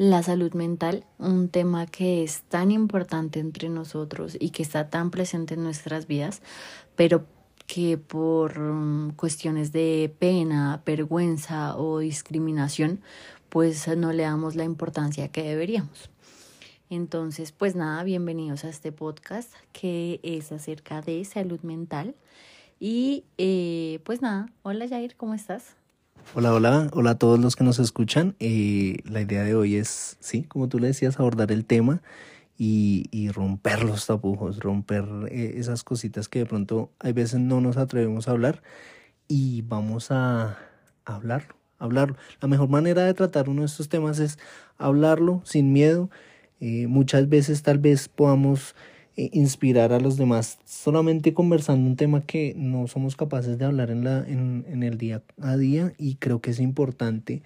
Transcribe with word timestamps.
la 0.00 0.22
salud 0.22 0.54
mental, 0.54 1.04
un 1.18 1.50
tema 1.50 1.84
que 1.84 2.24
es 2.24 2.40
tan 2.44 2.70
importante 2.70 3.38
entre 3.38 3.68
nosotros 3.68 4.34
y 4.40 4.48
que 4.48 4.62
está 4.62 4.88
tan 4.88 5.10
presente 5.10 5.52
en 5.52 5.62
nuestras 5.62 6.06
vidas, 6.06 6.40
pero 6.96 7.26
que 7.66 7.98
por 7.98 8.58
mm, 8.58 9.10
cuestiones 9.16 9.72
de 9.72 10.10
pena, 10.18 10.80
vergüenza 10.86 11.76
o 11.76 11.98
discriminación, 11.98 13.02
pues 13.50 13.94
no 13.94 14.14
le 14.14 14.22
damos 14.22 14.56
la 14.56 14.64
importancia 14.64 15.28
que 15.28 15.42
deberíamos. 15.42 16.08
Entonces, 16.88 17.52
pues 17.52 17.76
nada, 17.76 18.02
bienvenidos 18.02 18.64
a 18.64 18.70
este 18.70 18.92
podcast 18.92 19.52
que 19.74 20.18
es 20.22 20.50
acerca 20.50 21.02
de 21.02 21.22
salud 21.26 21.60
mental. 21.60 22.14
Y 22.78 23.24
eh, 23.36 24.00
pues 24.04 24.22
nada, 24.22 24.48
hola 24.62 24.88
Jair, 24.88 25.14
¿cómo 25.16 25.34
estás? 25.34 25.76
Hola, 26.32 26.54
hola, 26.54 26.88
hola 26.92 27.10
a 27.10 27.18
todos 27.18 27.40
los 27.40 27.56
que 27.56 27.64
nos 27.64 27.80
escuchan. 27.80 28.36
Eh, 28.38 28.98
la 29.04 29.20
idea 29.20 29.42
de 29.42 29.56
hoy 29.56 29.74
es, 29.74 30.16
sí, 30.20 30.44
como 30.44 30.68
tú 30.68 30.78
le 30.78 30.86
decías, 30.86 31.18
abordar 31.18 31.50
el 31.50 31.64
tema 31.64 32.02
y, 32.56 33.30
romper 33.32 33.82
los 33.82 34.06
tapujos, 34.06 34.60
romper 34.60 35.04
eh, 35.28 35.54
esas 35.56 35.82
cositas 35.82 36.28
que 36.28 36.40
de 36.40 36.46
pronto 36.46 36.92
hay 37.00 37.12
veces 37.12 37.40
no 37.40 37.60
nos 37.60 37.76
atrevemos 37.78 38.28
a 38.28 38.30
hablar 38.30 38.62
y 39.26 39.62
vamos 39.62 40.12
a, 40.12 40.56
hablarlo, 41.04 41.56
hablarlo. 41.80 42.16
La 42.40 42.46
mejor 42.46 42.68
manera 42.68 43.04
de 43.04 43.14
tratar 43.14 43.48
uno 43.48 43.62
de 43.62 43.66
estos 43.66 43.88
temas 43.88 44.20
es 44.20 44.38
hablarlo 44.78 45.42
sin 45.44 45.72
miedo 45.72 46.10
eh, 46.60 46.86
muchas 46.86 47.28
veces 47.28 47.62
tal 47.62 47.78
vez 47.78 48.08
podamos 48.08 48.76
inspirar 49.16 49.92
a 49.92 50.00
los 50.00 50.16
demás 50.16 50.58
solamente 50.64 51.34
conversando 51.34 51.88
un 51.88 51.96
tema 51.96 52.22
que 52.22 52.54
no 52.56 52.86
somos 52.86 53.16
capaces 53.16 53.58
de 53.58 53.64
hablar 53.64 53.90
en, 53.90 54.04
la, 54.04 54.18
en, 54.26 54.64
en 54.68 54.82
el 54.82 54.96
día 54.96 55.22
a 55.40 55.56
día 55.56 55.92
y 55.98 56.14
creo 56.14 56.40
que 56.40 56.50
es 56.50 56.60
importante 56.60 57.42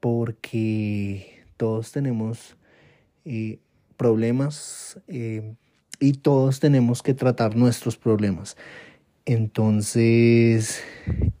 porque 0.00 1.44
todos 1.56 1.92
tenemos 1.92 2.56
eh, 3.24 3.58
problemas 3.96 5.00
y 5.08 6.12
todos 6.12 6.60
tenemos 6.60 7.02
que 7.02 7.14
tratar 7.14 7.56
nuestros 7.56 7.96
problemas. 7.96 8.56
Entonces, 9.24 10.82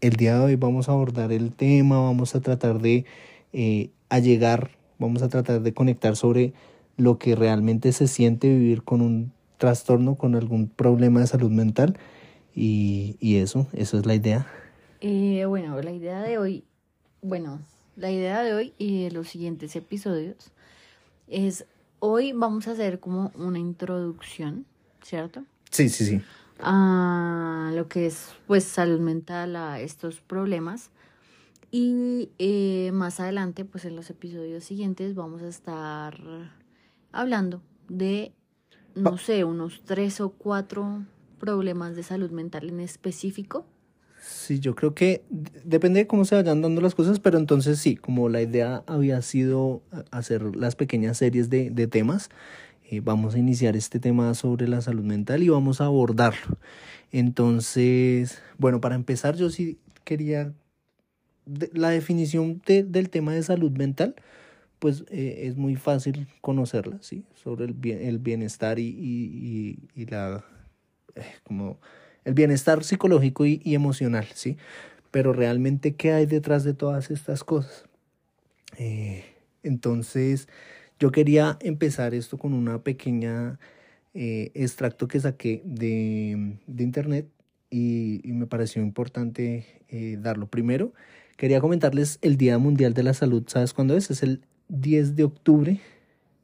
el 0.00 0.14
día 0.14 0.38
de 0.38 0.44
hoy 0.44 0.56
vamos 0.56 0.88
a 0.88 0.92
abordar 0.92 1.30
el 1.30 1.52
tema, 1.52 2.00
vamos 2.00 2.34
a 2.34 2.40
tratar 2.40 2.80
de 2.80 3.04
eh, 3.52 3.90
allegar, 4.08 4.70
vamos 4.98 5.22
a 5.22 5.28
tratar 5.28 5.60
de 5.60 5.72
conectar 5.72 6.16
sobre 6.16 6.52
lo 6.96 7.18
que 7.18 7.36
realmente 7.36 7.92
se 7.92 8.08
siente 8.08 8.48
vivir 8.48 8.82
con 8.82 9.02
un 9.02 9.32
trastorno, 9.58 10.16
con 10.16 10.34
algún 10.34 10.68
problema 10.68 11.20
de 11.20 11.26
salud 11.26 11.50
mental. 11.50 11.98
Y, 12.54 13.16
y 13.20 13.36
eso, 13.36 13.66
eso 13.72 13.98
es 13.98 14.06
la 14.06 14.14
idea. 14.14 14.46
Eh, 15.00 15.44
bueno, 15.46 15.80
la 15.82 15.92
idea 15.92 16.22
de 16.22 16.38
hoy, 16.38 16.64
bueno, 17.22 17.60
la 17.96 18.10
idea 18.10 18.42
de 18.42 18.54
hoy 18.54 18.74
y 18.78 19.04
de 19.04 19.10
los 19.10 19.28
siguientes 19.28 19.76
episodios 19.76 20.52
es, 21.28 21.66
hoy 21.98 22.32
vamos 22.32 22.68
a 22.68 22.72
hacer 22.72 23.00
como 23.00 23.32
una 23.34 23.58
introducción, 23.58 24.64
¿cierto? 25.02 25.44
Sí, 25.70 25.88
sí, 25.88 26.06
sí. 26.06 26.22
A 26.60 27.70
lo 27.74 27.88
que 27.88 28.06
es 28.06 28.30
pues 28.46 28.64
salud 28.64 29.00
mental, 29.00 29.56
a 29.56 29.80
estos 29.80 30.20
problemas. 30.20 30.90
Y 31.70 32.30
eh, 32.38 32.90
más 32.92 33.20
adelante, 33.20 33.64
pues 33.64 33.84
en 33.84 33.96
los 33.96 34.08
episodios 34.08 34.64
siguientes 34.64 35.14
vamos 35.14 35.42
a 35.42 35.48
estar 35.48 36.16
hablando 37.12 37.60
de, 37.88 38.32
no 38.96 39.18
sé, 39.18 39.44
unos 39.44 39.82
tres 39.84 40.20
o 40.20 40.30
cuatro 40.30 41.04
problemas 41.38 41.94
de 41.94 42.02
salud 42.02 42.30
mental 42.30 42.68
en 42.68 42.80
específico. 42.80 43.66
Sí, 44.20 44.58
yo 44.58 44.74
creo 44.74 44.94
que 44.94 45.22
depende 45.64 46.00
de 46.00 46.06
cómo 46.06 46.24
se 46.24 46.34
vayan 46.34 46.60
dando 46.60 46.80
las 46.80 46.94
cosas, 46.96 47.20
pero 47.20 47.38
entonces 47.38 47.78
sí, 47.78 47.96
como 47.96 48.28
la 48.28 48.42
idea 48.42 48.82
había 48.86 49.22
sido 49.22 49.82
hacer 50.10 50.56
las 50.56 50.74
pequeñas 50.74 51.18
series 51.18 51.48
de, 51.48 51.70
de 51.70 51.86
temas, 51.86 52.30
eh, 52.90 53.00
vamos 53.00 53.34
a 53.34 53.38
iniciar 53.38 53.76
este 53.76 54.00
tema 54.00 54.32
sobre 54.34 54.66
la 54.66 54.80
salud 54.80 55.04
mental 55.04 55.42
y 55.42 55.48
vamos 55.48 55.80
a 55.80 55.84
abordarlo. 55.84 56.58
Entonces, 57.12 58.42
bueno, 58.58 58.80
para 58.80 58.94
empezar, 58.94 59.36
yo 59.36 59.50
sí 59.50 59.78
quería 60.04 60.52
la 61.72 61.90
definición 61.90 62.62
de, 62.66 62.82
del 62.82 63.10
tema 63.10 63.32
de 63.32 63.42
salud 63.42 63.70
mental 63.72 64.16
pues 64.78 65.04
eh, 65.10 65.42
es 65.44 65.56
muy 65.56 65.76
fácil 65.76 66.28
conocerla, 66.40 66.98
¿sí? 67.00 67.24
Sobre 67.34 67.64
el, 67.64 67.74
bien, 67.74 68.02
el 68.02 68.18
bienestar 68.18 68.78
y, 68.78 68.88
y, 68.88 69.78
y, 69.94 70.06
la, 70.06 70.44
eh, 71.14 71.22
como 71.44 71.80
el 72.24 72.34
bienestar 72.34 72.84
psicológico 72.84 73.46
y, 73.46 73.60
emocional, 73.64 74.26
¿sí? 74.34 74.56
Pero 75.10 75.32
realmente, 75.32 75.94
¿qué 75.94 76.12
hay 76.12 76.26
detrás 76.26 76.64
de 76.64 76.74
todas 76.74 77.10
estas 77.10 77.44
cosas? 77.44 77.86
Eh, 78.76 79.24
entonces, 79.62 80.48
yo 80.98 81.10
quería 81.10 81.56
empezar 81.60 82.14
esto 82.14 82.38
con 82.38 82.52
una 82.52 82.82
pequeña 82.82 83.58
extracto 84.18 85.08
que 85.08 85.20
saqué 85.20 85.60
de, 85.66 86.56
de 86.66 86.82
internet 86.82 87.28
y, 87.68 88.22
me 88.24 88.46
pareció 88.46 88.82
importante 88.82 89.66
darlo. 90.18 90.48
Primero, 90.48 90.94
quería 91.36 91.60
comentarles 91.60 92.18
el 92.22 92.38
Día 92.38 92.58
Mundial 92.58 92.94
de 92.94 93.02
la 93.02 93.12
Salud. 93.12 93.44
¿Sabes 93.46 93.74
cuándo 93.74 93.94
es? 93.94 94.10
Es 94.10 94.22
el 94.22 94.40
10 94.68 95.16
de 95.16 95.24
octubre 95.24 95.80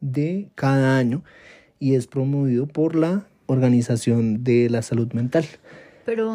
de 0.01 0.49
cada 0.55 0.99
año 0.99 1.23
y 1.79 1.95
es 1.95 2.07
promovido 2.07 2.67
por 2.67 2.95
la 2.95 3.27
Organización 3.47 4.45
de 4.45 4.71
la 4.71 4.83
Salud 4.83 5.13
Mental. 5.13 5.45
Pero, 6.05 6.33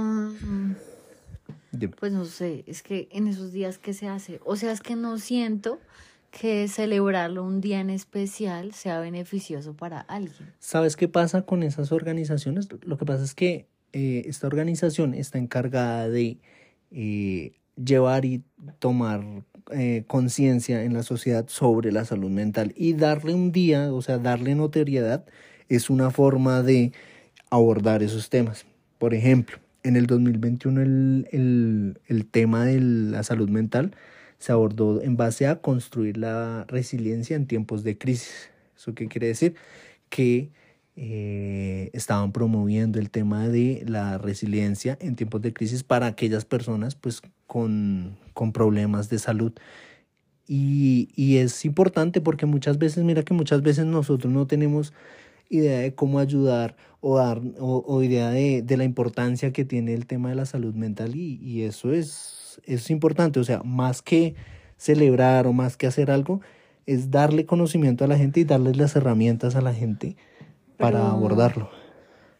pues 2.00 2.12
no 2.12 2.26
sé, 2.26 2.64
es 2.68 2.84
que 2.84 3.08
en 3.12 3.28
esos 3.28 3.52
días 3.52 3.78
que 3.78 3.94
se 3.94 4.08
hace, 4.08 4.40
o 4.46 4.56
sea, 4.56 4.72
es 4.72 4.82
que 4.82 4.96
no 4.96 5.18
siento 5.18 5.80
que 6.32 6.68
celebrarlo 6.68 7.44
un 7.44 7.62
día 7.62 7.80
en 7.80 7.90
especial 7.90 8.74
sea 8.74 9.00
beneficioso 9.00 9.74
para 9.74 10.02
alguien. 10.02 10.54
¿Sabes 10.60 10.96
qué 10.96 11.08
pasa 11.08 11.44
con 11.44 11.64
esas 11.64 11.92
organizaciones? 11.92 12.68
Lo 12.84 12.98
que 12.98 13.06
pasa 13.06 13.24
es 13.24 13.34
que 13.34 13.68
eh, 13.94 14.24
esta 14.26 14.48
organización 14.48 15.14
está 15.14 15.38
encargada 15.38 16.10
de 16.10 16.38
eh, 16.92 17.54
llevar 17.84 18.26
y 18.26 18.44
tomar 18.80 19.24
eh, 19.72 20.04
conciencia 20.08 20.84
en 20.84 20.94
la 20.94 21.04
sociedad 21.04 21.46
sobre 21.48 21.92
la 21.92 22.06
salud 22.06 22.30
mental 22.30 22.74
y 22.76 22.94
darle 22.94 23.34
un 23.34 23.52
día, 23.52 23.94
o 23.94 24.02
sea, 24.02 24.18
darle 24.18 24.56
notoriedad 24.56 25.26
es 25.70 25.90
una 25.90 26.12
forma 26.12 26.64
de 26.64 26.94
abordar 27.50 28.04
esos 28.04 28.30
temas. 28.30 28.66
Por 28.98 29.14
ejemplo, 29.14 29.58
en 29.84 29.96
el 29.96 30.08
2021 30.08 30.82
el, 30.82 31.28
el, 31.32 32.00
el 32.08 32.26
tema 32.26 32.66
de 32.66 32.80
la 32.80 33.24
salud 33.24 33.50
mental 33.50 33.96
se 34.40 34.52
abordó 34.52 35.02
en 35.02 35.18
base 35.18 35.48
a 35.48 35.62
construir 35.62 36.18
la 36.18 36.66
resiliencia 36.68 37.36
en 37.36 37.48
tiempos 37.48 37.84
de 37.84 37.98
crisis. 37.98 38.50
¿Eso 38.76 38.94
qué 38.94 39.08
quiere 39.08 39.28
decir? 39.28 39.56
Que 40.10 40.52
eh, 41.00 41.92
estaban 41.94 42.32
promoviendo 42.32 42.98
el 42.98 43.12
tema 43.12 43.48
de 43.48 43.84
la 43.86 44.18
resiliencia 44.18 44.98
en 45.00 45.16
tiempos 45.16 45.44
de 45.44 45.54
crisis 45.54 45.84
para 45.84 46.08
aquellas 46.08 46.44
personas 46.44 46.96
pues 46.96 47.22
con, 47.46 48.18
con 48.34 48.52
problemas 48.52 49.08
de 49.08 49.20
salud. 49.20 49.54
Y, 50.48 51.10
y 51.16 51.38
es 51.38 51.66
importante 51.66 52.20
porque 52.20 52.48
muchas 52.48 52.80
veces, 52.80 53.04
mira 53.04 53.22
que 53.22 53.36
muchas 53.36 53.62
veces 53.62 53.86
nosotros 53.86 54.34
no 54.34 54.48
tenemos 54.48 54.92
idea 55.50 55.80
de 55.82 55.94
cómo 55.94 56.18
ayudar 56.18 56.76
o 57.00 57.18
dar 57.18 57.42
o, 57.60 57.84
o 57.86 58.02
idea 58.02 58.32
de, 58.32 58.64
de, 58.64 58.78
la 58.78 58.84
importancia 58.84 59.54
que 59.54 59.66
tiene 59.66 59.94
el 59.94 60.08
tema 60.08 60.30
de 60.30 60.36
la 60.36 60.48
salud 60.48 60.74
mental 60.74 61.16
y, 61.16 61.36
y 61.36 61.62
eso 61.62 61.94
es, 61.94 62.60
es 62.66 62.90
importante, 62.90 63.40
o 63.40 63.44
sea, 63.44 63.62
más 63.64 64.02
que 64.02 64.34
celebrar 64.78 65.46
o 65.46 65.54
más 65.54 65.78
que 65.78 65.86
hacer 65.86 66.10
algo, 66.10 66.42
es 66.88 67.12
darle 67.12 67.46
conocimiento 67.46 68.04
a 68.04 68.08
la 68.08 68.18
gente 68.18 68.40
y 68.40 68.46
darles 68.46 68.78
las 68.78 68.96
herramientas 68.96 69.56
a 69.56 69.62
la 69.62 69.76
gente 69.76 70.16
para 70.78 71.10
abordarlo. 71.10 71.70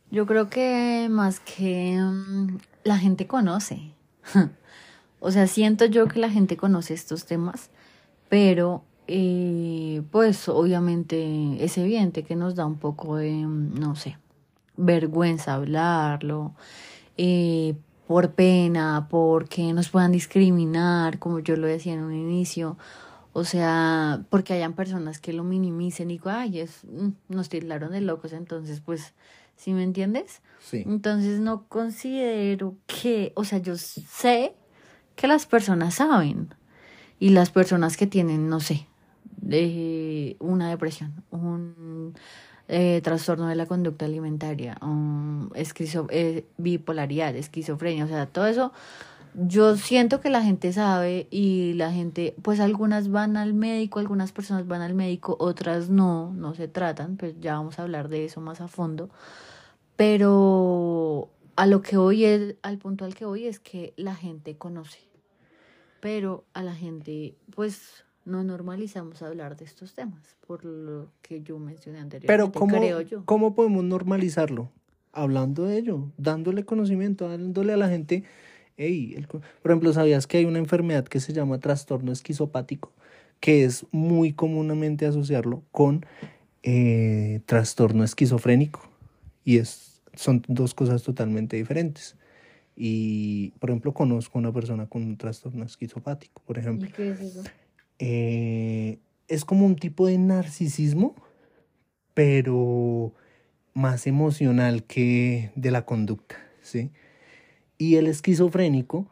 Yo 0.10 0.26
creo 0.26 0.50
que 0.50 1.08
más 1.10 1.40
que 1.40 1.98
um, 2.00 2.60
la 2.84 2.98
gente 2.98 3.28
conoce. 3.28 3.92
o 5.20 5.32
sea, 5.32 5.48
siento 5.48 5.86
yo 5.86 6.08
que 6.08 6.20
la 6.20 6.30
gente 6.30 6.56
conoce 6.56 6.94
estos 6.94 7.26
temas, 7.26 7.70
pero 8.30 8.84
eh, 9.08 10.02
pues 10.12 10.48
obviamente 10.50 11.64
es 11.64 11.78
evidente 11.78 12.24
que 12.24 12.36
nos 12.36 12.56
da 12.56 12.66
un 12.66 12.78
poco 12.78 13.18
de, 13.18 13.32
no 13.34 13.96
sé, 13.96 14.18
vergüenza 14.78 15.56
hablarlo, 15.56 16.54
eh, 17.18 17.76
por 18.06 18.32
pena, 18.32 19.08
porque 19.10 19.74
nos 19.74 19.90
puedan 19.90 20.14
discriminar, 20.14 21.20
como 21.20 21.40
yo 21.40 21.58
lo 21.58 21.68
decía 21.68 21.94
en 21.94 22.04
un 22.04 22.14
inicio, 22.14 22.78
o 23.38 23.44
sea, 23.44 24.24
porque 24.32 24.54
hayan 24.54 24.74
personas 24.74 25.20
que 25.20 25.32
lo 25.32 25.44
minimicen 25.44 26.10
y 26.10 26.20
ay, 26.26 26.60
es, 26.60 26.84
mm, 26.86 27.10
nos 27.30 27.50
tildaron 27.50 27.92
de 27.92 28.02
locos, 28.02 28.34
entonces, 28.34 28.82
pues, 28.82 29.14
¿sí 29.56 29.74
me 29.74 29.84
entiendes? 29.84 30.42
Sí. 30.60 30.82
Entonces 30.88 31.40
no 31.40 31.68
considero 31.68 32.74
que, 32.88 33.34
o 33.36 33.44
sea, 33.44 33.60
yo 33.60 33.78
sé 33.78 34.56
que 35.16 35.28
las 35.28 35.46
personas 35.46 35.94
saben 35.94 36.56
y 37.20 37.30
las 37.30 37.52
personas 37.52 37.96
que 37.96 38.08
tienen, 38.08 38.50
no 38.50 38.60
sé, 38.60 38.88
de 39.40 40.36
una 40.40 40.72
depresión, 40.72 41.24
un 41.30 42.16
eh, 42.68 43.02
trastorno 43.04 43.46
de 43.50 43.56
la 43.56 43.68
conducta 43.68 44.06
alimentaria, 44.06 44.80
um, 44.82 45.52
esquizo, 45.54 46.08
eh, 46.10 46.48
bipolaridad, 46.58 47.36
esquizofrenia, 47.36 48.06
o 48.06 48.08
sea, 48.08 48.26
todo 48.26 48.48
eso 48.48 48.74
yo 49.40 49.78
siento 49.78 50.20
que 50.20 50.32
la 50.32 50.42
gente 50.42 50.74
sabe 50.74 51.28
y 51.30 51.74
la 51.74 51.92
gente, 51.92 52.36
pues 52.42 52.60
algunas 52.60 53.10
van 53.10 53.38
al 53.38 53.54
médico, 53.54 54.00
algunas 54.00 54.32
personas 54.32 54.68
van 54.68 54.82
al 54.82 54.96
médico, 54.96 55.38
otras 55.40 55.90
no, 55.90 56.34
no 56.34 56.56
se 56.56 56.68
tratan, 56.68 57.18
pues 57.18 57.36
ya 57.40 57.54
vamos 57.54 57.78
a 57.78 57.84
hablar 57.84 58.10
de 58.10 58.26
eso 58.26 58.42
más 58.42 58.62
a 58.62 58.68
fondo. 58.68 59.12
Pero 59.96 61.30
a 61.56 61.68
lo 61.68 61.84
que 61.84 61.98
hoy 61.98 62.26
es, 62.26 62.56
al 62.64 62.80
punto 62.80 63.06
al 63.06 63.14
que 63.14 63.26
hoy 63.26 63.46
es 63.46 63.60
que 63.60 63.94
la 63.96 64.16
gente 64.16 64.58
conoce, 64.58 65.02
pero 66.00 66.44
a 66.56 66.64
la 66.64 66.74
gente, 66.74 67.36
pues 67.56 68.06
no 68.26 68.44
normalizamos 68.44 69.22
hablar 69.22 69.56
de 69.56 69.66
estos 69.66 69.94
temas, 69.94 70.36
por 70.48 70.66
lo 70.66 71.12
que 71.22 71.44
yo 71.44 71.60
mencioné 71.60 72.00
anteriormente. 72.00 72.28
Pero 72.28 72.52
¿cómo, 72.52 72.76
creo 72.76 73.02
yo. 73.02 73.24
¿cómo 73.26 73.54
podemos 73.54 73.84
normalizarlo? 73.84 74.72
Hablando 75.14 75.64
de 75.66 75.78
ello, 75.78 76.12
dándole 76.18 76.66
conocimiento, 76.66 77.30
dándole 77.30 77.74
a 77.74 77.78
la 77.78 77.88
gente 77.88 78.24
Hey, 78.80 79.26
por 79.28 79.72
ejemplo, 79.72 79.92
¿sabías 79.92 80.28
que 80.28 80.38
hay 80.38 80.46
una 80.46 80.60
enfermedad 80.60 81.04
que 81.06 81.20
se 81.20 81.34
llama 81.34 81.60
trastorno 81.60 82.12
esquizopático? 82.12 82.94
Que 83.40 83.64
es 83.64 83.88
muy 83.92 84.34
comúnmente 84.34 85.08
asociarlo 85.08 85.64
con 85.72 86.06
eh, 86.62 87.42
trastorno 87.48 88.04
esquizofrénico. 88.04 88.88
Y 89.44 89.58
es, 89.58 90.04
son 90.14 90.44
dos 90.48 90.76
cosas 90.76 91.02
totalmente 91.02 91.58
diferentes. 91.58 92.18
Y, 92.76 93.50
por 93.60 93.72
ejemplo, 93.72 93.96
conozco 93.96 94.38
a 94.38 94.42
una 94.42 94.54
persona 94.54 94.86
con 94.86 95.02
un 95.02 95.18
trastorno 95.18 95.66
esquizopático, 95.66 96.44
por 96.46 96.60
ejemplo. 96.60 96.88
¿Y 96.88 96.92
qué 96.92 97.10
es 97.10 97.20
eso? 97.20 97.44
Eh, 97.98 99.00
es 99.28 99.44
como 99.44 99.66
un 99.66 99.76
tipo 99.76 100.06
de 100.06 100.20
narcisismo, 100.20 101.16
pero 102.14 103.12
más 103.74 104.06
emocional 104.06 104.84
que 104.84 105.50
de 105.56 105.72
la 105.72 105.84
conducta, 105.84 106.36
¿sí? 106.62 106.92
Y 107.78 107.96
el 107.96 108.08
esquizofrénico, 108.08 109.08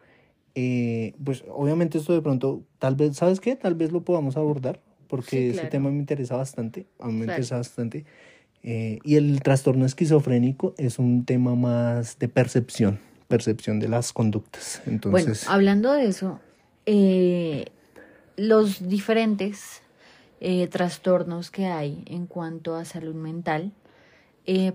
eh, 0.55 1.13
pues 1.23 1.43
obviamente 1.49 1.97
esto 1.97 2.13
de 2.13 2.21
pronto, 2.21 2.63
tal 2.79 2.95
vez, 2.95 3.17
¿sabes 3.17 3.39
qué? 3.39 3.55
Tal 3.55 3.75
vez 3.75 3.91
lo 3.91 4.01
podamos 4.01 4.37
abordar, 4.37 4.79
porque 5.07 5.51
ese 5.51 5.65
tema 5.65 5.91
me 5.91 5.99
interesa 5.99 6.35
bastante, 6.35 6.87
a 6.99 7.07
mí 7.07 7.13
me 7.13 7.25
interesa 7.25 7.57
bastante. 7.57 8.05
Eh, 8.63 8.99
y 9.03 9.15
el 9.17 9.41
trastorno 9.43 9.85
esquizofrénico 9.85 10.73
es 10.77 10.97
un 10.97 11.25
tema 11.25 11.53
más 11.53 12.17
de 12.17 12.27
percepción, 12.27 12.99
percepción 13.27 13.79
de 13.79 13.89
las 13.89 14.13
conductas. 14.13 14.81
Entonces, 14.87 15.43
bueno, 15.45 15.53
hablando 15.53 15.93
de 15.93 16.07
eso, 16.07 16.39
eh, 16.85 17.65
los 18.37 18.87
diferentes 18.87 19.81
trastornos 20.69 21.49
que 21.49 21.65
hay 21.65 22.03
en 22.05 22.27
cuanto 22.27 22.75
a 22.75 22.85
salud 22.85 23.15
mental, 23.15 23.71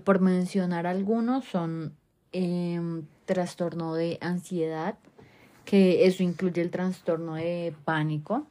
por 0.03 0.19
mencionar 0.19 0.85
algunos, 0.85 1.45
son 1.45 1.93
em, 2.31 3.03
trastorno 3.25 3.93
de 3.95 4.17
ansiedad, 4.21 4.95
que 5.65 6.05
eso 6.05 6.23
incluye 6.23 6.61
el 6.61 6.69
trastorno 6.71 7.35
de 7.35 7.73
pánico, 7.85 8.45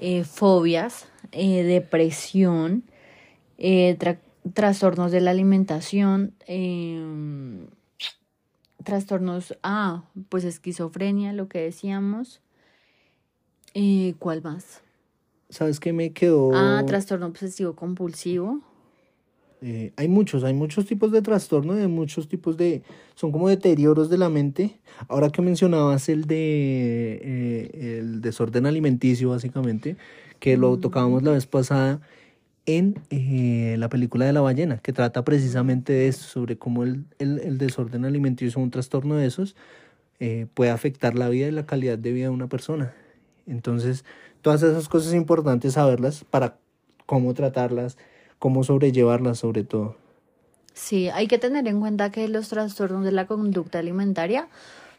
eh, 0.00 0.24
fobias, 0.24 1.08
eh, 1.32 1.62
depresión, 1.64 2.84
eh, 3.58 3.98
trastornos 4.54 5.10
de 5.10 5.20
la 5.20 5.32
alimentación, 5.32 6.34
em, 6.46 7.66
trastornos, 8.84 9.58
ah, 9.62 10.04
pues 10.28 10.44
esquizofrenia, 10.44 11.32
lo 11.32 11.48
que 11.48 11.60
decíamos. 11.60 12.40
¿Cuál 14.18 14.42
más? 14.42 14.82
¿Sabes 15.50 15.78
qué 15.78 15.92
me 15.92 16.12
quedó? 16.12 16.50
Ah, 16.52 16.82
trastorno 16.84 17.26
obsesivo 17.26 17.76
compulsivo. 17.76 18.60
Eh, 19.60 19.92
hay 19.96 20.08
muchos, 20.08 20.44
hay 20.44 20.54
muchos 20.54 20.86
tipos 20.86 21.10
de 21.10 21.22
trastorno, 21.22 21.72
hay 21.72 21.88
muchos 21.88 22.28
tipos 22.28 22.56
de, 22.56 22.82
son 23.14 23.32
como 23.32 23.48
deterioros 23.48 24.08
de 24.08 24.18
la 24.18 24.28
mente. 24.28 24.78
Ahora 25.08 25.30
que 25.30 25.42
mencionabas 25.42 26.08
el 26.08 26.26
de 26.26 27.20
eh, 27.22 27.98
el 27.98 28.20
desorden 28.20 28.66
alimenticio, 28.66 29.30
básicamente, 29.30 29.96
que 30.38 30.56
lo 30.56 30.76
mm. 30.76 30.80
tocábamos 30.80 31.22
la 31.22 31.32
vez 31.32 31.46
pasada 31.46 32.00
en 32.66 33.00
eh, 33.10 33.76
la 33.78 33.88
película 33.88 34.26
de 34.26 34.32
la 34.32 34.40
ballena, 34.40 34.78
que 34.78 34.92
trata 34.92 35.24
precisamente 35.24 35.92
de 35.92 36.08
eso, 36.08 36.28
sobre 36.28 36.58
cómo 36.58 36.84
el, 36.84 37.04
el, 37.18 37.38
el 37.40 37.58
desorden 37.58 38.04
alimenticio, 38.04 38.60
un 38.60 38.70
trastorno 38.70 39.16
de 39.16 39.26
esos, 39.26 39.56
puede 40.54 40.72
afectar 40.72 41.14
la 41.14 41.28
vida 41.28 41.46
y 41.46 41.52
la 41.52 41.64
calidad 41.64 41.96
de 41.96 42.10
vida 42.10 42.24
de 42.24 42.30
una 42.30 42.48
persona. 42.48 42.92
Entonces, 43.46 44.04
todas 44.42 44.64
esas 44.64 44.88
cosas 44.88 45.14
importantes 45.14 45.74
saberlas 45.74 46.24
para 46.24 46.58
cómo 47.06 47.34
tratarlas, 47.34 47.96
cómo 48.38 48.64
sobrellevarla 48.64 49.34
sobre 49.34 49.64
todo. 49.64 49.96
Sí, 50.74 51.08
hay 51.08 51.26
que 51.26 51.38
tener 51.38 51.66
en 51.66 51.80
cuenta 51.80 52.10
que 52.10 52.28
los 52.28 52.48
trastornos 52.48 53.04
de 53.04 53.12
la 53.12 53.26
conducta 53.26 53.80
alimentaria 53.80 54.48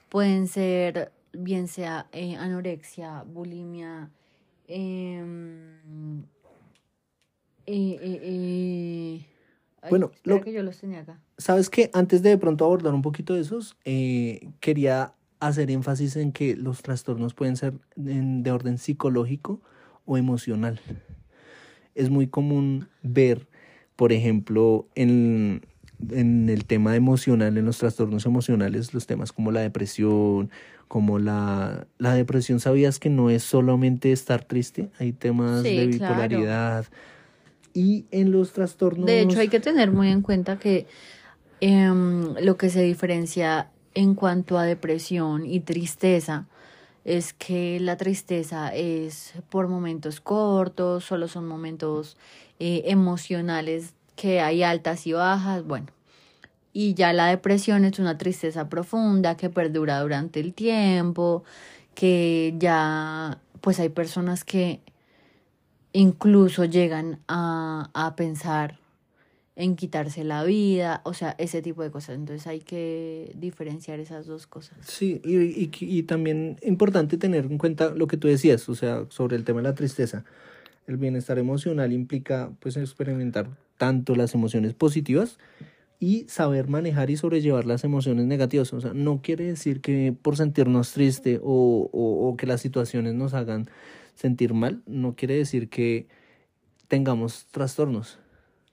pueden 0.10 0.48
ser 0.48 1.12
bien 1.32 1.68
sea 1.68 2.08
eh, 2.12 2.36
anorexia, 2.36 3.24
bulimia, 3.24 4.10
em, 4.68 6.24
eh, 7.66 7.98
eh, 8.02 9.26
bueno, 9.90 10.12
lo 10.24 10.42
que 10.42 10.52
yo 10.52 10.64
los 10.64 10.78
tenía 10.78 11.02
acá. 11.02 11.22
Sabes 11.38 11.70
que 11.70 11.90
antes 11.94 12.22
de, 12.24 12.32
de 12.32 12.38
pronto 12.38 12.66
abordar 12.66 12.94
un 12.94 13.02
poquito 13.02 13.36
de 13.36 13.42
esos, 13.42 13.78
quería 14.60 15.14
hacer 15.40 15.72
énfasis 15.72 16.18
en 16.18 16.34
que 16.34 16.58
los 16.58 16.82
trastornos 16.82 17.34
pueden 17.34 17.56
ser 17.56 17.74
de 17.96 18.52
orden 18.52 18.78
psicológico 18.78 19.62
o 20.06 20.18
emocional 20.18 20.82
es 21.96 22.10
muy 22.10 22.28
común 22.28 22.88
ver, 23.04 23.48
por 23.96 24.14
ejemplo, 24.14 24.88
en, 24.96 25.62
el 26.10 26.66
tema 26.66 26.96
emocional, 26.96 27.58
en 27.58 27.66
los 27.66 27.78
trastornos 27.78 28.26
emocionales, 28.26 28.94
los 28.94 29.06
temas 29.06 29.34
como 29.34 29.52
la 29.52 29.62
depresión, 29.62 30.50
como 30.88 31.20
la, 31.20 31.88
la 31.98 32.14
depresión, 32.14 32.60
¿sabías 32.60 33.00
que 33.00 33.10
no 33.10 33.30
es 33.30 33.44
solamente 33.44 34.12
estar 34.12 34.46
triste? 34.46 34.90
Hay 35.00 35.12
temas 35.12 35.64
de 35.64 35.88
bipolaridad. 35.88 36.86
Y 37.74 38.06
en 38.12 38.32
los 38.32 38.54
trastornos... 38.54 39.06
De 39.06 39.22
hecho, 39.22 39.40
hay 39.40 39.50
que 39.50 39.60
tener 39.60 39.92
muy 39.92 40.10
en 40.10 40.22
cuenta 40.22 40.58
que 40.58 40.88
em, 41.60 42.34
lo 42.42 42.58
que 42.58 42.70
se 42.70 42.82
diferencia 42.82 43.70
en 43.94 44.16
cuanto 44.16 44.58
a 44.58 44.64
depresión 44.64 45.46
y 45.46 45.60
tristeza 45.60 46.48
es 47.06 47.34
que 47.34 47.80
la 47.80 47.98
tristeza 47.98 48.74
es 48.74 49.34
por 49.50 49.68
momentos 49.68 50.22
cortos, 50.22 51.06
solo 51.06 51.28
son 51.28 51.48
momentos 51.48 52.18
eh, 52.60 52.84
emocionales 52.86 53.94
que 54.16 54.42
hay 54.42 54.64
altas 54.64 55.08
y 55.08 55.14
bajas, 55.14 55.64
bueno. 55.66 55.88
Y 56.74 56.94
ya 56.94 57.14
la 57.14 57.28
depresión 57.28 57.86
es 57.86 58.00
una 58.00 58.18
tristeza 58.18 58.70
profunda 58.70 59.38
que 59.38 59.50
perdura 59.50 60.00
durante 60.02 60.40
el 60.40 60.54
tiempo, 60.54 61.44
que 61.96 62.54
ya 62.58 63.40
pues 63.62 63.80
hay 63.80 63.90
personas 63.90 64.44
que 64.44 64.82
incluso 65.94 66.66
llegan 66.66 67.20
a, 67.28 67.90
a 67.94 68.16
pensar 68.16 68.80
en 69.60 69.76
quitarse 69.76 70.24
la 70.24 70.46
vida, 70.46 71.02
o 71.04 71.14
sea, 71.14 71.36
ese 71.38 71.62
tipo 71.62 71.84
de 71.84 71.92
cosas. 71.92 72.16
Entonces 72.16 72.48
hay 72.48 72.62
que 72.62 73.34
diferenciar 73.36 74.00
esas 74.00 74.26
dos 74.26 74.48
cosas. 74.48 74.78
Sí, 74.88 75.22
y, 75.26 75.36
y, 75.36 75.70
y 75.82 76.04
también 76.04 76.56
importante 76.62 77.18
tener 77.18 77.44
en 77.44 77.58
cuenta 77.58 77.90
lo 77.90 78.08
que 78.08 78.16
tú 78.16 78.30
decías, 78.30 78.70
o 78.70 78.76
sea, 78.76 79.06
sobre 79.10 79.36
el 79.36 79.44
tema 79.44 79.60
de 79.60 79.68
la 79.68 79.76
tristeza. 79.76 80.24
El 80.88 80.96
bienestar 80.96 81.38
emocional 81.40 81.92
implica 81.92 82.54
pues 82.62 82.78
experimentar 82.78 83.50
tanto 83.78 84.16
las 84.16 84.34
emociones 84.34 84.74
positivas 84.74 85.38
y 86.00 86.24
saber 86.30 86.70
manejar 86.70 87.10
y 87.10 87.18
sobrellevar 87.18 87.66
las 87.66 87.84
emociones 87.84 88.28
negativas. 88.28 88.72
O 88.72 88.80
sea, 88.80 88.94
no 88.94 89.22
quiere 89.22 89.44
decir 89.44 89.82
que 89.82 90.16
por 90.22 90.38
sentirnos 90.38 90.94
triste 90.94 91.38
o, 91.44 91.90
o, 91.92 92.30
o 92.30 92.38
que 92.38 92.48
las 92.48 92.62
situaciones 92.62 93.14
nos 93.14 93.34
hagan 93.34 93.70
sentir 94.16 94.54
mal, 94.54 94.84
no 94.88 95.18
quiere 95.18 95.36
decir 95.36 95.68
que 95.68 96.08
tengamos 96.88 97.48
trastornos 97.52 98.20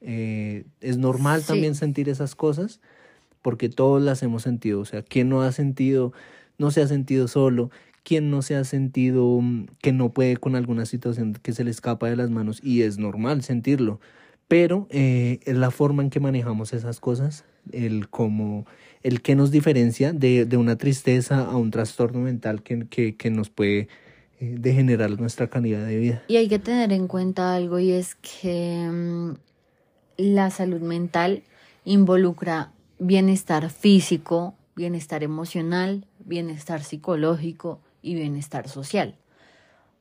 eh, 0.08 0.64
es 0.80 0.98
normal 0.98 1.42
también 1.44 1.74
sentir 1.74 2.08
esas 2.08 2.36
cosas 2.36 2.80
porque 3.42 3.68
todos 3.68 4.00
las 4.00 4.22
hemos 4.22 4.42
sentido. 4.42 4.80
O 4.80 4.84
sea, 4.84 5.02
¿quién 5.02 5.28
no 5.28 5.42
ha 5.42 5.50
sentido, 5.50 6.12
no 6.58 6.70
se 6.70 6.80
ha 6.80 6.86
sentido 6.86 7.26
solo? 7.26 7.70
¿Quién 8.04 8.30
no 8.30 8.40
se 8.42 8.54
ha 8.54 8.62
sentido 8.62 9.40
mm, 9.40 9.66
que 9.82 9.92
no 9.92 10.12
puede 10.12 10.36
con 10.36 10.54
alguna 10.54 10.86
situación 10.86 11.34
que 11.42 11.52
se 11.52 11.64
le 11.64 11.72
escapa 11.72 12.08
de 12.08 12.14
las 12.14 12.30
manos? 12.30 12.60
Y 12.62 12.82
es 12.82 12.98
normal 12.98 13.42
sentirlo. 13.42 14.00
Pero 14.46 14.86
eh, 14.90 15.40
la 15.44 15.72
forma 15.72 16.04
en 16.04 16.10
que 16.10 16.20
manejamos 16.20 16.72
esas 16.72 17.00
cosas, 17.00 17.44
el 17.72 18.08
como 18.08 18.64
el 19.02 19.22
que 19.22 19.34
nos 19.34 19.50
diferencia 19.50 20.12
de, 20.12 20.44
de 20.44 20.56
una 20.56 20.76
tristeza 20.76 21.44
a 21.44 21.56
un 21.56 21.72
trastorno 21.72 22.20
mental 22.20 22.62
que, 22.62 22.86
que, 22.88 23.16
que 23.16 23.30
nos 23.30 23.50
puede 23.50 23.88
eh, 24.38 24.54
degenerar 24.58 25.18
nuestra 25.18 25.48
calidad 25.48 25.84
de 25.84 25.96
vida. 25.98 26.22
Y 26.28 26.36
hay 26.36 26.46
que 26.46 26.58
tener 26.60 26.92
en 26.92 27.08
cuenta 27.08 27.54
algo 27.54 27.78
y 27.78 27.90
es 27.90 28.16
que 28.16 28.88
mm, 28.88 29.34
la 30.16 30.50
salud 30.50 30.80
mental 30.80 31.42
involucra 31.84 32.72
bienestar 32.98 33.70
físico, 33.70 34.54
bienestar 34.74 35.22
emocional, 35.22 36.06
bienestar 36.18 36.82
psicológico 36.82 37.80
y 38.02 38.14
bienestar 38.14 38.68
social. 38.68 39.16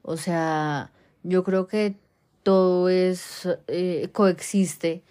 O 0.01 0.17
sea, 0.17 0.91
yo 1.23 1.43
creo 1.43 1.67
que 1.67 1.95
todo 2.43 2.89
es 2.89 3.47
eh, 3.67 4.09
coexiste 4.11 5.03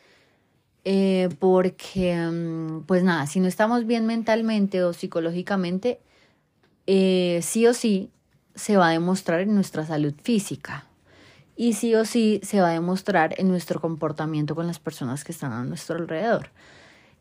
eh, 0.84 1.28
porque, 1.38 2.14
mm, 2.16 2.82
pues 2.82 3.02
nada, 3.02 3.26
si 3.26 3.40
no 3.40 3.48
estamos 3.48 3.86
bien 3.86 4.06
mentalmente 4.06 4.82
o 4.82 4.92
psicológicamente, 4.92 6.00
eh, 6.86 7.40
sí 7.42 7.66
o 7.66 7.74
sí 7.74 8.10
se 8.54 8.76
va 8.76 8.88
a 8.88 8.92
demostrar 8.92 9.40
en 9.40 9.54
nuestra 9.54 9.84
salud 9.86 10.14
física 10.22 10.86
y 11.56 11.74
sí 11.74 11.94
o 11.94 12.04
sí 12.04 12.40
se 12.42 12.60
va 12.60 12.70
a 12.70 12.72
demostrar 12.72 13.34
en 13.38 13.48
nuestro 13.48 13.80
comportamiento 13.80 14.54
con 14.54 14.66
las 14.66 14.78
personas 14.78 15.24
que 15.24 15.32
están 15.32 15.52
a 15.52 15.64
nuestro 15.64 15.96
alrededor. 15.96 16.50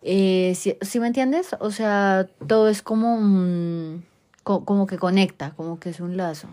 Eh, 0.01 0.53
¿sí, 0.55 0.99
me 0.99 1.07
entiendes? 1.07 1.55
O 1.59 1.71
sea, 1.71 2.27
todo 2.47 2.67
es 2.67 2.81
como, 2.81 4.01
como 4.43 4.87
que 4.87 4.97
conecta, 4.97 5.51
como 5.51 5.79
que 5.79 5.89
es 5.89 5.99
un 5.99 6.17
lazo. 6.17 6.49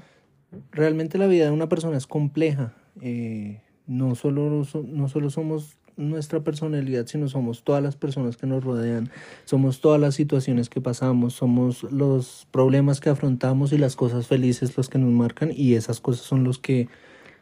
Realmente 0.72 1.18
la 1.18 1.26
vida 1.26 1.46
de 1.46 1.50
una 1.50 1.68
persona 1.68 1.96
es 1.96 2.06
compleja. 2.06 2.74
Eh, 3.00 3.60
no, 3.86 4.14
solo, 4.14 4.64
no 4.84 5.08
solo 5.08 5.30
somos 5.30 5.76
nuestra 6.00 6.40
personalidad, 6.40 7.06
sino 7.06 7.28
somos 7.28 7.62
todas 7.62 7.82
las 7.82 7.96
personas 7.96 8.36
que 8.36 8.46
nos 8.46 8.64
rodean, 8.64 9.10
somos 9.44 9.80
todas 9.80 10.00
las 10.00 10.14
situaciones 10.14 10.68
que 10.68 10.80
pasamos, 10.80 11.34
somos 11.34 11.82
los 11.84 12.46
problemas 12.50 13.00
que 13.00 13.10
afrontamos 13.10 13.72
y 13.72 13.78
las 13.78 13.96
cosas 13.96 14.26
felices 14.26 14.76
los 14.76 14.88
que 14.88 14.98
nos 14.98 15.10
marcan 15.10 15.50
y 15.54 15.74
esas 15.74 16.00
cosas 16.00 16.24
son 16.24 16.44
los 16.44 16.58
que 16.58 16.88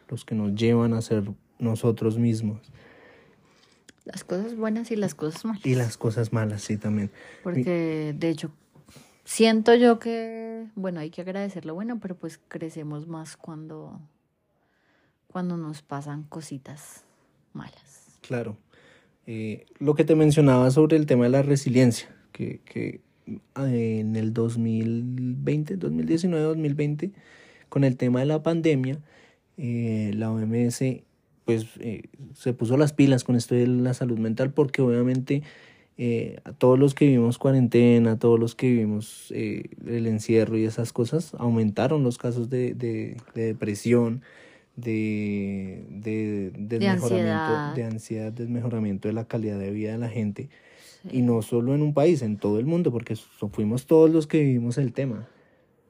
los 0.09 0.25
que 0.25 0.35
nos 0.35 0.55
llevan 0.55 0.95
a 0.95 1.01
ser 1.01 1.25
nosotros 1.59 2.19
mismos. 2.19 2.61
Las 4.05 4.25
cosas 4.25 4.57
buenas 4.57 4.91
y 4.91 4.97
las 4.97 5.15
cosas 5.15 5.45
malas. 5.45 5.67
Y 5.67 5.75
las 5.75 5.97
cosas 5.99 6.33
malas, 6.33 6.63
sí, 6.63 6.79
también. 6.79 7.11
Porque, 7.43 8.15
de 8.17 8.31
hecho, 8.31 8.51
siento 9.25 9.75
yo 9.75 9.99
que, 9.99 10.67
bueno, 10.75 11.01
hay 11.01 11.11
que 11.11 11.21
agradecer 11.21 11.67
lo 11.67 11.75
bueno, 11.75 12.01
pero 12.01 12.17
pues 12.17 12.41
crecemos 12.49 13.07
más 13.07 13.37
cuando, 13.37 14.01
cuando 15.27 15.59
nos 15.59 15.83
pasan 15.83 16.23
cositas 16.25 17.05
malas. 17.53 18.19
Claro. 18.23 18.57
Eh, 19.27 19.67
lo 19.79 19.95
que 19.95 20.05
te 20.05 20.15
mencionaba 20.15 20.71
sobre 20.71 20.97
el 20.97 21.05
tema 21.05 21.25
de 21.25 21.31
la 21.31 21.43
resiliencia, 21.43 22.09
que, 22.33 22.61
que 22.65 23.03
eh, 23.27 23.99
en 24.01 24.17
el 24.17 24.33
2020, 24.33 25.77
2019, 25.77 26.45
2020, 26.45 27.13
con 27.69 27.85
el 27.85 27.99
tema 27.99 28.21
de 28.21 28.27
la 28.27 28.43
pandemia, 28.43 28.99
eh, 29.59 30.13
la 30.15 30.31
OMS 30.31 30.83
pues 31.45 31.67
eh, 31.81 32.03
se 32.35 32.53
puso 32.53 32.77
las 32.77 32.93
pilas 32.93 33.25
con 33.25 33.35
esto 33.35 33.55
de 33.55 33.67
la 33.67 33.93
salud 33.93 34.19
mental 34.19 34.53
porque 34.53 34.83
obviamente 34.83 35.43
eh, 35.97 36.39
a 36.45 36.53
todos 36.53 36.79
los 36.79 36.95
que 36.95 37.07
vivimos 37.07 37.39
cuarentena, 37.39 38.13
a 38.13 38.19
todos 38.19 38.39
los 38.39 38.55
que 38.55 38.71
vivimos 38.71 39.33
el 39.33 40.07
encierro 40.07 40.57
y 40.57 40.65
esas 40.65 40.93
cosas, 40.93 41.35
aumentaron 41.39 42.05
los 42.05 42.19
casos 42.19 42.49
de, 42.49 42.75
de, 42.75 43.17
depresión, 43.35 44.23
de, 44.77 45.85
de, 45.91 46.53
desmejoramiento, 46.55 47.75
de 47.75 47.85
ansiedad. 47.85 48.31
desmejoramiento 48.31 49.09
de 49.09 49.15
la 49.15 49.25
calidad 49.25 49.59
de 49.59 49.73
vida 49.73 49.93
de 49.93 49.99
la 49.99 50.09
gente. 50.09 50.51
Y 51.11 51.23
no 51.23 51.43
solo 51.43 51.75
en 51.75 51.83
un 51.83 51.95
país, 51.95 52.23
en 52.23 52.37
todo 52.37 52.61
el 52.61 52.67
mundo, 52.67 52.93
porque 52.93 53.17
fuimos 53.51 53.87
todos 53.87 54.11
los 54.11 54.29
que 54.29 54.41
vivimos 54.41 54.79
el 54.79 54.93
tema. 54.93 55.27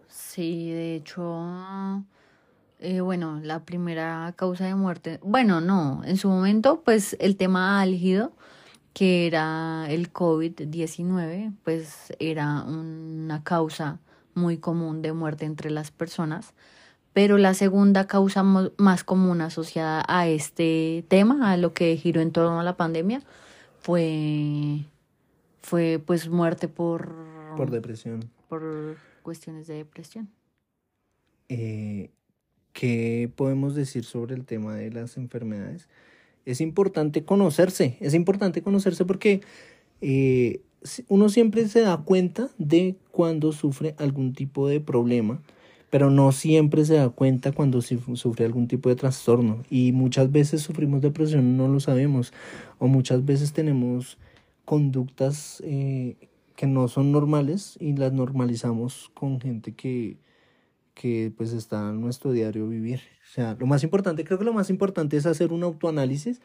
Sí, 0.09 0.71
de 0.71 0.95
hecho, 0.95 2.05
eh, 2.81 3.01
bueno, 3.01 3.41
la 3.43 3.65
primera 3.65 4.33
causa 4.37 4.67
de 4.67 4.75
muerte, 4.75 5.19
bueno, 5.23 5.61
no, 5.61 6.03
en 6.05 6.17
su 6.17 6.29
momento, 6.29 6.83
pues 6.85 7.17
el 7.19 7.37
tema 7.37 7.81
álgido, 7.81 8.33
que 8.93 9.27
era 9.27 9.87
el 9.89 10.13
COVID-19, 10.13 11.55
pues 11.65 12.13
era 12.21 12.63
una 12.63 13.43
causa 13.43 13.99
muy 14.35 14.59
común 14.59 15.03
de 15.03 15.13
muerte 15.13 15.45
entre 15.45 15.71
las 15.71 15.91
personas, 15.91 16.55
pero 17.13 17.37
la 17.37 17.55
segunda 17.55 18.07
causa 18.07 18.45
más 18.45 19.03
común 19.03 19.41
asociada 19.41 20.05
a 20.07 20.29
este 20.29 21.05
tema, 21.09 21.51
a 21.51 21.57
lo 21.57 21.75
que 21.75 21.97
giró 21.97 22.21
en 22.21 22.31
torno 22.31 22.61
a 22.61 22.65
la 22.65 22.77
pandemia, 22.77 23.23
fue, 23.81 24.85
fue 25.63 26.01
pues 26.05 26.29
muerte 26.29 26.69
por... 26.69 27.13
Por 27.57 27.71
depresión. 27.71 28.31
Por 28.49 28.97
cuestiones 29.23 29.67
de 29.67 29.75
depresión. 29.75 30.29
Eh, 31.49 32.11
¿Qué 32.79 33.29
podemos 33.35 33.75
decir 33.75 34.05
sobre 34.05 34.37
el 34.37 34.45
tema 34.45 34.77
de 34.77 34.93
las 34.93 35.17
enfermedades? 35.17 35.89
Es 36.47 36.61
importante 36.61 37.25
conocerse, 37.25 37.97
es 37.99 38.15
importante 38.15 38.63
conocerse 38.63 39.05
porque 39.05 39.41
eh, 40.01 40.61
uno 41.09 41.29
siempre 41.29 41.67
se 41.67 41.81
da 41.81 41.97
cuenta 41.97 42.51
de 42.57 42.95
cuando 43.11 43.51
sufre 43.51 43.97
algún 43.99 44.33
tipo 44.33 44.69
de 44.69 44.79
problema, 44.79 45.43
pero 45.91 46.09
no 46.11 46.31
siempre 46.31 46.85
se 46.85 46.95
da 46.95 47.09
cuenta 47.09 47.51
cuando 47.51 47.83
sufre 47.83 48.45
algún 48.45 48.69
tipo 48.69 48.89
de 48.89 48.95
trastorno. 48.95 49.65
Y 49.69 49.91
muchas 49.91 50.31
veces 50.31 50.63
sufrimos 50.63 51.01
depresión, 51.01 51.57
no 51.57 51.67
lo 51.67 51.81
sabemos, 51.81 52.33
o 52.79 52.87
muchas 52.87 53.25
veces 53.25 53.53
tenemos 53.53 54.19
conductas 54.65 55.61
eh, 55.67 56.15
que 56.55 56.69
no 56.69 56.87
son 56.87 57.11
normales 57.11 57.77
y 57.81 57.95
las 57.95 58.13
normalizamos 58.13 59.11
con 59.15 59.41
gente 59.41 59.73
que, 59.73 60.17
que 61.01 61.33
pues 61.37 61.53
está 61.53 61.91
en 61.91 62.01
nuestro 62.01 62.33
diario 62.33 62.69
vivir. 62.69 63.01
O 63.23 63.33
sea, 63.33 63.57
lo 63.59 63.67
más 63.67 63.85
importante, 63.85 64.25
creo 64.25 64.39
que 64.39 64.45
lo 64.45 64.53
más 64.53 64.69
importante 64.69 65.17
es 65.17 65.27
hacer 65.27 65.53
un 65.53 65.63
autoanálisis 65.63 66.41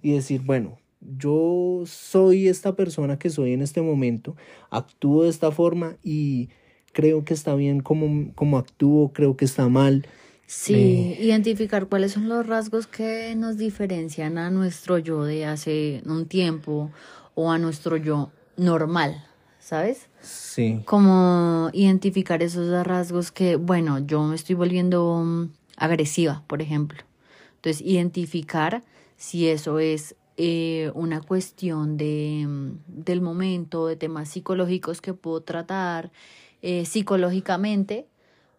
y 0.00 0.12
decir, 0.12 0.42
bueno, 0.42 0.78
yo 1.00 1.82
soy 1.86 2.48
esta 2.48 2.76
persona 2.76 3.18
que 3.18 3.30
soy 3.30 3.52
en 3.52 3.62
este 3.62 3.82
momento, 3.82 4.36
actúo 4.70 5.24
de 5.24 5.30
esta 5.30 5.50
forma 5.50 5.96
y 6.04 6.50
creo 6.92 7.24
que 7.24 7.34
está 7.34 7.54
bien 7.54 7.80
como, 7.80 8.32
como 8.34 8.58
actúo, 8.58 9.12
creo 9.12 9.36
que 9.36 9.44
está 9.44 9.68
mal. 9.68 10.06
Sí, 10.46 11.16
identificar 11.18 11.88
cuáles 11.88 12.12
son 12.12 12.28
los 12.28 12.46
rasgos 12.46 12.86
que 12.86 13.34
nos 13.34 13.56
diferencian 13.56 14.38
a 14.38 14.50
nuestro 14.50 14.98
yo 14.98 15.24
de 15.24 15.44
hace 15.44 16.02
un 16.06 16.26
tiempo 16.26 16.92
o 17.34 17.50
a 17.50 17.58
nuestro 17.58 17.96
yo 17.96 18.30
normal, 18.56 19.24
¿sabes? 19.66 20.06
Sí. 20.20 20.82
Como 20.84 21.70
identificar 21.72 22.40
esos 22.40 22.86
rasgos 22.86 23.32
que, 23.32 23.56
bueno, 23.56 23.98
yo 23.98 24.22
me 24.22 24.36
estoy 24.36 24.54
volviendo 24.54 25.24
mm, 25.24 25.50
agresiva, 25.76 26.44
por 26.46 26.62
ejemplo. 26.62 27.02
Entonces, 27.56 27.84
identificar 27.84 28.84
si 29.16 29.48
eso 29.48 29.80
es 29.80 30.14
eh, 30.36 30.92
una 30.94 31.20
cuestión 31.20 31.96
de, 31.96 32.44
mm, 32.46 32.78
del 32.86 33.20
momento, 33.20 33.88
de 33.88 33.96
temas 33.96 34.28
psicológicos 34.28 35.00
que 35.00 35.14
puedo 35.14 35.40
tratar 35.40 36.12
eh, 36.62 36.84
psicológicamente 36.84 38.06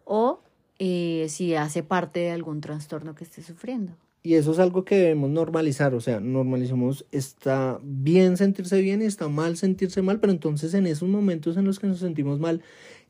o 0.04 0.42
eh, 0.78 1.24
si 1.30 1.54
hace 1.54 1.82
parte 1.82 2.20
de 2.20 2.32
algún 2.32 2.60
trastorno 2.60 3.14
que 3.14 3.24
esté 3.24 3.42
sufriendo. 3.42 3.94
Y 4.28 4.34
eso 4.34 4.52
es 4.52 4.58
algo 4.58 4.84
que 4.84 4.94
debemos 4.94 5.30
normalizar, 5.30 5.94
o 5.94 6.02
sea, 6.02 6.20
normalizamos, 6.20 7.06
está 7.12 7.80
bien 7.82 8.36
sentirse 8.36 8.78
bien 8.82 9.00
y 9.00 9.06
está 9.06 9.26
mal 9.28 9.56
sentirse 9.56 10.02
mal, 10.02 10.20
pero 10.20 10.34
entonces 10.34 10.74
en 10.74 10.86
esos 10.86 11.08
momentos 11.08 11.56
en 11.56 11.64
los 11.64 11.78
que 11.78 11.86
nos 11.86 12.00
sentimos 12.00 12.38
mal, 12.38 12.60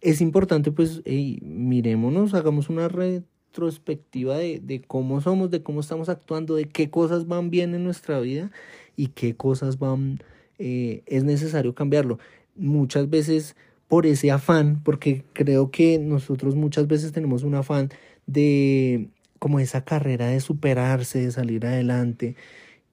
es 0.00 0.20
importante 0.20 0.70
pues, 0.70 1.02
hey, 1.06 1.40
mirémonos, 1.42 2.34
hagamos 2.34 2.68
una 2.68 2.86
retrospectiva 2.86 4.38
de, 4.38 4.60
de 4.60 4.80
cómo 4.80 5.20
somos, 5.20 5.50
de 5.50 5.60
cómo 5.60 5.80
estamos 5.80 6.08
actuando, 6.08 6.54
de 6.54 6.66
qué 6.66 6.88
cosas 6.88 7.26
van 7.26 7.50
bien 7.50 7.74
en 7.74 7.82
nuestra 7.82 8.20
vida 8.20 8.52
y 8.94 9.08
qué 9.08 9.34
cosas 9.34 9.80
van, 9.80 10.22
eh, 10.60 11.02
es 11.06 11.24
necesario 11.24 11.74
cambiarlo. 11.74 12.20
Muchas 12.54 13.10
veces 13.10 13.56
por 13.88 14.06
ese 14.06 14.30
afán, 14.30 14.84
porque 14.84 15.24
creo 15.32 15.72
que 15.72 15.98
nosotros 15.98 16.54
muchas 16.54 16.86
veces 16.86 17.10
tenemos 17.10 17.42
un 17.42 17.56
afán 17.56 17.88
de 18.28 19.08
como 19.38 19.60
esa 19.60 19.84
carrera 19.84 20.28
de 20.28 20.40
superarse, 20.40 21.20
de 21.20 21.30
salir 21.32 21.66
adelante. 21.66 22.36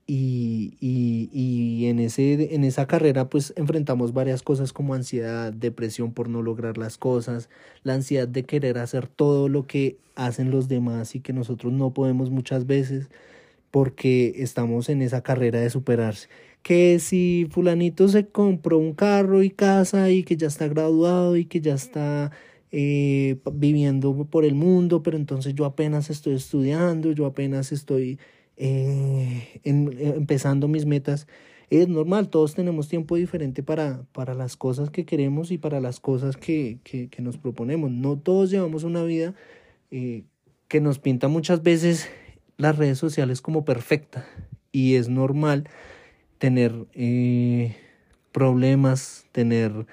Y, 0.07 0.77
y, 0.79 1.29
y, 1.33 1.87
en, 1.87 1.99
ese, 1.99 2.53
en 2.53 2.63
esa 2.63 2.85
carrera 2.85 3.27
pues 3.27 3.53
enfrentamos 3.55 4.13
varias 4.13 4.43
cosas 4.43 4.71
como 4.71 4.93
ansiedad, 4.93 5.51
depresión 5.51 6.13
por 6.13 6.29
no 6.29 6.43
lograr 6.43 6.77
las 6.77 6.99
cosas, 6.99 7.49
la 7.83 7.95
ansiedad 7.95 8.27
de 8.27 8.43
querer 8.43 8.77
hacer 8.77 9.07
todo 9.07 9.49
lo 9.49 9.65
que 9.65 9.97
hacen 10.15 10.51
los 10.51 10.67
demás 10.67 11.15
y 11.15 11.21
que 11.21 11.33
nosotros 11.33 11.73
no 11.73 11.91
podemos 11.91 12.29
muchas 12.29 12.67
veces 12.67 13.09
porque 13.71 14.35
estamos 14.37 14.89
en 14.89 15.01
esa 15.01 15.21
carrera 15.21 15.59
de 15.59 15.69
superarse. 15.69 16.29
Que 16.63 16.99
si 16.99 17.47
fulanito 17.51 18.07
se 18.07 18.27
compró 18.27 18.77
un 18.77 18.93
carro 18.93 19.43
y 19.43 19.49
casa 19.49 20.09
y 20.11 20.23
que 20.23 20.37
ya 20.37 20.47
está 20.47 20.67
graduado 20.67 21.35
y 21.37 21.45
que 21.45 21.61
ya 21.61 21.73
está 21.75 22.31
eh, 22.77 23.37
viviendo 23.53 24.25
por 24.25 24.43
el 24.43 24.53
mundo, 24.53 25.01
pero 25.01 25.15
entonces 25.15 25.55
yo 25.55 25.63
apenas 25.63 26.09
estoy 26.09 26.33
estudiando, 26.33 27.13
yo 27.13 27.25
apenas 27.25 27.71
estoy 27.71 28.19
eh, 28.57 29.61
empezando 29.63 30.67
mis 30.67 30.85
metas. 30.85 31.25
Es 31.69 31.87
normal, 31.87 32.27
todos 32.27 32.53
tenemos 32.53 32.89
tiempo 32.89 33.15
diferente 33.15 33.63
para, 33.63 34.03
para 34.11 34.33
las 34.33 34.57
cosas 34.57 34.89
que 34.89 35.05
queremos 35.05 35.51
y 35.51 35.57
para 35.57 35.79
las 35.79 36.01
cosas 36.01 36.35
que, 36.35 36.79
que, 36.83 37.21
nos 37.21 37.37
proponemos. 37.37 37.91
No 37.91 38.17
todos 38.17 38.51
llevamos 38.51 38.83
una 38.83 39.05
vida 39.05 39.35
eh, 39.89 40.25
que 40.67 40.81
nos 40.81 40.99
pinta 40.99 41.29
muchas 41.29 41.63
veces 41.63 42.09
las 42.57 42.77
redes 42.77 42.97
sociales 42.97 43.39
como 43.41 43.63
perfecta 43.63 44.27
y 44.73 44.95
es 44.95 45.07
normal 45.07 45.69
tener 46.39 46.73
problemas, 48.33 49.27
tener 49.31 49.85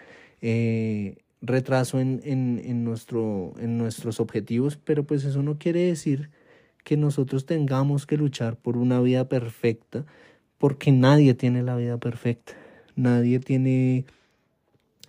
retraso 1.43 2.01
en, 2.01 2.21
en, 2.25 2.63
en, 2.65 2.85
nuestro, 2.85 3.53
en 3.59 3.77
nuestros 3.77 4.21
objetivos, 4.21 4.77
pero 4.77 5.05
pues 5.05 5.25
eso 5.25 5.43
no 5.43 5.59
quiere 5.59 5.81
decir 5.81 6.31
que 6.85 6.97
nosotros 6.97 7.47
tengamos 7.47 8.07
que 8.07 8.17
luchar 8.17 8.57
por 8.57 8.77
una 8.77 9.01
vida 9.01 9.29
perfecta, 9.29 10.07
porque 10.59 10.93
nadie 10.93 11.35
tiene 11.35 11.63
la 11.63 11.77
vida 11.77 11.99
perfecta, 11.99 12.55
nadie 12.95 13.41
tiene 13.41 14.05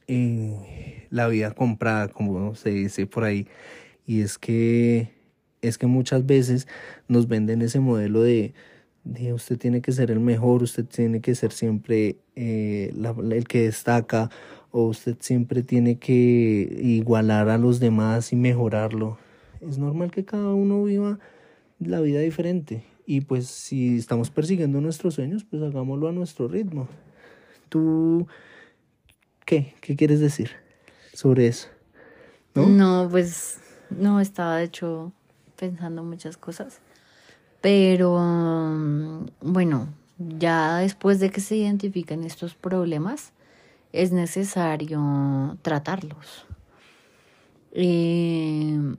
eh, 0.08 1.08
la 1.12 1.28
vida 1.28 1.52
comprada, 1.52 2.08
como 2.08 2.56
se 2.56 2.72
dice 2.72 3.06
por 3.06 3.24
ahí. 3.24 3.48
Y 4.06 4.22
es 4.22 4.38
que, 4.38 5.10
es 5.62 5.78
que 5.78 5.88
muchas 5.88 6.26
veces 6.26 6.68
nos 7.08 7.28
venden 7.28 7.62
ese 7.62 7.80
modelo 7.80 8.22
de, 8.22 8.54
de 9.04 9.34
usted 9.34 9.58
tiene 9.58 9.82
que 9.82 9.92
ser 9.92 10.12
el 10.12 10.20
mejor, 10.20 10.64
usted 10.64 10.86
tiene 10.86 11.22
que 11.22 11.36
ser 11.36 11.52
siempre 11.52 12.18
eh, 12.36 12.94
el 13.32 13.48
que 13.48 13.64
destaca, 13.64 14.30
o 14.76 14.86
usted 14.88 15.16
siempre 15.20 15.62
tiene 15.62 16.00
que 16.00 16.80
igualar 16.82 17.48
a 17.50 17.60
los 17.60 17.80
demás 17.80 18.34
y 18.34 18.36
mejorarlo. 18.36 19.20
Es 19.62 19.78
normal 19.78 20.10
que 20.10 20.26
cada 20.26 20.52
uno 20.56 20.84
viva 20.84 21.20
la 21.80 22.02
vida 22.02 22.20
diferente. 22.22 22.84
Y 23.06 23.22
pues 23.22 23.46
si 23.46 23.98
estamos 23.98 24.32
persiguiendo 24.32 24.82
nuestros 24.82 25.14
sueños, 25.14 25.44
pues 25.44 25.62
hagámoslo 25.62 26.08
a 26.08 26.12
nuestro 26.12 26.48
ritmo. 26.48 26.88
¿Tú 27.70 28.26
qué? 29.46 29.76
¿Qué 29.80 29.96
quieres 29.96 30.20
decir 30.20 30.50
sobre 31.14 31.46
eso? 31.46 31.68
¿No? 32.56 32.68
no, 32.68 33.08
pues 33.12 33.60
no, 33.92 34.20
estaba 34.20 34.58
de 34.58 34.64
hecho 34.64 35.14
pensando 35.56 36.04
muchas 36.04 36.36
cosas. 36.36 36.80
Pero 37.62 38.18
mm, 38.20 39.26
bueno, 39.42 39.90
ya 40.18 40.78
después 40.78 41.20
de 41.20 41.30
que 41.30 41.42
se 41.42 41.58
identifiquen 41.58 42.24
estos 42.24 42.56
problemas, 42.56 43.34
es 43.94 44.12
necesario 44.12 45.58
tratarlos. 45.62 46.46
Eh, 47.72 48.96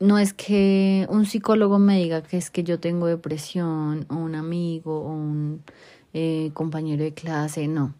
no 0.00 0.18
es 0.18 0.34
que 0.34 1.06
un 1.08 1.26
psicólogo 1.26 1.78
me 1.78 1.98
diga 1.98 2.22
que 2.22 2.36
es 2.36 2.50
que 2.50 2.64
yo 2.64 2.80
tengo 2.80 3.06
depresión 3.06 4.04
o 4.08 4.16
un 4.16 4.34
amigo 4.34 5.02
o 5.02 5.12
un 5.12 5.62
eh, 6.12 6.50
compañero 6.54 7.04
de 7.04 7.14
clase, 7.14 7.68
no. 7.68 7.94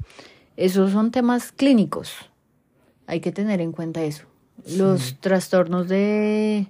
Esos 0.56 0.90
son 0.90 1.12
temas 1.12 1.52
clínicos. 1.52 2.12
Hay 3.06 3.20
que 3.20 3.32
tener 3.32 3.60
en 3.60 3.72
cuenta 3.72 4.02
eso. 4.02 4.24
Los 4.76 5.18
trastornos 5.20 5.88
de, 5.88 6.66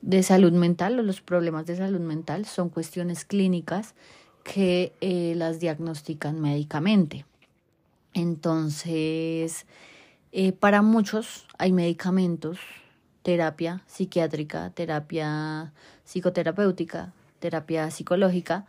de 0.00 0.22
salud 0.22 0.52
mental 0.52 0.98
o 0.98 1.02
los 1.02 1.20
problemas 1.20 1.66
de 1.66 1.76
salud 1.76 2.00
mental 2.00 2.46
son 2.46 2.68
cuestiones 2.68 3.24
clínicas 3.24 3.94
que 4.44 4.92
eh, 5.00 5.34
las 5.36 5.60
diagnostican 5.60 6.40
médicamente. 6.40 7.26
Entonces, 8.14 9.66
eh, 10.32 10.52
para 10.52 10.82
muchos 10.82 11.46
hay 11.58 11.72
medicamentos 11.72 12.58
terapia 13.22 13.82
psiquiátrica, 13.86 14.70
terapia 14.70 15.72
psicoterapéutica, 16.04 17.12
terapia 17.38 17.90
psicológica. 17.90 18.66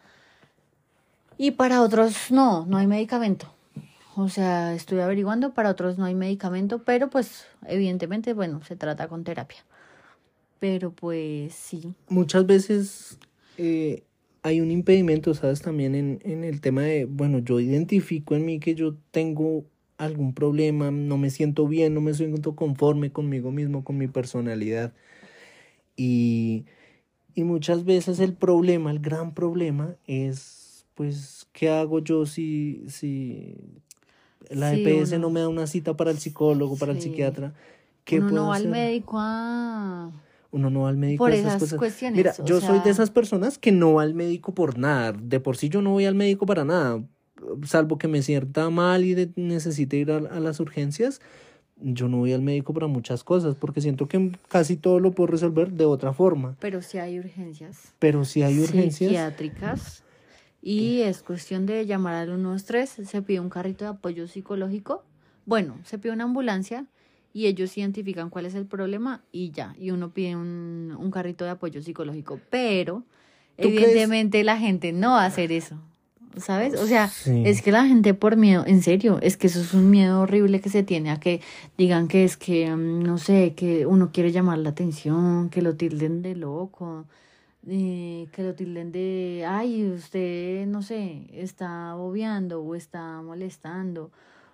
Y 1.38 1.52
para 1.52 1.82
otros 1.82 2.32
no, 2.32 2.66
no 2.68 2.78
hay 2.78 2.88
medicamento. 2.88 3.52
O 4.16 4.30
sea, 4.30 4.74
estoy 4.76 5.00
averiguando, 5.00 5.54
para 5.54 5.72
otros 5.72 5.98
no 5.98 6.06
hay 6.06 6.14
medicamento, 6.14 6.84
pero 6.84 7.10
pues 7.10 7.48
evidentemente, 7.66 8.34
bueno, 8.34 8.64
se 8.64 8.76
trata 8.76 9.08
con 9.08 9.24
terapia. 9.24 9.64
Pero 10.60 10.92
pues 10.92 11.56
sí. 11.56 11.94
Muchas 12.10 12.46
veces 12.46 13.18
eh, 13.58 14.04
hay 14.44 14.60
un 14.62 14.72
impedimento, 14.72 15.34
¿sabes? 15.34 15.62
También 15.62 15.96
en, 15.96 16.20
en 16.24 16.44
el 16.44 16.62
tema 16.62 16.82
de, 16.84 17.06
bueno, 17.06 17.40
yo 17.40 17.60
identifico 17.60 18.36
en 18.36 18.46
mí 18.46 18.60
que 18.60 18.76
yo 18.76 18.96
tengo 19.12 19.66
algún 19.98 20.34
problema, 20.34 20.92
no 20.92 21.18
me 21.18 21.30
siento 21.30 21.68
bien, 21.68 21.94
no 21.94 22.02
me 22.02 22.14
siento 22.14 22.56
conforme 22.56 23.12
conmigo 23.12 23.52
mismo, 23.52 23.84
con 23.86 23.98
mi 23.98 24.08
personalidad. 24.08 24.94
Y, 25.96 26.66
y 27.34 27.44
muchas 27.44 27.86
veces 27.86 28.20
el 28.20 28.34
problema, 28.34 28.92
el 28.92 29.00
gran 29.00 29.34
problema 29.34 29.96
es, 30.08 30.86
pues, 30.94 31.48
¿qué 31.54 31.70
hago 31.70 32.00
yo 32.00 32.26
si, 32.26 32.84
si 32.88 33.56
la 34.50 34.74
EPS 34.74 35.20
no 35.20 35.30
me 35.30 35.40
da 35.40 35.48
una 35.48 35.68
cita 35.68 35.96
para 35.96 36.12
el 36.12 36.20
psicólogo, 36.20 36.76
para 36.76 36.92
el 36.92 37.02
psiquiatra? 37.02 37.54
¿Qué 38.04 38.20
uno 38.20 38.32
no 38.32 38.48
va 38.48 38.58
al 38.58 38.68
médico 38.68 39.18
a... 39.20 40.12
Uno 40.54 40.70
no 40.70 40.84
va 40.84 40.90
al 40.90 40.98
médico 40.98 41.26
por 41.26 41.34
esas, 41.34 41.60
cosas. 41.60 41.78
Cuestiones, 41.78 42.16
Mira, 42.16 42.34
yo 42.46 42.62
soy 42.62 42.80
de 42.80 42.92
esas 42.92 43.10
personas 43.10 43.58
que 43.58 43.72
no 43.72 43.96
va 43.96 44.04
al 44.04 44.14
médico 44.14 44.54
por 44.54 44.78
nada. 44.78 45.12
De 45.12 45.42
por 45.42 45.58
sí 45.58 45.68
yo 45.68 45.82
no 45.82 45.92
voy 45.92 46.06
al 46.06 46.16
médico 46.16 46.46
para 46.46 46.64
nada 46.64 47.04
salvo 47.66 47.98
que 47.98 48.08
me 48.08 48.22
sienta 48.22 48.70
mal 48.70 49.04
y 49.04 49.32
necesite 49.36 49.98
ir 49.98 50.12
a, 50.12 50.20
las 50.20 50.60
urgencias, 50.60 51.22
yo 51.78 52.08
no 52.08 52.18
voy 52.18 52.34
al 52.34 52.42
médico 52.42 52.74
para 52.74 52.88
muchas 52.88 53.24
cosas, 53.24 53.56
porque 53.56 53.82
siento 53.82 54.08
que 54.08 54.32
casi 54.48 54.78
todo 54.78 55.00
lo 55.00 55.12
puedo 55.12 55.28
resolver 55.28 55.72
de 55.72 55.86
otra 55.86 56.14
forma. 56.14 56.56
Pero 56.60 56.82
si 56.82 56.98
hay 56.98 57.20
urgencias. 57.20 57.94
Pero 58.00 58.26
si 58.26 58.44
hay 58.44 58.60
urgencias. 58.60 59.10
Psiquiátricas. 59.10 60.04
Y 60.62 61.02
es 61.02 61.24
cuestión 61.24 61.66
de 61.66 61.86
llamar 61.86 62.16
al 62.16 62.28
123, 62.28 62.90
se 62.90 63.22
pide 63.22 63.42
un 63.42 63.50
carrito 63.50 63.84
de 63.84 63.92
apoyo 63.92 64.28
psicológico. 64.28 65.04
Bueno, 65.46 65.78
se 65.84 65.98
pide 65.98 66.14
una 66.14 66.24
ambulancia 66.24 66.86
y 67.34 67.48
ellos 67.48 67.78
identifican 67.78 68.30
cuál 68.30 68.46
es 68.46 68.56
el 68.56 68.66
problema 68.66 69.22
y 69.32 69.52
ya. 69.52 69.76
Y 69.80 69.92
uno 69.92 70.12
pide 70.12 70.36
un, 70.36 70.96
un 70.98 71.12
carrito 71.12 71.44
de 71.46 71.52
apoyo 71.52 71.82
psicológico. 71.82 72.40
Pero, 72.50 73.04
evidentemente, 73.58 74.44
la 74.44 74.58
gente 74.58 74.94
no 74.94 75.12
va 75.12 75.24
a 75.24 75.28
hacer 75.28 75.52
eso. 75.52 75.80
¿sabes? 76.38 76.80
O 76.80 76.88
sea, 76.88 77.12
es 77.26 77.62
que 77.62 77.72
la 77.72 77.86
gente 77.86 78.14
por 78.14 78.38
miedo, 78.38 78.64
en 78.66 78.82
serio, 78.82 79.20
es 79.22 79.38
que 79.38 79.48
eso 79.48 79.62
es 79.62 79.74
un 79.74 79.90
miedo 79.90 80.22
horrible 80.22 80.62
que 80.62 80.70
se 80.70 80.84
tiene 80.84 81.12
a 81.12 81.20
que 81.20 81.42
digan 81.78 82.08
que 82.08 82.24
es 82.24 82.38
que, 82.38 82.74
mm, 82.76 83.04
no 83.04 83.18
sé, 83.18 83.54
que 83.56 83.86
uno 83.86 84.12
quiere 84.12 84.32
llamar 84.32 84.58
la 84.60 84.70
atención, 84.70 85.50
que 85.50 85.62
lo 85.62 85.76
tilden 85.76 86.22
de 86.22 86.36
loco, 86.36 87.06
eh, 87.68 88.28
que 88.32 88.44
lo 88.44 88.54
tilden 88.56 88.92
de, 88.92 89.46
ay, 89.48 89.90
usted, 89.90 90.66
no 90.68 90.82
sé, 90.82 91.28
está 91.34 91.94
bobeando 91.96 92.62
o 92.62 92.76
está 92.76 93.22
molestando 93.22 94.12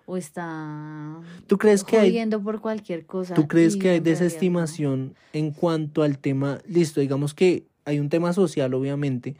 o 0.09 0.17
está 0.17 1.19
¿Tú 1.45 1.59
crees 1.59 1.83
que 1.83 1.99
hay, 1.99 2.29
por 2.43 2.61
cualquier 2.61 3.05
cosa. 3.05 3.35
¿Tú 3.35 3.47
crees 3.47 3.77
que 3.77 3.89
hay 3.89 3.99
desestimación 3.99 5.13
en 5.33 5.51
cuanto 5.51 6.01
al 6.01 6.17
tema? 6.17 6.57
Listo, 6.65 6.99
digamos 6.99 7.35
que 7.35 7.67
hay 7.85 7.99
un 7.99 8.09
tema 8.09 8.33
social, 8.33 8.73
obviamente, 8.73 9.35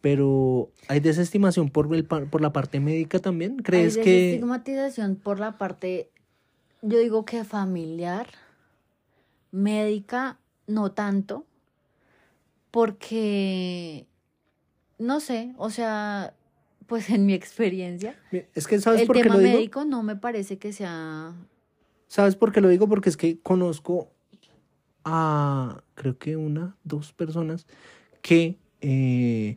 pero 0.00 0.70
¿hay 0.86 1.00
desestimación 1.00 1.70
por, 1.70 1.92
el, 1.92 2.04
por 2.04 2.40
la 2.40 2.52
parte 2.52 2.78
médica 2.78 3.18
también? 3.18 3.56
¿Crees 3.56 3.96
hay 3.96 4.04
que...? 4.04 4.10
desestigmatización 4.10 5.16
por 5.16 5.40
la 5.40 5.58
parte, 5.58 6.08
yo 6.82 7.00
digo 7.00 7.24
que 7.24 7.42
familiar, 7.42 8.28
médica, 9.50 10.38
no 10.68 10.92
tanto, 10.92 11.46
porque, 12.70 14.06
no 15.00 15.18
sé, 15.18 15.52
o 15.58 15.68
sea, 15.70 16.32
pues 16.92 17.08
en 17.08 17.24
mi 17.24 17.32
experiencia, 17.32 18.14
es 18.54 18.66
que 18.66 18.78
¿sabes 18.78 19.00
el 19.00 19.06
por 19.06 19.16
qué 19.16 19.22
tema 19.22 19.38
digo? 19.38 19.54
médico 19.54 19.86
no 19.86 20.02
me 20.02 20.14
parece 20.14 20.58
que 20.58 20.74
sea... 20.74 21.32
¿Sabes 22.06 22.36
por 22.36 22.52
qué 22.52 22.60
lo 22.60 22.68
digo? 22.68 22.86
Porque 22.86 23.08
es 23.08 23.16
que 23.16 23.38
conozco 23.38 24.10
a, 25.02 25.82
creo 25.94 26.18
que 26.18 26.36
una, 26.36 26.76
dos 26.84 27.14
personas 27.14 27.66
que... 28.20 28.58
Eh, 28.82 29.56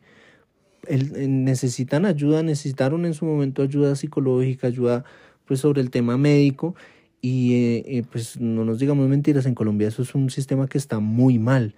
necesitan 0.87 2.05
ayuda, 2.05 2.41
necesitaron 2.41 3.05
en 3.05 3.13
su 3.13 3.25
momento 3.25 3.63
ayuda 3.63 3.97
psicológica, 3.97 4.67
ayuda 4.67 5.03
pues 5.43 5.59
sobre 5.59 5.81
el 5.81 5.89
tema 5.89 6.17
médico 6.17 6.73
y 7.19 7.53
eh, 7.55 7.83
eh, 7.85 8.03
pues 8.09 8.39
no 8.39 8.63
nos 8.63 8.79
digamos 8.79 9.09
mentiras, 9.09 9.45
en 9.45 9.55
Colombia 9.55 9.89
eso 9.89 10.03
es 10.03 10.15
un 10.15 10.29
sistema 10.29 10.67
que 10.67 10.77
está 10.77 10.99
muy 10.99 11.37
mal. 11.37 11.75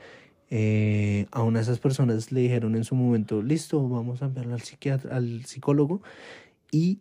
Eh, 0.50 1.28
a 1.32 1.44
una 1.44 1.60
de 1.60 1.64
esas 1.64 1.80
personas 1.80 2.32
le 2.32 2.42
dijeron 2.42 2.76
en 2.76 2.84
su 2.84 2.96
momento, 2.96 3.42
listo, 3.42 3.88
vamos 3.88 4.22
a 4.22 4.26
enviarla 4.26 4.56
al 4.56 4.62
psiquiatra, 4.62 5.16
al 5.16 5.46
psicólogo 5.46 6.02
y 6.72 7.00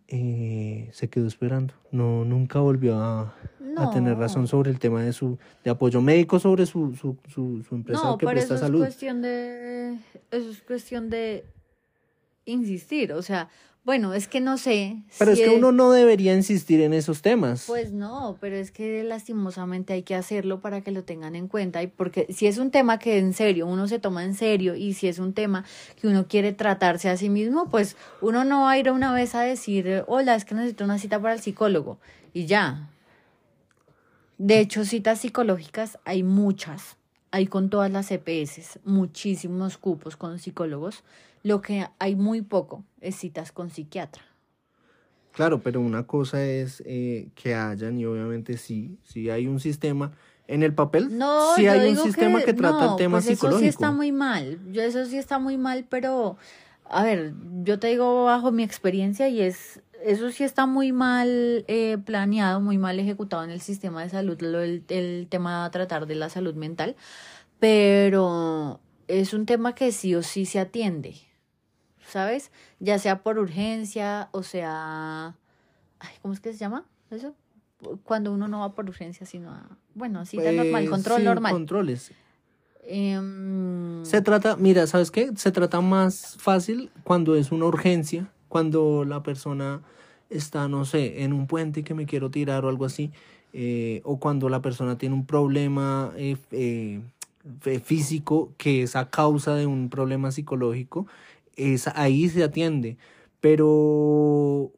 se 0.92 1.08
quedó 1.08 1.26
esperando. 1.26 1.74
No, 1.90 2.24
nunca 2.24 2.60
volvió 2.60 2.96
a, 2.96 3.34
a, 3.76 3.90
tener 3.90 4.16
razón 4.16 4.46
sobre 4.46 4.70
el 4.70 4.78
tema 4.78 5.02
de 5.02 5.12
su 5.12 5.38
de 5.64 5.70
apoyo 5.70 6.00
médico 6.00 6.38
sobre 6.38 6.66
su, 6.66 6.94
su, 6.94 7.16
su, 7.28 7.62
su 7.62 7.74
empresa 7.74 8.02
no, 8.04 8.18
que 8.18 8.26
presta 8.26 8.54
eso 8.54 8.64
salud. 8.64 8.82
Es 8.82 8.88
cuestión 8.88 9.22
de, 9.22 9.98
eso 10.30 10.50
es 10.50 10.62
cuestión 10.62 11.10
de 11.10 11.44
insistir, 12.44 13.12
o 13.12 13.22
sea, 13.22 13.48
bueno, 13.86 14.14
es 14.14 14.26
que 14.26 14.40
no 14.40 14.58
sé. 14.58 14.96
Pero 15.16 15.30
es 15.30 15.38
que 15.38 15.48
uno 15.48 15.70
no 15.70 15.92
debería 15.92 16.34
insistir 16.34 16.80
en 16.80 16.92
esos 16.92 17.22
temas. 17.22 17.66
Pues 17.68 17.92
no, 17.92 18.36
pero 18.40 18.56
es 18.56 18.72
que 18.72 19.04
lastimosamente 19.04 19.92
hay 19.92 20.02
que 20.02 20.16
hacerlo 20.16 20.60
para 20.60 20.80
que 20.80 20.90
lo 20.90 21.04
tengan 21.04 21.36
en 21.36 21.46
cuenta. 21.46 21.84
Y 21.84 21.86
porque 21.86 22.26
si 22.30 22.48
es 22.48 22.58
un 22.58 22.72
tema 22.72 22.98
que 22.98 23.18
en 23.18 23.32
serio 23.32 23.64
uno 23.68 23.86
se 23.86 24.00
toma 24.00 24.24
en 24.24 24.34
serio 24.34 24.74
y 24.74 24.94
si 24.94 25.06
es 25.06 25.20
un 25.20 25.34
tema 25.34 25.64
que 26.00 26.08
uno 26.08 26.26
quiere 26.26 26.52
tratarse 26.52 27.08
a 27.08 27.16
sí 27.16 27.30
mismo, 27.30 27.70
pues 27.70 27.96
uno 28.20 28.42
no 28.42 28.62
va 28.62 28.72
a 28.72 28.78
ir 28.78 28.90
una 28.90 29.12
vez 29.12 29.36
a 29.36 29.42
decir, 29.42 30.02
hola, 30.08 30.34
es 30.34 30.44
que 30.44 30.56
necesito 30.56 30.82
una 30.82 30.98
cita 30.98 31.22
para 31.22 31.34
el 31.34 31.40
psicólogo. 31.40 31.98
Y 32.34 32.46
ya. 32.46 32.90
De 34.36 34.58
hecho, 34.58 34.84
citas 34.84 35.20
psicológicas 35.20 36.00
hay 36.04 36.24
muchas. 36.24 36.96
Hay 37.30 37.46
con 37.46 37.70
todas 37.70 37.92
las 37.92 38.10
EPS, 38.10 38.80
muchísimos 38.84 39.78
cupos 39.78 40.16
con 40.16 40.40
psicólogos 40.40 41.04
lo 41.46 41.62
que 41.62 41.86
hay 42.00 42.16
muy 42.16 42.42
poco 42.42 42.84
es 43.00 43.14
citas 43.14 43.52
con 43.52 43.70
psiquiatra. 43.70 44.24
Claro, 45.30 45.60
pero 45.60 45.80
una 45.80 46.04
cosa 46.04 46.44
es 46.44 46.82
eh, 46.84 47.28
que 47.36 47.54
hayan, 47.54 48.00
y 48.00 48.04
obviamente 48.04 48.56
sí, 48.56 48.98
sí 49.04 49.30
hay 49.30 49.46
un 49.46 49.60
sistema. 49.60 50.10
En 50.48 50.64
el 50.64 50.74
papel, 50.74 51.16
no, 51.16 51.54
sí 51.54 51.68
hay 51.68 51.90
un 51.90 51.98
sistema 51.98 52.42
que, 52.42 52.52
trata 52.52 52.90
el 52.90 52.96
tema 52.96 53.18
pues 53.18 53.26
psicológico. 53.26 53.58
Eso 53.58 53.62
sí 53.62 53.68
está 53.68 53.92
muy 53.92 54.10
mal. 54.10 54.58
Yo, 54.72 54.82
eso 54.82 55.04
sí 55.06 55.18
está 55.18 55.38
muy 55.38 55.56
mal, 55.56 55.86
pero 55.88 56.36
a 56.84 57.04
ver, 57.04 57.34
yo 57.62 57.78
te 57.78 57.88
digo 57.88 58.24
bajo 58.24 58.50
mi 58.50 58.64
experiencia 58.64 59.28
y 59.28 59.40
es 59.40 59.80
eso 60.04 60.32
sí 60.32 60.42
está 60.42 60.66
muy 60.66 60.90
mal 60.90 61.64
eh, 61.68 61.96
planeado, 62.04 62.60
muy 62.60 62.76
mal 62.76 62.98
ejecutado 62.98 63.44
en 63.44 63.50
el 63.50 63.60
sistema 63.60 64.02
de 64.02 64.10
salud, 64.10 64.40
lo, 64.40 64.62
el, 64.62 64.82
el 64.88 65.28
tema 65.30 65.64
de 65.64 65.70
tratar 65.70 66.06
de 66.06 66.16
la 66.16 66.28
salud 66.28 66.54
mental, 66.54 66.96
pero 67.60 68.80
es 69.06 69.32
un 69.32 69.46
tema 69.46 69.76
que 69.76 69.92
sí 69.92 70.14
o 70.16 70.22
sí 70.22 70.44
se 70.44 70.58
atiende, 70.58 71.14
¿sabes? 72.08 72.50
Ya 72.80 72.98
sea 72.98 73.22
por 73.22 73.38
urgencia 73.38 74.28
o 74.32 74.42
sea, 74.42 75.34
ay, 75.98 76.10
¿cómo 76.22 76.34
es 76.34 76.40
que 76.40 76.52
se 76.52 76.58
llama 76.58 76.84
eso? 77.10 77.34
Cuando 78.04 78.32
uno 78.32 78.48
no 78.48 78.60
va 78.60 78.72
por 78.72 78.88
urgencia, 78.88 79.26
sino 79.26 79.50
a, 79.50 79.68
bueno, 79.94 80.24
cita 80.24 80.50
normal, 80.50 80.70
Pues, 80.70 80.90
control 80.90 81.18
sí, 81.18 81.24
normal. 81.24 81.52
Controles. 81.52 82.12
Em, 82.88 84.04
Se 84.04 84.22
trata, 84.22 84.56
mira, 84.56 84.86
¿sabes 84.86 85.10
qué? 85.10 85.30
Se 85.36 85.50
trata 85.52 85.80
más 85.80 86.36
fácil 86.38 86.90
cuando 87.04 87.34
es 87.34 87.52
una 87.52 87.66
urgencia, 87.66 88.30
cuando 88.48 89.04
la 89.04 89.22
persona 89.22 89.82
está, 90.30 90.68
no 90.68 90.84
sé, 90.84 91.22
en 91.22 91.32
un 91.32 91.46
puente 91.46 91.82
que 91.84 91.94
me 91.94 92.06
quiero 92.06 92.30
tirar 92.30 92.64
o 92.64 92.68
algo 92.68 92.84
así, 92.84 93.10
eh, 93.52 94.00
o 94.04 94.18
cuando 94.18 94.48
la 94.48 94.62
persona 94.62 94.98
tiene 94.98 95.14
un 95.14 95.26
problema 95.26 96.12
eh, 96.16 96.36
eh, 96.52 97.00
físico 97.84 98.52
que 98.56 98.82
es 98.82 98.96
a 98.96 99.10
causa 99.10 99.54
de 99.54 99.66
un 99.66 99.88
problema 99.88 100.30
psicológico, 100.30 101.06
es, 101.56 101.88
ahí 101.88 102.28
se 102.28 102.44
atiende. 102.44 102.96
Pero, 103.40 104.72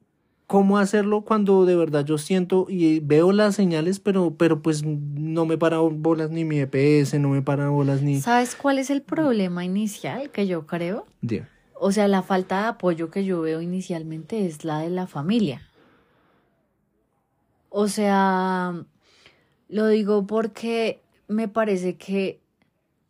¿cómo 0.47 0.79
hacerlo 0.79 1.23
cuando 1.23 1.67
de 1.67 1.77
verdad 1.77 2.05
yo 2.05 2.19
siento 2.19 2.67
y 2.69 3.01
veo 3.01 3.33
las 3.33 3.55
señales, 3.55 4.01
pero, 4.01 4.35
pero 4.37 4.63
pues 4.63 4.85
no 4.85 5.47
me 5.47 5.59
para 5.59 5.79
bolas 5.79 6.31
ni 6.31 6.45
mi 6.45 6.59
EPS, 6.61 7.15
no 7.21 7.29
me 7.29 7.43
para 7.43 7.69
bolas 7.69 8.03
ni... 8.03 8.21
¿Sabes 8.21 8.57
cuál 8.57 8.79
es 8.79 8.91
el 8.91 9.03
problema 9.03 9.65
inicial 9.65 10.31
que 10.31 10.47
yo 10.47 10.67
creo? 10.67 11.07
O 11.75 11.93
sea, 11.93 12.09
la 12.09 12.23
falta 12.23 12.63
de 12.63 12.69
apoyo 12.69 13.11
que 13.11 13.25
yo 13.25 13.41
veo 13.43 13.61
inicialmente 13.61 14.47
es 14.47 14.65
la 14.65 14.81
de 14.81 14.91
la 14.91 15.07
familia. 15.07 15.63
O 17.69 17.89
sea, 17.89 18.85
lo 19.69 19.87
digo 19.89 20.27
porque 20.27 21.03
me 21.29 21.47
parece 21.47 21.97
que, 21.97 22.41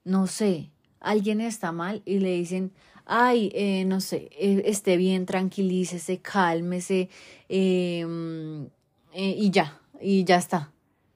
no 0.04 0.26
sé, 0.26 0.70
alguien 1.00 1.40
está 1.40 1.70
mal 1.70 2.02
y 2.04 2.18
le 2.18 2.32
dicen, 2.32 2.72
ay, 3.08 3.50
eh, 3.54 3.84
no 3.86 4.00
sé, 4.00 4.28
eh, 4.38 4.62
esté 4.66 4.96
bien, 4.96 5.26
tranquilícese, 5.26 6.18
cálmese, 6.18 7.08
eh, 7.48 8.04
mm, 8.06 8.66
eh, 9.14 9.34
y 9.38 9.50
ya, 9.50 9.80
y 10.00 10.24
ya 10.24 10.36
está. 10.36 10.70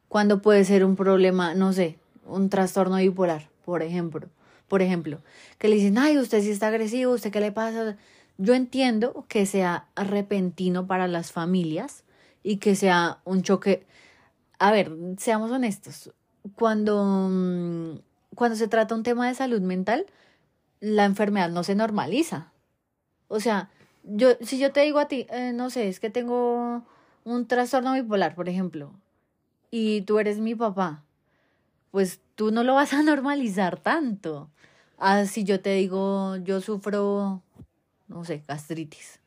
Cuando 0.08 0.42
puede 0.42 0.64
ser 0.64 0.84
un 0.84 0.96
problema, 0.96 1.54
no 1.54 1.72
sé, 1.72 1.98
un 2.26 2.48
trastorno 2.48 2.96
bipolar, 2.96 3.48
por 3.64 3.82
ejemplo. 3.82 4.28
Por 4.68 4.80
ejemplo, 4.80 5.20
que 5.58 5.68
le 5.68 5.76
dicen, 5.76 5.98
ay, 5.98 6.16
usted 6.16 6.40
sí 6.42 6.50
está 6.50 6.68
agresivo, 6.68 7.12
usted 7.12 7.30
qué 7.30 7.40
le 7.40 7.52
pasa. 7.52 7.98
Yo 8.38 8.54
entiendo 8.54 9.26
que 9.28 9.44
sea 9.44 9.86
repentino 9.96 10.86
para 10.86 11.08
las 11.08 11.30
familias 11.30 12.04
y 12.42 12.56
que 12.56 12.74
sea 12.74 13.18
un 13.24 13.42
choque. 13.42 13.84
A 14.58 14.72
ver, 14.72 14.90
seamos 15.18 15.50
honestos. 15.50 16.10
Cuando, 16.56 17.04
mm, 17.30 17.98
cuando 18.34 18.56
se 18.56 18.66
trata 18.66 18.94
un 18.94 19.02
tema 19.02 19.28
de 19.28 19.34
salud 19.34 19.60
mental, 19.60 20.06
la 20.82 21.04
enfermedad 21.04 21.48
no 21.48 21.62
se 21.62 21.76
normaliza. 21.76 22.52
O 23.28 23.38
sea, 23.38 23.70
yo, 24.02 24.30
si 24.40 24.58
yo 24.58 24.72
te 24.72 24.80
digo 24.80 24.98
a 24.98 25.06
ti, 25.06 25.26
eh, 25.30 25.52
no 25.54 25.70
sé, 25.70 25.88
es 25.88 26.00
que 26.00 26.10
tengo 26.10 26.82
un 27.24 27.46
trastorno 27.46 27.94
bipolar, 27.94 28.34
por 28.34 28.48
ejemplo, 28.48 28.92
y 29.70 30.02
tú 30.02 30.18
eres 30.18 30.38
mi 30.38 30.56
papá, 30.56 31.04
pues 31.92 32.20
tú 32.34 32.50
no 32.50 32.64
lo 32.64 32.74
vas 32.74 32.92
a 32.92 33.02
normalizar 33.04 33.78
tanto. 33.78 34.50
Ah, 34.98 35.24
si 35.24 35.44
yo 35.44 35.60
te 35.60 35.72
digo, 35.74 36.36
yo 36.38 36.60
sufro, 36.60 37.42
no 38.08 38.24
sé, 38.24 38.42
gastritis. 38.46 39.20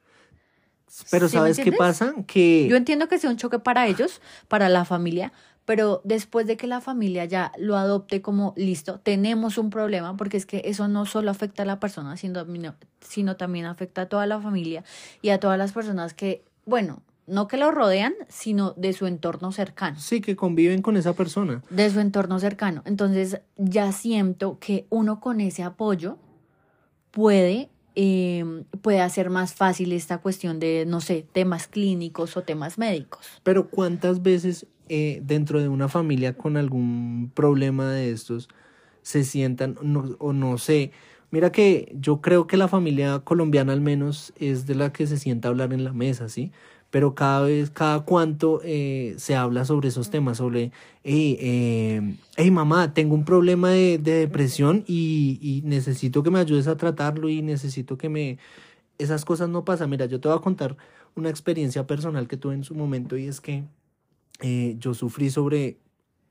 Pero 1.09 1.29
¿Sí 1.29 1.35
me 1.35 1.39
¿sabes 1.39 1.59
qué 1.59 1.71
pasa? 1.71 2.13
Que 2.27 2.67
Yo 2.67 2.75
entiendo 2.75 3.07
que 3.07 3.17
sea 3.17 3.29
un 3.29 3.37
choque 3.37 3.59
para 3.59 3.87
ellos, 3.87 4.21
para 4.49 4.67
la 4.67 4.83
familia, 4.83 5.31
pero 5.65 6.01
después 6.03 6.47
de 6.47 6.57
que 6.57 6.67
la 6.67 6.79
familia 6.79 7.25
ya 7.25 7.51
lo 7.57 7.75
adopte 7.75 8.21
como 8.21 8.53
listo, 8.55 8.99
tenemos 8.99 9.57
un 9.57 9.69
problema, 9.69 10.15
porque 10.15 10.37
es 10.37 10.45
que 10.45 10.61
eso 10.65 10.87
no 10.87 11.05
solo 11.05 11.31
afecta 11.31 11.63
a 11.63 11.65
la 11.65 11.79
persona, 11.79 12.17
sino, 12.17 12.45
sino 13.01 13.35
también 13.35 13.65
afecta 13.65 14.03
a 14.03 14.05
toda 14.05 14.25
la 14.27 14.39
familia 14.39 14.83
y 15.21 15.29
a 15.29 15.39
todas 15.39 15.57
las 15.57 15.73
personas 15.73 16.13
que, 16.13 16.45
bueno, 16.65 17.01
no 17.27 17.47
que 17.47 17.57
lo 17.57 17.71
rodean, 17.71 18.13
sino 18.29 18.73
de 18.73 18.93
su 18.93 19.07
entorno 19.07 19.51
cercano 19.51 19.99
sí, 19.99 20.21
que 20.21 20.35
conviven 20.35 20.81
con 20.81 20.95
esa 20.95 21.13
persona. 21.13 21.63
de 21.69 21.89
su 21.89 21.99
entorno 21.99 22.39
cercano. 22.39 22.83
Entonces 22.85 23.41
ya 23.57 23.91
siento 23.91 24.59
que 24.59 24.85
uno 24.89 25.19
con 25.19 25.41
ese 25.41 25.63
apoyo 25.63 26.17
puede, 27.11 27.69
eh, 27.95 28.43
puede 28.81 29.01
hacer 29.01 29.29
más 29.29 29.53
fácil 29.53 29.91
esta 29.91 30.17
cuestión 30.19 30.59
de, 30.59 30.85
no 30.87 31.01
sé, 31.01 31.25
temas 31.31 31.67
clínicos 31.67 32.37
o 32.37 32.43
temas 32.43 32.77
médicos. 32.77 33.25
Pero 33.43 33.69
¿cuántas 33.69 34.21
veces 34.21 34.67
eh, 34.89 35.21
dentro 35.23 35.61
de 35.61 35.69
una 35.69 35.87
familia 35.87 36.33
con 36.33 36.57
algún 36.57 37.31
problema 37.33 37.89
de 37.91 38.11
estos 38.11 38.49
se 39.01 39.23
sientan 39.23 39.77
o 40.19 40.33
no 40.33 40.57
sé? 40.57 40.91
Mira 41.31 41.51
que 41.51 41.93
yo 41.99 42.21
creo 42.21 42.47
que 42.47 42.55
la 42.55 42.67
familia 42.67 43.19
colombiana 43.19 43.73
al 43.73 43.81
menos 43.81 44.33
es 44.37 44.65
de 44.67 44.75
la 44.75 44.93
que 44.93 45.07
se 45.07 45.17
sienta 45.17 45.49
hablar 45.49 45.73
en 45.73 45.83
la 45.83 45.91
mesa, 45.91 46.29
¿sí? 46.29 46.51
Pero 46.95 47.13
cada 47.13 47.41
vez, 47.41 47.71
cada 47.71 48.05
cuanto 48.05 48.61
eh, 48.63 49.15
se 49.17 49.35
habla 49.35 49.65
sobre 49.65 49.89
esos 49.89 50.09
temas, 50.09 50.37
sobre, 50.37 50.71
hey, 51.03 51.37
eh, 51.41 52.51
mamá, 52.51 52.93
tengo 52.93 53.15
un 53.15 53.25
problema 53.25 53.71
de, 53.71 53.97
de 53.97 54.13
depresión 54.13 54.85
y, 54.87 55.61
necesito 55.65 56.23
que 56.23 56.31
me 56.31 56.39
ayudes 56.39 56.67
a 56.67 56.77
tratarlo 56.77 57.27
y 57.27 57.41
necesito 57.41 57.97
que 57.97 58.07
me... 58.07 58.37
Esas 58.97 59.25
cosas 59.25 59.49
no 59.49 59.65
pasan. 59.65 59.89
Mira, 59.89 60.05
yo 60.05 60.21
te 60.21 60.29
voy 60.29 60.37
a 60.37 60.41
contar 60.41 60.77
una 61.15 61.29
experiencia 61.29 61.85
personal 61.85 62.29
que 62.29 62.37
tuve 62.37 62.53
en 62.53 62.63
su 62.63 62.75
momento 62.75 63.17
y 63.17 63.25
es 63.27 63.41
que 63.41 63.65
eh, 64.39 64.77
yo 64.79 64.93
sufrí 64.93 65.29
sobre 65.29 65.79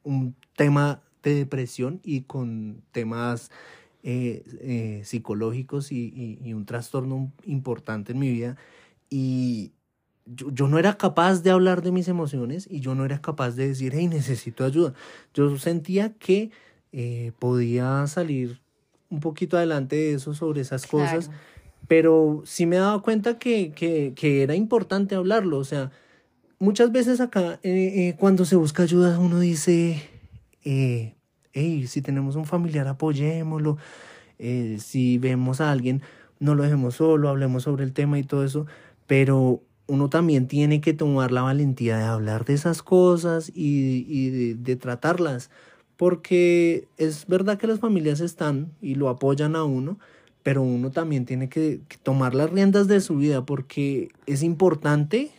un 0.02 0.34
tema 0.56 1.02
de 1.22 1.34
depresión 1.34 2.00
y 2.02 2.22
con 2.22 2.80
temas 2.90 3.50
psicológicos 5.02 5.92
y- 5.92 6.38
y 6.42 6.54
un 6.54 6.64
trastorno 6.64 7.30
importante 7.44 8.12
en 8.12 8.18
mi 8.18 8.30
vida. 8.30 8.56
Y 9.10 9.73
yo, 10.26 10.50
yo 10.50 10.68
no 10.68 10.78
era 10.78 10.96
capaz 10.96 11.42
de 11.42 11.50
hablar 11.50 11.82
de 11.82 11.92
mis 11.92 12.08
emociones 12.08 12.66
y 12.70 12.80
yo 12.80 12.94
no 12.94 13.04
era 13.04 13.20
capaz 13.20 13.52
de 13.52 13.68
decir, 13.68 13.92
hey, 13.94 14.08
necesito 14.08 14.64
ayuda. 14.64 14.94
Yo 15.34 15.56
sentía 15.58 16.12
que 16.14 16.50
eh, 16.92 17.32
podía 17.38 18.06
salir 18.06 18.60
un 19.10 19.20
poquito 19.20 19.56
adelante 19.56 19.96
de 19.96 20.14
eso 20.14 20.34
sobre 20.34 20.60
esas 20.60 20.86
cosas 20.86 21.30
pero 21.86 22.42
sí 22.46 22.66
me 22.66 22.76
he 22.76 22.78
dado 22.78 23.02
cuenta 23.02 23.38
que, 23.38 23.72
que, 23.72 24.14
que 24.16 24.42
era 24.42 24.54
importante 24.54 25.14
hablarlo. 25.14 25.58
O 25.58 25.64
sea, 25.64 25.90
muchas 26.58 26.92
veces 26.92 27.20
acá, 27.20 27.60
eh, 27.62 28.08
eh, 28.08 28.16
cuando 28.18 28.44
se 28.44 28.56
busca 28.56 28.84
ayuda, 28.84 29.18
uno 29.18 29.38
dice, 29.38 30.02
hey, 30.62 31.86
si 31.86 32.02
tenemos 32.02 32.36
un 32.36 32.46
familiar, 32.46 32.88
apoyémoslo. 32.88 33.76
Si 34.78 35.18
vemos 35.18 35.60
a 35.60 35.70
alguien, 35.70 36.02
no 36.40 36.54
lo 36.54 36.62
dejemos 36.62 36.94
solo, 36.94 37.28
hablemos 37.28 37.64
sobre 37.64 37.84
el 37.84 37.92
tema 37.92 38.18
y 38.18 38.24
todo 38.24 38.44
eso. 38.44 38.66
Pero 39.06 39.62
uno 39.86 40.08
también 40.08 40.48
tiene 40.48 40.80
que 40.80 40.92
tomar 40.94 41.32
la 41.32 41.42
valentía 41.42 41.98
de 41.98 42.04
hablar 42.04 42.44
de 42.44 42.54
esas 42.54 42.82
cosas 42.82 43.50
y, 43.54 44.06
y 44.08 44.30
de, 44.30 44.54
de 44.54 44.76
tratarlas. 44.76 45.50
Porque 45.96 46.88
es 46.96 47.26
verdad 47.26 47.58
que 47.58 47.66
las 47.66 47.80
familias 47.80 48.20
están 48.20 48.72
y 48.80 48.96
lo 48.96 49.08
apoyan 49.08 49.54
a 49.54 49.64
uno, 49.64 49.98
pero 50.42 50.62
uno 50.62 50.90
también 50.90 51.24
tiene 51.24 51.48
que, 51.48 51.80
que 51.88 51.96
tomar 51.98 52.34
las 52.34 52.50
riendas 52.50 52.88
de 52.88 53.00
su 53.00 53.16
vida 53.16 53.46
porque 53.46 54.08
es 54.26 54.42
importante, 54.42 55.30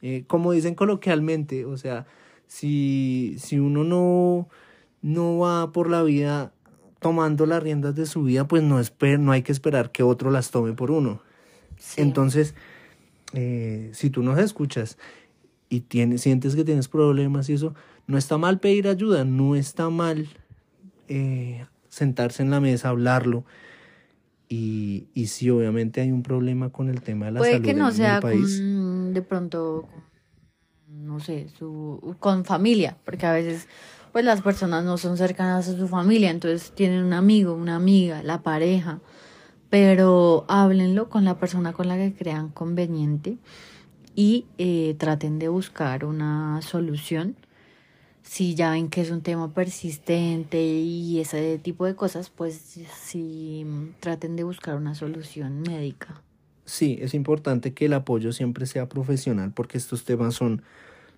eh, 0.00 0.24
como 0.26 0.52
dicen 0.52 0.74
coloquialmente, 0.74 1.64
o 1.64 1.76
sea, 1.76 2.06
si, 2.46 3.36
si 3.38 3.58
uno 3.58 3.84
no, 3.84 4.48
no 5.02 5.38
va 5.38 5.72
por 5.72 5.90
la 5.90 6.02
vida 6.02 6.52
tomando 6.98 7.46
las 7.46 7.62
riendas 7.62 7.94
de 7.94 8.06
su 8.06 8.24
vida, 8.24 8.48
pues 8.48 8.62
no, 8.62 8.80
esper 8.80 9.20
no 9.20 9.32
hay 9.32 9.42
que 9.42 9.52
esperar 9.52 9.92
que 9.92 10.02
otro 10.02 10.30
las 10.30 10.50
tome 10.50 10.72
por 10.72 10.90
uno. 10.90 11.20
Sí. 11.78 12.00
Entonces, 12.00 12.54
eh, 13.32 13.90
si 13.92 14.10
tú 14.10 14.22
nos 14.22 14.38
escuchas 14.38 14.98
y 15.68 15.80
tienes, 15.80 16.22
sientes 16.22 16.56
que 16.56 16.64
tienes 16.64 16.88
problemas 16.88 17.48
y 17.48 17.54
eso, 17.54 17.74
no 18.06 18.16
está 18.16 18.38
mal 18.38 18.58
pedir 18.58 18.88
ayuda, 18.88 19.24
no 19.24 19.54
está 19.54 19.90
mal 19.90 20.28
eh, 21.08 21.66
sentarse 21.88 22.42
en 22.42 22.50
la 22.50 22.60
mesa, 22.60 22.88
hablarlo. 22.88 23.44
Y, 24.48 25.08
y 25.12 25.26
si 25.26 25.50
obviamente 25.50 26.00
hay 26.00 26.10
un 26.10 26.22
problema 26.22 26.70
con 26.70 26.88
el 26.88 27.02
tema 27.02 27.26
de 27.26 27.32
la 27.32 27.38
Puede 27.40 27.52
salud 27.52 27.66
que 27.66 27.74
no 27.74 27.88
en 27.88 27.94
sea 27.94 28.16
el 28.16 28.22
país. 28.22 28.58
con, 28.58 29.12
de 29.12 29.20
pronto, 29.20 29.86
no 30.88 31.20
sé, 31.20 31.48
su, 31.58 32.16
con 32.18 32.46
familia, 32.46 32.96
porque 33.04 33.26
a 33.26 33.32
veces 33.32 33.68
pues 34.12 34.24
las 34.24 34.40
personas 34.40 34.84
no 34.84 34.96
son 34.96 35.18
cercanas 35.18 35.68
a 35.68 35.76
su 35.76 35.86
familia, 35.86 36.30
entonces 36.30 36.72
tienen 36.74 37.04
un 37.04 37.12
amigo, 37.12 37.52
una 37.52 37.76
amiga, 37.76 38.22
la 38.22 38.42
pareja, 38.42 39.00
pero 39.70 40.44
háblenlo 40.48 41.08
con 41.08 41.24
la 41.24 41.38
persona 41.38 41.72
con 41.72 41.88
la 41.88 41.96
que 41.96 42.14
crean 42.14 42.50
conveniente 42.50 43.38
y 44.14 44.46
eh, 44.58 44.96
traten 44.98 45.38
de 45.38 45.48
buscar 45.48 46.04
una 46.04 46.60
solución. 46.62 47.36
Si 48.22 48.54
ya 48.54 48.72
ven 48.72 48.88
que 48.90 49.00
es 49.02 49.10
un 49.10 49.22
tema 49.22 49.52
persistente 49.54 50.62
y 50.62 51.20
ese 51.20 51.58
tipo 51.58 51.86
de 51.86 51.96
cosas, 51.96 52.30
pues 52.30 52.56
sí 52.94 53.66
traten 54.00 54.36
de 54.36 54.44
buscar 54.44 54.76
una 54.76 54.94
solución 54.94 55.62
médica. 55.62 56.22
sí, 56.64 56.98
es 57.00 57.14
importante 57.14 57.72
que 57.74 57.86
el 57.86 57.94
apoyo 57.94 58.32
siempre 58.32 58.66
sea 58.66 58.88
profesional 58.88 59.52
porque 59.54 59.78
estos 59.78 60.04
temas 60.04 60.34
son 60.34 60.62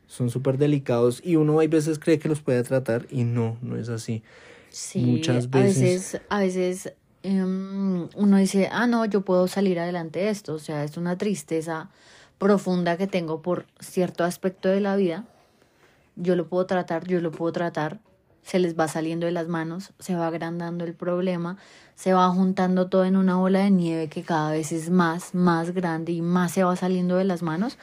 son 0.06 0.30
súper 0.30 0.58
delicados 0.58 1.22
y 1.24 1.36
uno 1.36 1.60
hay 1.60 1.68
veces 1.68 1.98
cree 2.00 2.18
que 2.18 2.28
los 2.28 2.42
puede 2.42 2.62
tratar 2.64 3.06
y 3.10 3.24
no, 3.24 3.58
no 3.62 3.76
es 3.76 3.88
así. 3.88 4.22
Sí, 4.70 5.00
Muchas 5.00 5.50
veces. 5.50 6.20
A 6.28 6.40
veces, 6.40 6.94
em, 7.22 8.08
uno 8.16 8.36
dice, 8.36 8.68
ah, 8.72 8.86
no, 8.86 9.04
yo 9.04 9.22
puedo 9.22 9.48
salir 9.48 9.78
adelante 9.78 10.20
de 10.20 10.30
esto. 10.30 10.54
O 10.54 10.58
sea, 10.58 10.84
es 10.84 10.96
una 10.96 11.16
tristeza 11.18 11.90
profunda 12.38 12.96
que 12.96 13.06
tengo 13.06 13.42
por 13.42 13.66
cierto 13.80 14.24
aspecto 14.24 14.68
de 14.68 14.80
la 14.80 14.96
vida. 14.96 15.24
Yo 16.16 16.36
lo 16.36 16.48
puedo 16.48 16.66
tratar, 16.66 17.06
yo 17.06 17.20
lo 17.20 17.30
puedo 17.30 17.52
tratar. 17.52 18.00
Se 18.42 18.58
les 18.58 18.78
va 18.78 18.88
saliendo 18.88 19.26
de 19.26 19.32
las 19.32 19.48
manos, 19.48 19.92
se 19.98 20.14
va 20.14 20.26
agrandando 20.26 20.84
el 20.84 20.94
problema, 20.94 21.58
se 21.94 22.14
va 22.14 22.28
juntando 22.30 22.88
todo 22.88 23.04
en 23.04 23.16
una 23.16 23.36
bola 23.36 23.60
de 23.60 23.70
nieve 23.70 24.08
que 24.08 24.22
cada 24.22 24.50
vez 24.52 24.72
es 24.72 24.88
más, 24.90 25.34
más 25.34 25.72
grande 25.72 26.12
y 26.12 26.22
más 26.22 26.52
se 26.52 26.64
va 26.64 26.74
saliendo 26.74 27.16
de 27.16 27.24
las 27.24 27.42
manos 27.42 27.76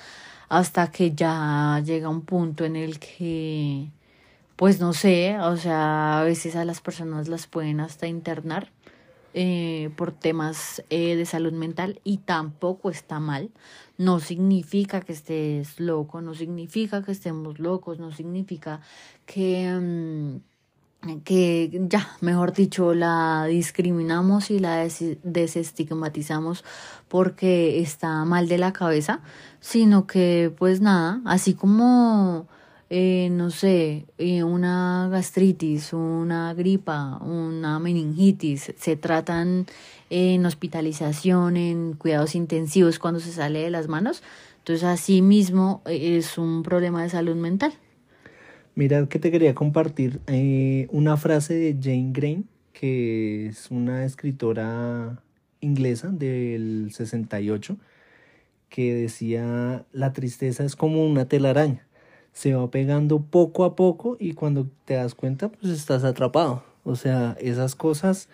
hasta 0.49 0.91
que 0.91 1.13
ya 1.13 1.81
llega 1.85 2.09
un 2.09 2.21
punto 2.21 2.65
en 2.65 2.75
el 2.75 2.99
que, 2.99 3.91
pues 4.55 4.79
no 4.79 4.93
sé, 4.93 5.37
o 5.39 5.57
sea, 5.57 6.19
a 6.19 6.23
veces 6.23 6.55
a 6.55 6.65
las 6.65 6.81
personas 6.81 7.27
las 7.27 7.47
pueden 7.47 7.79
hasta 7.79 8.07
internar 8.07 8.71
eh, 9.39 9.91
por 9.95 10.13
temas 10.13 10.83
eh, 10.89 11.15
de 11.15 11.23
salud 11.27 11.53
mental 11.53 12.01
y 12.03 12.17
tampoco 12.17 12.89
está 12.89 13.19
mal. 13.19 13.51
No 13.99 14.19
significa 14.19 15.01
que 15.01 15.13
estés 15.13 15.79
loco, 15.79 16.21
no 16.21 16.33
significa 16.33 17.03
que 17.03 17.11
estemos 17.11 17.59
locos, 17.59 17.99
no 17.99 18.11
significa 18.11 18.81
que... 19.27 19.69
Mm, 19.79 20.37
que 21.23 21.69
ya, 21.87 22.09
mejor 22.19 22.53
dicho, 22.53 22.95
la 22.95 23.45
discriminamos 23.45 24.49
y 24.49 24.57
la 24.57 24.87
desestigmatizamos 25.23 26.65
porque 27.07 27.79
está 27.79 28.25
mal 28.25 28.47
de 28.47 28.57
la 28.57 28.73
cabeza, 28.73 29.21
sino 29.59 30.07
que 30.07 30.51
pues 30.57 30.81
nada, 30.81 31.21
así 31.25 31.53
como, 31.53 32.47
eh, 32.89 33.29
no 33.31 33.49
sé, 33.49 34.05
eh, 34.17 34.43
una 34.43 35.09
gastritis, 35.11 35.93
una 35.93 36.53
gripa, 36.53 37.17
una 37.21 37.79
meningitis, 37.79 38.73
se 38.77 38.95
tratan 38.95 39.65
en 40.09 40.45
hospitalización, 40.45 41.57
en 41.57 41.93
cuidados 41.93 42.35
intensivos 42.35 42.99
cuando 42.99 43.19
se 43.19 43.31
sale 43.31 43.59
de 43.59 43.69
las 43.69 43.87
manos, 43.87 44.23
entonces 44.59 44.83
así 44.83 45.21
mismo 45.21 45.81
eh, 45.85 46.17
es 46.17 46.37
un 46.37 46.63
problema 46.63 47.01
de 47.01 47.09
salud 47.09 47.35
mental. 47.35 47.73
Mirad 48.75 49.07
que 49.07 49.17
te 49.17 49.31
quería 49.31 49.55
compartir 49.55 50.19
eh, 50.27 50.87
una 50.91 51.17
frase 51.17 51.55
de 51.55 51.75
Jane 51.81 52.11
Grey, 52.11 52.43
que 52.73 53.47
es 53.47 53.71
una 53.71 54.05
escritora 54.05 55.23
inglesa 55.61 56.09
del 56.09 56.89
68, 56.91 57.77
que 58.69 58.93
decía, 58.93 59.85
la 59.93 60.13
tristeza 60.13 60.63
es 60.63 60.75
como 60.75 61.07
una 61.07 61.29
telaraña, 61.29 61.86
se 62.37 62.53
va 62.53 62.69
pegando 62.69 63.19
poco 63.19 63.65
a 63.65 63.75
poco 63.75 64.15
y 64.19 64.33
cuando 64.33 64.67
te 64.85 64.93
das 64.93 65.15
cuenta, 65.15 65.49
pues 65.49 65.73
estás 65.73 66.03
atrapado. 66.03 66.61
O 66.83 66.95
sea, 66.95 67.35
esas 67.39 67.73
cosas 67.73 68.29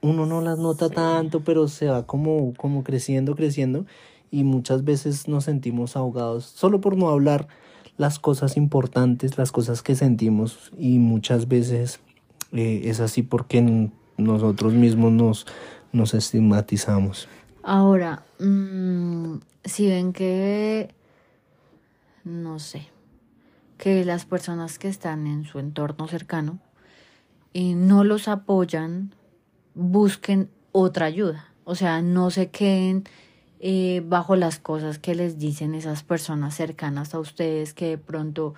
uno 0.00 0.24
no 0.24 0.40
las 0.40 0.58
nota 0.58 0.88
tanto, 0.88 1.40
pero 1.40 1.68
se 1.68 1.88
va 1.88 2.06
como, 2.06 2.54
como 2.54 2.84
creciendo, 2.84 3.36
creciendo 3.36 3.84
y 4.30 4.44
muchas 4.44 4.82
veces 4.82 5.28
nos 5.28 5.44
sentimos 5.44 5.94
ahogados, 5.94 6.46
solo 6.46 6.80
por 6.80 6.96
no 6.96 7.10
hablar 7.10 7.48
las 7.98 8.18
cosas 8.18 8.56
importantes, 8.56 9.36
las 9.36 9.52
cosas 9.52 9.82
que 9.82 9.94
sentimos 9.94 10.72
y 10.78 10.98
muchas 10.98 11.48
veces 11.48 12.00
eh, 12.52 12.80
es 12.84 13.00
así 13.00 13.22
porque 13.22 13.90
nosotros 14.16 14.72
mismos 14.72 15.12
nos, 15.12 15.46
nos 15.92 16.14
estigmatizamos. 16.14 17.28
Ahora, 17.62 18.24
mm, 18.38 19.34
si 19.64 19.86
ven 19.86 20.14
que, 20.14 20.94
no 22.26 22.58
sé, 22.58 22.88
que 23.78 24.04
las 24.04 24.24
personas 24.24 24.80
que 24.80 24.88
están 24.88 25.28
en 25.28 25.44
su 25.44 25.60
entorno 25.60 26.08
cercano 26.08 26.58
y 27.52 27.72
eh, 27.72 27.74
no 27.76 28.02
los 28.02 28.26
apoyan, 28.26 29.14
busquen 29.74 30.50
otra 30.72 31.06
ayuda. 31.06 31.52
O 31.64 31.76
sea, 31.76 32.02
no 32.02 32.30
se 32.30 32.50
queden 32.50 33.04
eh, 33.60 34.02
bajo 34.04 34.34
las 34.34 34.58
cosas 34.58 34.98
que 34.98 35.14
les 35.14 35.38
dicen 35.38 35.74
esas 35.74 36.02
personas 36.02 36.54
cercanas 36.54 37.14
a 37.14 37.20
ustedes 37.20 37.74
que 37.74 37.90
de 37.90 37.98
pronto, 37.98 38.54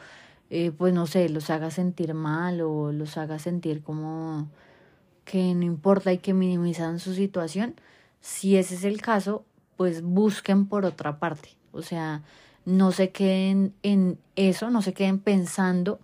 eh, 0.48 0.72
pues 0.72 0.94
no 0.94 1.06
sé, 1.06 1.28
los 1.28 1.50
haga 1.50 1.70
sentir 1.70 2.14
mal 2.14 2.62
o 2.62 2.90
los 2.90 3.18
haga 3.18 3.38
sentir 3.38 3.82
como 3.82 4.48
que 5.26 5.54
no 5.54 5.64
importa 5.64 6.10
y 6.10 6.18
que 6.18 6.32
minimizan 6.32 7.00
su 7.00 7.12
situación. 7.12 7.74
Si 8.22 8.56
ese 8.56 8.76
es 8.76 8.84
el 8.84 9.02
caso, 9.02 9.44
pues 9.76 10.00
busquen 10.00 10.66
por 10.66 10.86
otra 10.86 11.18
parte. 11.18 11.50
O 11.72 11.82
sea, 11.82 12.22
no 12.68 12.92
se 12.92 13.10
queden 13.10 13.74
en 13.82 14.18
eso, 14.36 14.68
no 14.70 14.82
se 14.82 14.92
queden 14.92 15.18
pensando 15.18 16.00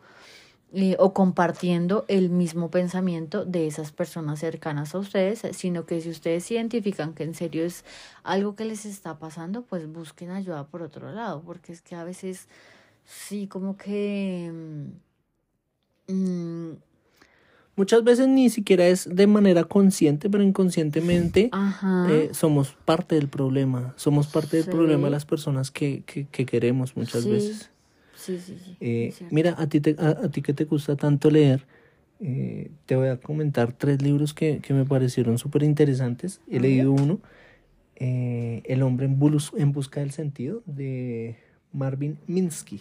eh, 0.72 0.96
o 0.98 1.12
compartiendo 1.12 2.06
el 2.08 2.30
mismo 2.30 2.70
pensamiento 2.70 3.44
de 3.44 3.66
esas 3.66 3.92
personas 3.92 4.40
cercanas 4.40 4.94
a 4.94 4.98
ustedes, 4.98 5.42
sino 5.52 5.84
que 5.84 6.00
si 6.00 6.08
ustedes 6.08 6.50
identifican 6.50 7.12
que 7.12 7.24
en 7.24 7.34
serio 7.34 7.66
es 7.66 7.84
algo 8.22 8.56
que 8.56 8.64
les 8.64 8.86
está 8.86 9.18
pasando, 9.18 9.62
pues 9.62 9.86
busquen 9.86 10.30
ayuda 10.30 10.66
por 10.66 10.80
otro 10.80 11.12
lado, 11.12 11.42
porque 11.42 11.72
es 11.72 11.82
que 11.82 11.96
a 11.96 12.04
veces 12.04 12.48
sí 13.04 13.46
como 13.46 13.76
que... 13.76 14.50
Mm, 16.08 16.72
Muchas 17.76 18.04
veces 18.04 18.28
ni 18.28 18.50
siquiera 18.50 18.86
es 18.86 19.08
de 19.12 19.26
manera 19.26 19.64
consciente, 19.64 20.30
pero 20.30 20.44
inconscientemente 20.44 21.50
eh, 22.08 22.28
somos 22.32 22.76
parte 22.84 23.16
del 23.16 23.28
problema. 23.28 23.94
Somos 23.96 24.28
parte 24.28 24.58
del 24.58 24.66
problema 24.66 25.10
las 25.10 25.24
personas 25.24 25.70
que, 25.70 26.02
que, 26.06 26.26
que 26.26 26.46
queremos 26.46 26.96
muchas 26.96 27.26
veces. 27.26 27.70
Sí, 28.14 28.38
sí, 28.38 28.56
sí. 28.64 28.76
Eh, 28.80 29.14
mira, 29.30 29.54
a 29.58 29.68
ti, 29.68 29.80
te, 29.80 29.96
a, 29.98 30.28
ti 30.30 30.40
que 30.40 30.54
te 30.54 30.64
gusta 30.64 30.96
tanto 30.96 31.30
leer, 31.30 31.66
eh, 32.20 32.70
te 32.86 32.96
voy 32.96 33.08
a 33.08 33.18
comentar 33.18 33.72
tres 33.72 34.00
libros 34.00 34.32
que, 34.32 34.60
que 34.60 34.72
me 34.72 34.84
parecieron 34.84 35.36
súper 35.36 35.62
interesantes. 35.64 36.40
He 36.48 36.60
leído 36.60 36.92
uno, 36.92 37.20
eh, 37.96 38.62
El 38.64 38.82
hombre 38.82 39.06
en, 39.06 39.18
en 39.58 39.72
busca 39.72 40.00
del 40.00 40.12
sentido, 40.12 40.62
de 40.64 41.36
Marvin 41.72 42.18
Minsky, 42.28 42.80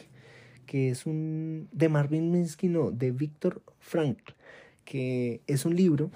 que 0.66 0.90
es 0.90 1.06
un... 1.06 1.68
de 1.72 1.90
Marvin 1.90 2.32
Minsky, 2.32 2.70
no, 2.70 2.92
de 2.92 3.12
Víctor 3.12 3.62
Frankl, 3.80 4.34
que 4.86 5.42
es 5.48 5.66
un 5.66 5.76
libro 5.76 6.12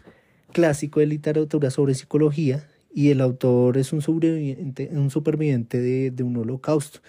clásico 0.52 1.00
de 1.00 1.08
literatura 1.08 1.70
sobre 1.72 1.94
psicología 1.94 2.68
y 2.94 3.10
el 3.10 3.22
autor 3.22 3.78
es 3.78 3.94
un 3.94 4.02
sobreviviente, 4.02 4.90
un 4.92 5.10
superviviente 5.10 5.80
de, 5.80 6.12
de 6.12 6.24
un 6.24 6.38
holocausto 6.38 7.00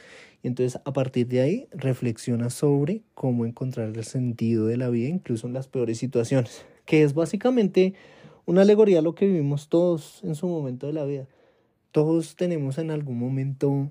y 0.43 0.49
entonces 0.49 0.81
a 0.85 0.93
partir 0.93 1.27
de 1.27 1.41
ahí 1.41 1.69
reflexiona 1.73 2.51
sobre 2.51 3.03
cómo 3.15 3.45
encontrar 3.45 3.89
el 3.89 4.05
sentido 4.05 4.67
de 4.67 4.77
la 4.77 4.89
vida, 4.89 5.09
incluso 5.09 5.47
en 5.47 5.53
las 5.53 5.69
peores 5.69 5.99
situaciones, 5.99 6.65
que 6.85 7.03
es 7.03 7.15
básicamente 7.15 7.95
una 8.47 8.63
alegoría 8.63 9.01
a 9.01 9.03
lo 9.03 9.15
que 9.15 9.27
vivimos 9.27 9.69
todos 9.69 10.21
en 10.23 10.35
su 10.35 10.47
momento 10.47 10.87
de 10.87 10.93
la 10.93 11.05
vida. 11.05 11.27
Todos 11.91 12.37
tenemos 12.37 12.79
en 12.79 12.91
algún 12.91 13.19
momento 13.19 13.91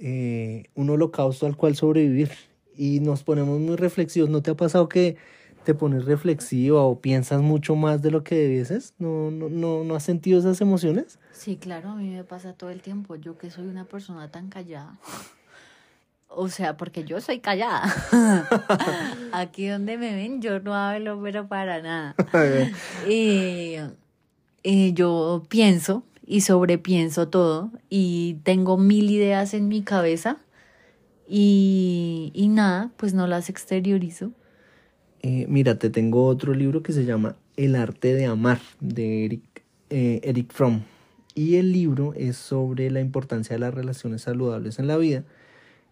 eh, 0.00 0.64
un 0.74 0.90
holocausto 0.90 1.46
al 1.46 1.56
cual 1.56 1.76
sobrevivir 1.76 2.30
y 2.76 3.00
nos 3.00 3.22
ponemos 3.22 3.60
muy 3.60 3.76
reflexivos. 3.76 4.30
¿No 4.30 4.42
te 4.42 4.50
ha 4.50 4.56
pasado 4.56 4.88
que 4.88 5.16
te 5.64 5.74
pones 5.74 6.04
reflexiva 6.04 6.82
o 6.82 7.00
piensas 7.00 7.40
mucho 7.40 7.76
más 7.76 8.02
de 8.02 8.10
lo 8.10 8.24
que 8.24 8.34
debieses? 8.34 8.94
¿No, 8.98 9.30
no, 9.30 9.48
no, 9.48 9.84
¿No 9.84 9.94
has 9.94 10.02
sentido 10.02 10.38
esas 10.38 10.60
emociones? 10.60 11.18
Sí, 11.32 11.56
claro, 11.56 11.90
a 11.90 11.96
mí 11.96 12.10
me 12.10 12.24
pasa 12.24 12.52
todo 12.52 12.70
el 12.70 12.82
tiempo. 12.82 13.16
Yo 13.16 13.38
que 13.38 13.50
soy 13.50 13.66
una 13.66 13.84
persona 13.84 14.30
tan 14.30 14.48
callada. 14.48 14.98
O 16.34 16.48
sea, 16.48 16.78
porque 16.78 17.04
yo 17.04 17.20
soy 17.20 17.40
callada. 17.40 17.82
Aquí 19.32 19.66
donde 19.66 19.98
me 19.98 20.14
ven, 20.14 20.40
yo 20.40 20.60
no 20.60 20.74
hablo, 20.74 21.20
pero 21.22 21.46
para 21.46 21.82
nada. 21.82 22.14
y, 23.06 23.76
yo 24.64 25.42
pienso 25.50 26.04
y 26.26 26.40
sobrepienso 26.40 27.28
todo 27.28 27.70
y 27.90 28.38
tengo 28.44 28.78
mil 28.78 29.10
ideas 29.10 29.52
en 29.52 29.68
mi 29.68 29.82
cabeza 29.82 30.38
y, 31.28 32.30
y 32.34 32.48
nada, 32.48 32.90
pues 32.96 33.12
no 33.12 33.26
las 33.26 33.50
exteriorizo. 33.50 34.32
Eh, 35.22 35.46
mira, 35.48 35.78
te 35.78 35.90
tengo 35.90 36.26
otro 36.26 36.54
libro 36.54 36.82
que 36.82 36.92
se 36.92 37.04
llama 37.04 37.36
El 37.56 37.76
arte 37.76 38.14
de 38.14 38.26
amar 38.26 38.60
de 38.80 39.24
Eric, 39.24 39.62
eh, 39.90 40.20
Eric 40.24 40.52
Fromm. 40.52 40.82
Y 41.34 41.56
el 41.56 41.72
libro 41.72 42.12
es 42.14 42.36
sobre 42.36 42.90
la 42.90 43.00
importancia 43.00 43.54
de 43.54 43.60
las 43.60 43.72
relaciones 43.72 44.22
saludables 44.22 44.78
en 44.78 44.86
la 44.86 44.96
vida 44.98 45.24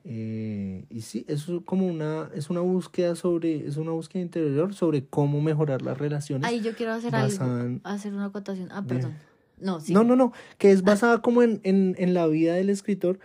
eh, 0.05 0.85
y 0.89 1.03
sí, 1.03 1.25
eso 1.29 1.59
es 1.59 1.65
como 1.65 1.87
una, 1.87 2.31
es 2.35 2.49
una 2.49 2.61
búsqueda 2.61 3.15
sobre, 3.17 3.67
es 3.67 3.77
una 3.77 3.91
búsqueda 3.91 4.23
interior 4.23 4.75
sobre 4.75 5.05
cómo 5.05 5.41
mejorar 5.41 5.83
las 5.83 5.99
relaciones. 5.99 6.49
Ahí 6.49 6.61
yo 6.61 6.75
quiero 6.75 6.93
hacer 6.93 7.15
algo, 7.15 7.81
hacer 7.85 8.15
una 8.15 8.27
acotación. 8.27 8.69
Ah, 8.73 8.83
perdón. 8.87 9.15
No, 9.59 9.79
sí. 9.81 9.93
No, 9.93 10.05
no, 10.05 10.17
no, 10.17 10.33
que 10.57 10.71
es 10.71 10.83
basada 10.83 11.21
como 11.21 11.43
en, 11.43 11.61
en, 11.65 11.95
en 11.99 12.15
la 12.15 12.27
vida 12.27 12.55
del 12.55 12.71
escritor 12.71 13.19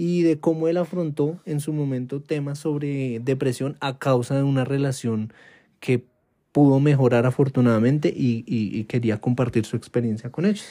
y 0.00 0.22
de 0.22 0.38
cómo 0.38 0.68
él 0.68 0.76
afrontó 0.76 1.40
en 1.44 1.58
su 1.58 1.72
momento 1.72 2.22
temas 2.22 2.60
sobre 2.60 3.18
depresión 3.18 3.76
a 3.80 3.98
causa 3.98 4.36
de 4.36 4.44
una 4.44 4.64
relación 4.64 5.32
que 5.80 6.06
pudo 6.52 6.78
mejorar 6.78 7.26
afortunadamente 7.26 8.10
y, 8.16 8.84
quería 8.84 9.20
compartir 9.20 9.66
su 9.66 9.76
experiencia 9.76 10.30
con 10.30 10.46
ellos. 10.46 10.64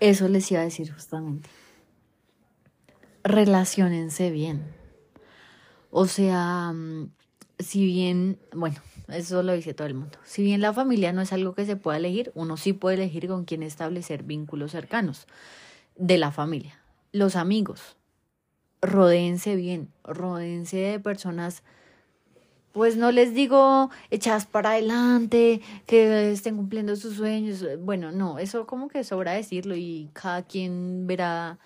Eso 0.00 0.28
les 0.28 0.50
iba 0.52 0.60
a 0.60 0.64
decir 0.64 0.90
justamente. 0.92 1.50
relacionense 3.24 4.30
bien. 4.30 4.62
O 5.90 6.06
sea, 6.06 6.72
mm, 6.72 7.10
si 7.58 7.84
bien, 7.84 8.38
bueno, 8.54 8.76
eso 9.08 9.42
lo 9.42 9.54
dice 9.54 9.74
todo 9.74 9.88
el 9.88 9.94
mundo. 9.94 10.18
Si 10.24 10.42
bien 10.42 10.60
la 10.60 10.72
familia 10.72 11.12
no 11.12 11.20
es 11.20 11.32
algo 11.32 11.54
que 11.54 11.66
se 11.66 11.76
pueda 11.76 11.98
elegir, 11.98 12.30
uno 12.34 12.56
sí 12.56 12.72
puede 12.72 12.94
elegir 12.94 13.26
con 13.26 13.44
quién 13.44 13.64
establecer 13.64 14.22
vínculos 14.22 14.70
cercanos 14.70 15.26
de 15.96 16.16
la 16.16 16.30
familia. 16.30 16.80
Los 17.12 17.36
amigos, 17.36 17.97
rodéense 18.82 19.56
bien, 19.56 19.88
rodéense 20.04 20.76
de 20.76 21.00
personas, 21.00 21.62
pues 22.72 22.96
no 22.96 23.10
les 23.10 23.34
digo 23.34 23.90
echadas 24.10 24.46
para 24.46 24.70
adelante, 24.70 25.60
que 25.86 26.30
estén 26.30 26.56
cumpliendo 26.56 26.94
sus 26.96 27.16
sueños. 27.16 27.64
Bueno, 27.80 28.12
no, 28.12 28.38
eso 28.38 28.66
como 28.66 28.88
que 28.88 29.04
sobra 29.04 29.32
decirlo 29.32 29.74
y 29.74 30.10
cada 30.12 30.42
quien 30.42 31.06
verá 31.06 31.58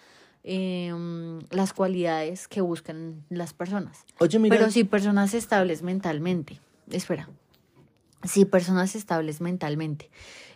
em, 0.45 1.41
las 1.51 1.73
cualidades 1.73 2.49
que 2.49 2.61
buscan 2.61 3.25
las 3.29 3.53
personas. 3.53 4.05
Oye, 4.19 4.39
mira. 4.39 4.57
Pero 4.57 4.71
sí 4.71 4.85
personas 4.85 5.35
estables 5.35 5.83
mentalmente. 5.83 6.61
Espera. 6.91 7.29
Sí, 8.25 8.45
personas 8.45 8.95
estables 8.95 9.41
mentalmente. 9.41 10.11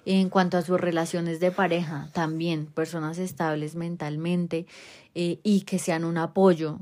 En 0.05 0.29
cuanto 0.29 0.57
a 0.57 0.63
sus 0.63 0.81
relaciones 0.81 1.41
de 1.41 1.51
pareja, 1.51 2.09
también 2.13 2.67
personas 2.67 3.19
estables 3.19 3.75
mentalmente 3.75 4.67
eh, 5.15 5.41
y 5.43 5.63
que 5.63 5.79
sean 5.79 6.05
un 6.05 6.17
apoyo. 6.17 6.79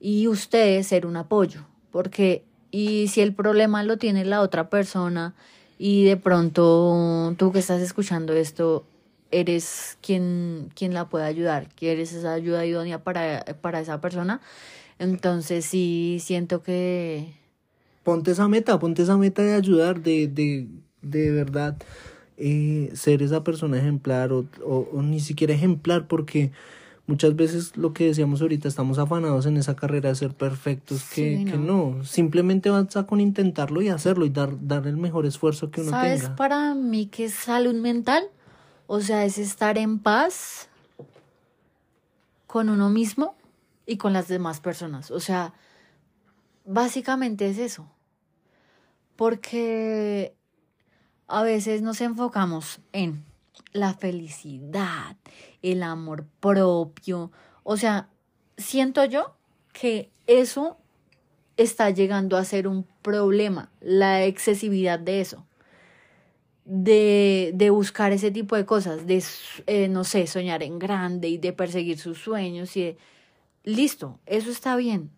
Y 0.00 0.28
ustedes 0.28 0.86
ser 0.86 1.06
un 1.06 1.16
apoyo. 1.16 1.64
Porque, 1.90 2.44
y 2.70 3.08
si 3.08 3.22
el 3.22 3.32
problema 3.32 3.82
lo 3.82 3.96
tiene 3.96 4.24
la 4.26 4.42
otra 4.42 4.68
persona 4.68 5.34
y 5.78 6.04
de 6.04 6.18
pronto 6.18 7.34
tú 7.38 7.52
que 7.52 7.60
estás 7.60 7.80
escuchando 7.80 8.34
esto, 8.34 8.84
eres 9.30 9.96
quien, 10.02 10.70
quien 10.74 10.92
la 10.92 11.08
puede 11.08 11.24
ayudar, 11.24 11.68
que 11.74 11.92
eres 11.92 12.12
esa 12.12 12.32
ayuda 12.32 12.66
idónea 12.66 13.02
para, 13.02 13.44
para 13.60 13.80
esa 13.80 14.00
persona, 14.00 14.40
entonces 14.98 15.64
sí 15.64 16.18
siento 16.20 16.62
que 16.62 17.34
ponte 18.08 18.30
esa 18.30 18.48
meta, 18.48 18.78
ponte 18.78 19.02
esa 19.02 19.18
meta 19.18 19.42
de 19.42 19.52
ayudar, 19.54 20.00
de, 20.02 20.28
de, 20.28 20.66
de 21.02 21.30
verdad 21.30 21.76
eh, 22.38 22.90
ser 22.94 23.22
esa 23.22 23.44
persona 23.44 23.76
ejemplar 23.76 24.32
o, 24.32 24.46
o, 24.64 25.02
ni 25.02 25.20
siquiera 25.20 25.52
ejemplar 25.52 26.06
porque 26.06 26.50
muchas 27.06 27.36
veces 27.36 27.76
lo 27.76 27.92
que 27.92 28.06
decíamos 28.06 28.40
ahorita 28.40 28.66
estamos 28.66 28.98
afanados 28.98 29.44
en 29.44 29.58
esa 29.58 29.76
carrera 29.76 30.08
de 30.08 30.14
ser 30.14 30.32
perfectos 30.32 31.02
que, 31.14 31.38
Sí, 31.38 31.44
que 31.44 31.58
no. 31.58 31.96
no, 31.96 32.04
simplemente 32.04 32.70
basta 32.70 33.06
con 33.06 33.20
intentarlo 33.20 33.82
y 33.82 33.90
hacerlo 33.90 34.24
y 34.24 34.30
dar, 34.30 34.50
dar 34.66 34.86
el 34.86 34.96
mejor 34.96 35.26
esfuerzo 35.26 35.70
que 35.70 35.82
uno 35.82 35.90
¿Sabes 35.90 36.20
tenga. 36.22 36.36
para 36.36 36.74
mí 36.74 37.06
qué 37.06 37.26
es 37.26 37.34
salud 37.34 37.74
mental? 37.74 38.24
O 38.86 39.00
sea, 39.02 39.26
es 39.26 39.36
estar 39.36 39.76
en 39.76 39.98
paz 39.98 40.68
con 42.46 42.70
uno 42.70 42.88
mismo 42.88 43.34
y 43.84 43.98
con 43.98 44.14
las 44.14 44.28
demás 44.28 44.60
personas. 44.60 45.10
O 45.10 45.20
sea, 45.20 45.52
básicamente 46.64 47.48
es 47.50 47.58
eso. 47.58 47.86
Porque 49.18 50.32
a 51.26 51.42
veces 51.42 51.82
nos 51.82 52.00
enfocamos 52.00 52.78
en 52.92 53.24
la 53.72 53.92
felicidad, 53.94 55.16
el 55.60 55.82
amor 55.82 56.24
propio. 56.38 57.32
O 57.64 57.76
sea, 57.76 58.10
siento 58.56 59.04
yo 59.04 59.34
que 59.72 60.12
eso 60.28 60.76
está 61.56 61.90
llegando 61.90 62.36
a 62.36 62.44
ser 62.44 62.68
un 62.68 62.86
problema, 63.02 63.72
la 63.80 64.22
excesividad 64.22 65.00
de 65.00 65.20
eso. 65.20 65.44
De, 66.64 67.50
de 67.54 67.70
buscar 67.70 68.12
ese 68.12 68.30
tipo 68.30 68.54
de 68.54 68.66
cosas, 68.66 69.04
de, 69.08 69.24
eh, 69.66 69.88
no 69.88 70.04
sé, 70.04 70.28
soñar 70.28 70.62
en 70.62 70.78
grande 70.78 71.26
y 71.28 71.38
de 71.38 71.52
perseguir 71.52 71.98
sus 71.98 72.18
sueños 72.18 72.76
y 72.76 72.96
listo, 73.64 74.20
eso 74.26 74.48
está 74.52 74.76
bien, 74.76 75.10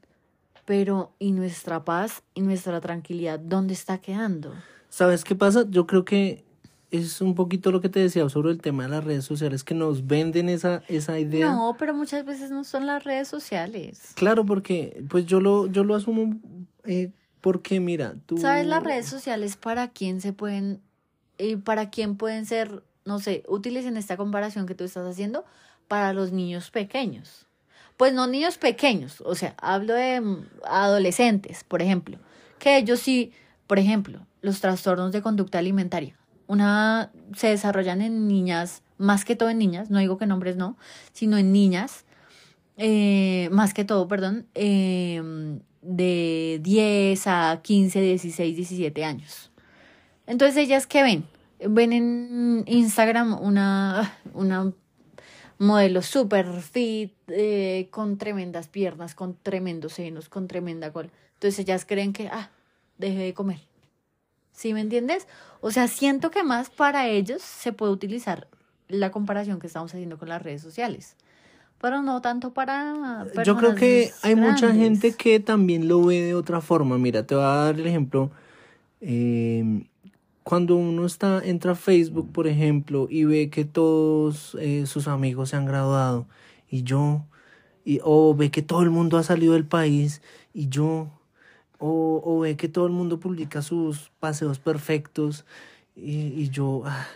pero 0.71 1.17
¿y 1.19 1.33
nuestra 1.33 1.85
paz 1.85 2.23
y 2.33 2.43
nuestra 2.43 2.81
tranquilidad 2.81 3.41
dónde 3.41 3.75
está 3.75 3.99
quedando? 3.99 4.55
¿Sabes 4.89 5.25
qué 5.25 5.35
pasa? 5.35 5.65
Yo 5.69 5.85
creo 5.85 6.05
que 6.05 6.45
es 6.93 7.21
un 7.21 7.35
poquito 7.35 7.73
lo 7.73 7.81
que 7.81 7.89
te 7.89 7.99
decía 7.99 8.29
sobre 8.29 8.53
el 8.53 8.63
tema 8.63 8.85
de 8.85 8.91
las 8.91 9.03
redes 9.03 9.25
sociales, 9.25 9.65
que 9.65 9.75
nos 9.75 10.07
venden 10.07 10.49
esa, 10.49 10.85
esa 10.87 11.19
idea. 11.19 11.51
No, 11.51 11.75
pero 11.77 11.93
muchas 11.93 12.25
veces 12.25 12.53
no 12.53 12.63
son 12.63 12.87
las 12.87 13.03
redes 13.03 13.27
sociales. 13.27 14.13
Claro, 14.15 14.47
porque 14.47 15.03
pues 15.09 15.27
yo 15.27 15.41
lo, 15.41 15.67
yo 15.67 15.83
lo 15.83 15.97
asumo 15.97 16.39
eh, 16.85 17.11
porque 17.41 17.81
mira, 17.81 18.15
tú... 18.27 18.39
¿Sabes 18.39 18.65
las 18.65 18.85
redes 18.85 19.07
sociales 19.07 19.57
para 19.57 19.89
quién 19.89 20.21
se 20.21 20.33
pueden, 20.33 20.81
y 21.37 21.57
para 21.57 21.91
quién 21.91 22.17
pueden 22.17 22.47
ser, 22.47 22.85
no 23.05 23.19
sé, 23.19 23.43
útiles 23.49 23.87
en 23.87 23.97
esta 23.97 24.17
comparación 24.17 24.67
que 24.67 24.77
tú 24.77 24.85
estás 24.85 25.05
haciendo? 25.05 25.45
Para 25.89 26.13
los 26.13 26.31
niños 26.31 26.71
pequeños. 26.71 27.49
Pues 28.01 28.15
no 28.15 28.27
niños 28.27 28.57
pequeños, 28.57 29.21
o 29.27 29.35
sea, 29.35 29.55
hablo 29.59 29.93
de 29.93 30.23
mm, 30.23 30.47
adolescentes, 30.65 31.65
por 31.65 31.83
ejemplo, 31.83 32.17
que 32.59 32.79
ellos 32.79 32.99
sí, 32.99 33.31
por 33.67 33.79
ejemplo, 33.79 34.27
los 34.41 34.63
trastornos 34.63 35.13
de 35.13 35.21
conducta 35.21 35.59
alimentaria. 35.59 36.17
Una 36.47 37.13
se 37.37 37.49
desarrollan 37.49 38.01
en 38.01 38.27
niñas, 38.27 38.83
más 38.97 39.27
que 39.27 39.37
todo 39.37 39.51
en 39.51 39.59
niñas, 39.59 39.91
no 39.91 39.99
digo 39.99 40.17
que 40.17 40.25
en 40.25 40.33
hombres 40.33 40.57
no, 40.57 40.79
sino 41.13 41.37
en 41.37 41.53
niñas, 41.53 42.07
eh, 42.79 43.51
más 43.53 43.75
que 43.75 43.85
todo, 43.85 44.09
perdón, 44.09 44.47
eh, 44.55 45.61
de 45.83 46.59
10 46.63 47.27
a 47.27 47.61
15, 47.63 48.01
16, 48.01 48.57
17 48.57 49.05
años. 49.05 49.51
Entonces, 50.27 50.57
¿ellas 50.57 50.87
qué 50.87 51.03
ven? 51.03 51.25
Ven 51.69 51.93
en 51.93 52.65
Instagram 52.67 53.39
una, 53.43 54.17
una 54.33 54.73
modelo 55.61 56.01
super 56.01 56.63
fit, 56.63 57.13
eh, 57.29 57.89
con 57.91 58.17
tremendas 58.17 58.69
piernas, 58.69 59.15
con 59.15 59.37
tremendos 59.37 59.93
senos, 59.93 60.31
con 60.31 60.49
tremenda 60.49 60.91
cola. 60.91 61.11
Entonces 61.35 61.59
ellas 61.59 61.85
creen 61.85 62.15
que, 62.15 62.29
ah, 62.29 62.51
deje 62.97 63.19
de 63.19 63.35
comer. 63.35 63.61
¿Sí 64.53 64.73
me 64.73 64.81
entiendes? 64.81 65.29
O 65.61 65.71
sea, 65.71 65.87
siento 65.87 66.31
que 66.31 66.43
más 66.43 66.71
para 66.71 67.09
ellos 67.09 67.43
se 67.43 67.75
puede 67.75 67.93
utilizar 67.93 68.49
la 68.89 69.11
comparación 69.11 69.61
que 69.61 69.67
estamos 69.67 69.93
haciendo 69.93 70.19
con 70.19 70.31
las 70.31 70.43
redes 70.43 70.63
sociales. 70.63 71.17
Pero 71.79 72.03
no 72.03 72.23
tanto 72.23 72.53
para... 72.53 73.27
Yo 73.45 73.57
creo 73.57 73.75
que 73.75 74.11
hay 74.23 74.37
mucha 74.37 74.73
gente 74.73 75.13
que 75.13 75.41
también 75.41 75.89
lo 75.89 76.03
ve 76.05 76.23
de 76.23 76.35
otra 76.35 76.63
forma. 76.63 76.97
Mira, 76.97 77.27
te 77.27 77.35
voy 77.35 77.45
a 77.45 77.49
dar 77.49 77.75
el 77.79 77.87
ejemplo. 77.87 78.31
eh, 79.03 79.85
cuando 80.51 80.75
uno 80.75 81.07
está, 81.07 81.41
entra 81.45 81.73
a 81.73 81.75
Facebook, 81.77 82.33
por 82.33 82.49
ejemplo, 82.49 83.07
y 83.09 83.23
ve 83.23 83.51
que 83.51 83.65
todos 83.65 84.57
eh, 84.61 84.85
sus 84.85 85.07
amigos 85.07 85.51
se 85.51 85.57
han 85.57 85.65
graduado, 85.65 86.27
y 86.69 86.83
yo, 86.83 87.25
y, 87.85 88.01
o 88.03 88.35
ve 88.35 88.51
que 88.51 88.61
todo 88.61 88.83
el 88.83 88.91
mundo 88.91 89.17
ha 89.17 89.23
salido 89.23 89.53
del 89.53 89.65
país, 89.65 90.23
y 90.53 90.69
yo, 90.69 91.09
o, 91.79 92.21
o 92.25 92.41
ve 92.41 92.57
que 92.57 92.67
todo 92.69 92.87
el 92.87 92.93
mundo 92.93 93.21
publica 93.21 93.63
sus 93.63 94.11
paseos 94.19 94.59
perfectos, 94.59 95.45
y, 95.95 96.33
y 96.43 96.49
yo, 96.49 96.83
ah, 96.85 97.07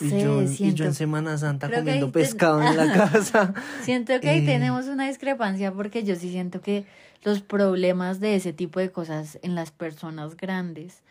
y, 0.00 0.10
yo, 0.10 0.42
y 0.42 0.46
siento, 0.46 0.76
yo 0.76 0.84
en 0.84 0.94
Semana 0.94 1.36
Santa 1.36 1.68
comiendo 1.68 2.12
pescado 2.12 2.62
en 2.62 2.76
la 2.76 2.92
casa. 3.10 3.54
siento 3.82 4.20
que 4.20 4.28
ahí 4.30 4.42
Eh. 4.42 4.46
tenemos 4.46 4.86
una 4.86 5.08
discrepancia 5.08 5.72
porque 5.72 6.04
yo 6.04 6.14
sí 6.14 6.30
siento 6.30 6.60
que 6.60 6.84
los 7.24 7.42
problemas 7.42 8.20
de 8.20 8.36
ese 8.36 8.52
tipo 8.52 8.78
de 8.78 8.92
cosas 8.92 9.40
en 9.42 9.56
las 9.56 9.72
personas 9.72 10.36
grandes 10.36 11.02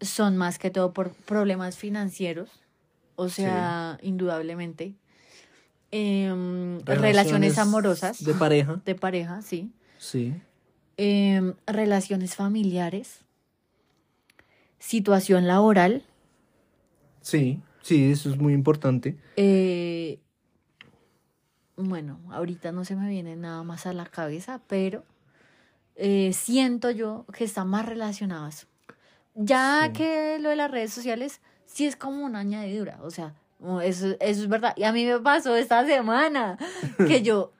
son 0.00 0.36
más 0.36 0.58
que 0.58 0.70
todo 0.70 0.92
por 0.92 1.12
problemas 1.12 1.76
financieros, 1.76 2.50
o 3.16 3.28
sea, 3.28 3.98
indudablemente. 4.02 4.94
Em, 5.92 6.80
relaciones, 6.84 7.58
amorosas 7.58 8.22
De 8.22 8.32
pareja, 8.32 8.80
de 8.84 8.94
pareja, 8.94 9.42
sí. 9.42 9.72
sí. 9.98 10.34
Em, 10.96 11.54
relaciones 11.66 12.36
familiares, 12.36 13.24
situación 14.78 15.48
laboral, 15.48 16.04
Sí, 17.20 17.60
sí, 17.82 18.10
eso 18.10 18.30
es 18.30 18.38
muy 18.38 18.52
importante. 18.52 19.16
Eh, 19.36 20.20
bueno, 21.76 22.20
ahorita 22.30 22.72
no 22.72 22.84
se 22.84 22.96
me 22.96 23.08
viene 23.08 23.36
nada 23.36 23.62
más 23.62 23.86
a 23.86 23.92
la 23.92 24.06
cabeza, 24.06 24.60
pero 24.66 25.04
eh, 25.96 26.32
siento 26.32 26.90
yo 26.90 27.26
que 27.32 27.44
está 27.44 27.64
más 27.64 27.86
eso. 27.86 28.66
Ya 29.34 29.86
Sí. 29.86 29.92
que 29.92 30.38
lo 30.40 30.50
de 30.50 30.56
las 30.56 30.70
redes 30.70 30.92
sociales 30.92 31.40
sí 31.66 31.86
es 31.86 31.96
como 31.96 32.24
una 32.24 32.40
añadidura, 32.40 32.98
o 33.02 33.10
sea, 33.10 33.34
eso, 33.82 34.08
eso 34.08 34.16
es 34.20 34.48
verdad. 34.48 34.74
Y 34.76 34.84
a 34.84 34.92
mí 34.92 35.04
me 35.06 35.18
pasó 35.20 35.56
esta 35.56 35.84
semana 35.86 36.58
que 36.98 37.22
yo, 37.22 37.52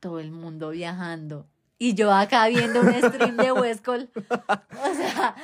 todo 0.00 0.18
el 0.20 0.30
mundo 0.32 0.70
viajando, 0.70 1.46
y 1.78 1.94
yo 1.94 2.12
acá 2.12 2.46
viendo 2.48 2.80
un 2.80 2.92
stream 2.92 3.36
de 3.36 3.52
Westcol. 3.52 4.08
O 4.84 4.94
sea, 4.94 5.34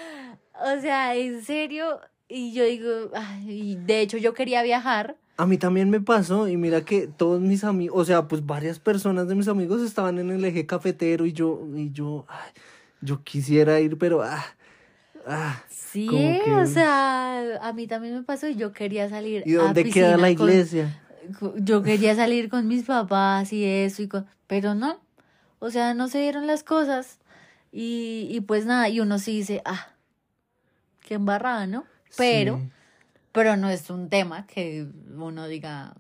o 0.77 0.81
sea, 0.81 1.15
en 1.17 1.43
serio, 1.45 2.01
y 2.29 2.53
yo 2.53 2.65
digo, 2.65 3.11
ay, 3.15 3.77
de 3.77 4.01
hecho 4.01 4.17
yo 4.19 4.35
quería 4.35 4.63
viajar. 4.63 5.17
A 5.37 5.47
mí 5.47 5.57
también 5.57 5.89
me 5.89 6.01
pasó 6.01 6.49
y 6.49 6.57
mira 6.59 6.83
que 6.83 7.07
todos 7.07 7.41
mis 7.41 7.65
amigos, 7.65 7.99
o 7.99 8.05
sea, 8.05 8.29
pues 8.29 8.45
varias 8.45 8.79
personas 8.79 9.27
de 9.29 9.35
mis 9.35 9.49
amigos 9.49 9.81
estaban 9.83 10.19
en 10.19 10.31
el 10.31 10.45
eje 10.45 10.67
cafetero 10.67 11.25
y 11.25 11.33
yo, 11.33 11.63
y 11.75 11.91
yo, 11.93 12.27
ay, 12.29 12.51
yo 13.01 13.23
quisiera 13.25 13.81
ir, 13.81 13.97
pero, 13.97 14.23
ah, 14.23 14.45
ah. 15.27 15.63
Sí, 15.69 16.07
que- 16.09 16.53
o 16.53 16.67
sea, 16.67 17.59
a 17.63 17.73
mí 17.73 17.87
también 17.87 18.15
me 18.15 18.23
pasó 18.23 18.47
y 18.49 18.55
yo 18.57 18.73
quería 18.73 19.09
salir 19.09 19.43
¿Y 19.47 19.57
a 19.57 19.63
dónde 19.63 19.85
queda 19.91 20.17
la 20.17 20.29
piscina 20.29 20.39
con- 20.39 20.49
iglesia? 20.51 21.01
yo 21.57 21.83
quería 21.83 22.15
salir 22.15 22.49
con 22.49 22.67
mis 22.69 22.85
papás 22.85 23.53
y 23.53 23.65
eso, 23.65 24.03
y 24.03 24.09
con, 24.09 24.27
pero 24.47 24.75
no. 24.75 25.01
O 25.59 25.71
sea, 25.71 25.95
no 25.95 26.09
se 26.09 26.19
dieron 26.21 26.47
las 26.47 26.63
cosas. 26.65 27.19
Y, 27.73 28.27
y 28.31 28.41
pues 28.41 28.67
nada, 28.67 28.89
y 28.89 29.01
uno 29.01 29.19
sí 29.19 29.33
dice, 29.37 29.63
ah, 29.65 29.89
qué 31.01 31.15
embarrada, 31.15 31.67
¿no? 31.67 31.85
Pero, 32.17 32.57
Sí. 32.59 32.69
pero 33.33 33.57
no 33.57 33.69
es 33.71 33.91
un 33.91 34.09
tema 34.09 34.47
que 34.47 34.87
uno 35.17 35.47
diga. 35.49 35.95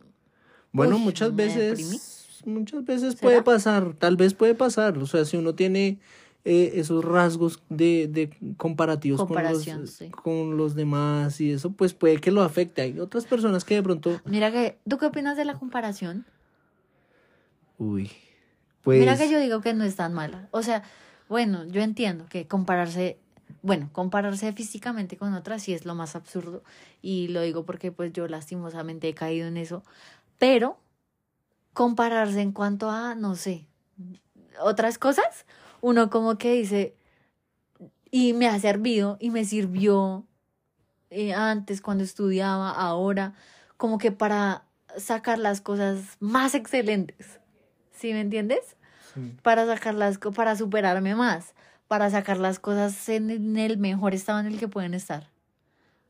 Bueno, 0.72 0.96
"Uy, 0.96 1.02
muchas 1.02 1.32
me 1.32 1.44
deprimí". 1.46 1.90
veces, 1.92 2.40
muchas 2.44 2.84
veces 2.84 3.10
¿Será? 3.14 3.20
puede 3.22 3.42
pasar, 3.42 3.94
tal 3.94 4.16
vez 4.16 4.34
puede 4.34 4.54
pasar. 4.54 4.98
O 4.98 5.06
sea, 5.06 5.24
si 5.24 5.36
uno 5.36 5.54
tiene 5.54 5.98
eh, 6.44 6.72
esos 6.76 7.04
rasgos 7.04 7.62
de, 7.68 8.08
de 8.08 8.54
comparativos 8.56 9.24
con 9.24 9.42
los, 9.42 9.64
sí. 9.90 10.10
con 10.10 10.56
los 10.56 10.74
demás 10.74 11.40
y 11.40 11.52
eso, 11.52 11.70
pues 11.72 11.92
puede 11.92 12.18
que 12.18 12.30
lo 12.30 12.42
afecte. 12.42 12.82
Hay 12.82 12.98
otras 12.98 13.26
personas 13.26 13.64
que 13.64 13.74
de 13.74 13.82
pronto, 13.82 14.20
Mira 14.24 14.50
que, 14.50 14.78
¿tú 14.88 14.98
qué 14.98 15.06
opinas 15.06 15.36
de 15.36 15.44
la 15.44 15.58
comparación? 15.58 16.24
uy, 17.78 18.10
pues 18.82 19.00
Mira 19.00 19.16
que 19.16 19.30
yo 19.30 19.38
digo 19.38 19.60
que 19.60 19.74
no 19.74 19.84
es 19.84 19.96
tan 19.96 20.14
mala. 20.14 20.48
O 20.50 20.62
sea, 20.62 20.82
bueno, 21.28 21.64
yo 21.66 21.82
entiendo 21.82 22.26
que 22.28 22.46
compararse, 22.46 23.18
bueno, 23.62 23.88
compararse 23.92 24.52
físicamente 24.52 25.16
con 25.16 25.34
otras 25.34 25.62
sí 25.62 25.72
es 25.74 25.84
lo 25.84 25.94
más 25.94 26.16
absurdo. 26.16 26.62
Y 27.02 27.28
lo 27.28 27.42
digo 27.42 27.64
porque 27.64 27.92
pues 27.92 28.12
yo 28.12 28.26
lastimosamente 28.26 29.08
he 29.08 29.14
caído 29.14 29.46
en 29.46 29.56
eso. 29.56 29.82
Pero 30.38 30.78
compararse 31.72 32.40
en 32.40 32.52
cuanto 32.52 32.90
a, 32.90 33.14
no 33.14 33.36
sé, 33.36 33.66
otras 34.60 34.98
cosas, 34.98 35.46
uno 35.80 36.10
como 36.10 36.38
que 36.38 36.52
dice, 36.52 36.94
y 38.10 38.32
me 38.32 38.48
ha 38.48 38.58
servido 38.58 39.16
y 39.20 39.30
me 39.30 39.44
sirvió 39.44 40.26
eh, 41.10 41.34
antes 41.34 41.80
cuando 41.80 42.04
estudiaba, 42.04 42.70
ahora, 42.70 43.34
como 43.76 43.98
que 43.98 44.12
para 44.12 44.64
sacar 44.96 45.38
las 45.38 45.60
cosas 45.60 46.16
más 46.20 46.54
excelentes. 46.54 47.40
¿Sí 47.92 48.12
me 48.12 48.20
entiendes? 48.20 48.76
sí. 49.14 49.36
para 49.42 49.66
sacar 49.66 49.94
las 49.94 50.18
para 50.18 50.56
superarme 50.56 51.14
más, 51.14 51.54
para 51.88 52.10
sacar 52.10 52.38
las 52.38 52.58
cosas 52.58 53.08
en, 53.08 53.30
en 53.30 53.56
el 53.56 53.78
mejor 53.78 54.14
estado 54.14 54.40
en 54.40 54.46
el 54.46 54.58
que 54.58 54.68
pueden 54.68 54.94
estar. 54.94 55.28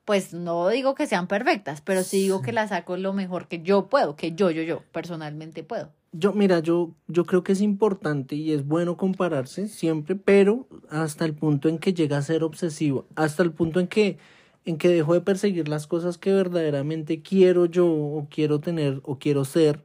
Pues 0.04 0.32
no 0.32 0.68
digo 0.68 0.94
que 0.94 1.06
sean 1.06 1.26
perfectas, 1.26 1.80
pero 1.80 2.02
sí 2.02 2.22
digo 2.22 2.42
que 2.42 2.52
las 2.52 2.70
saco 2.70 2.96
lo 2.96 3.12
mejor 3.12 3.48
que 3.48 3.62
yo 3.62 3.86
puedo, 3.88 4.16
que 4.16 4.32
yo, 4.32 4.50
yo, 4.50 4.62
yo 4.62 4.82
personalmente 4.92 5.62
puedo. 5.62 5.92
Yo, 6.12 6.32
mira, 6.32 6.58
yo, 6.58 6.96
yo 7.06 7.24
creo 7.24 7.44
que 7.44 7.52
es 7.52 7.60
importante 7.60 8.34
y 8.34 8.50
es 8.52 8.66
bueno 8.66 8.96
compararse 8.96 9.68
siempre, 9.68 10.16
pero 10.16 10.66
hasta 10.88 11.24
el 11.24 11.34
punto 11.36 11.68
en 11.68 11.78
que 11.78 11.94
llega 11.94 12.16
a 12.18 12.22
ser 12.22 12.42
obsesivo, 12.42 13.06
hasta 13.14 13.44
el 13.44 13.52
punto 13.52 13.78
en 13.78 13.86
que, 13.86 14.18
en 14.64 14.76
que 14.76 14.88
dejo 14.88 15.14
de 15.14 15.20
perseguir 15.20 15.68
las 15.68 15.86
cosas 15.86 16.18
que 16.18 16.32
verdaderamente 16.32 17.22
quiero 17.22 17.66
yo 17.66 17.86
o 17.86 18.26
quiero 18.28 18.58
tener 18.58 19.00
o 19.04 19.18
quiero 19.20 19.44
ser 19.44 19.84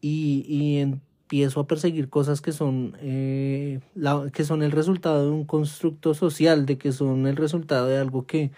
y, 0.00 0.44
y 0.48 0.78
empiezo 0.78 1.60
a 1.60 1.66
perseguir 1.68 2.10
cosas 2.10 2.40
que 2.40 2.52
son, 2.52 2.96
eh, 3.00 3.80
la, 3.94 4.30
que 4.32 4.44
son 4.44 4.62
el 4.62 4.72
resultado 4.72 5.26
de 5.26 5.30
un 5.32 5.44
constructo 5.46 6.14
social, 6.14 6.66
de 6.66 6.78
que 6.78 6.92
son 6.92 7.26
el 7.28 7.36
resultado 7.36 7.86
de 7.88 7.98
algo 7.98 8.26
que, 8.26 8.52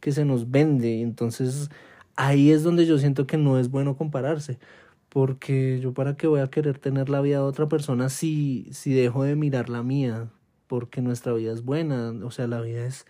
que 0.00 0.12
se 0.12 0.24
nos 0.24 0.50
vende. 0.50 1.00
Entonces 1.02 1.70
ahí 2.16 2.50
es 2.50 2.62
donde 2.64 2.86
yo 2.86 2.98
siento 2.98 3.26
que 3.26 3.36
no 3.38 3.58
es 3.58 3.70
bueno 3.70 3.96
compararse 3.96 4.58
porque 5.10 5.80
yo 5.82 5.92
para 5.92 6.16
qué 6.16 6.26
voy 6.26 6.40
a 6.40 6.48
querer 6.48 6.78
tener 6.78 7.10
la 7.10 7.20
vida 7.20 7.38
de 7.38 7.42
otra 7.42 7.68
persona 7.68 8.08
si, 8.08 8.68
si 8.72 8.94
dejo 8.94 9.24
de 9.24 9.36
mirar 9.36 9.68
la 9.68 9.82
mía, 9.82 10.30
porque 10.68 11.02
nuestra 11.02 11.32
vida 11.32 11.52
es 11.52 11.64
buena, 11.64 12.12
o 12.24 12.30
sea, 12.30 12.46
la 12.46 12.60
vida 12.60 12.86
es, 12.86 13.06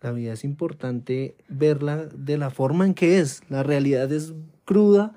la 0.00 0.10
vida 0.10 0.32
es 0.32 0.44
importante 0.44 1.36
verla 1.48 2.06
de 2.06 2.36
la 2.36 2.50
forma 2.50 2.84
en 2.84 2.94
que 2.94 3.20
es, 3.20 3.42
la 3.48 3.62
realidad 3.62 4.12
es 4.12 4.34
cruda, 4.64 5.14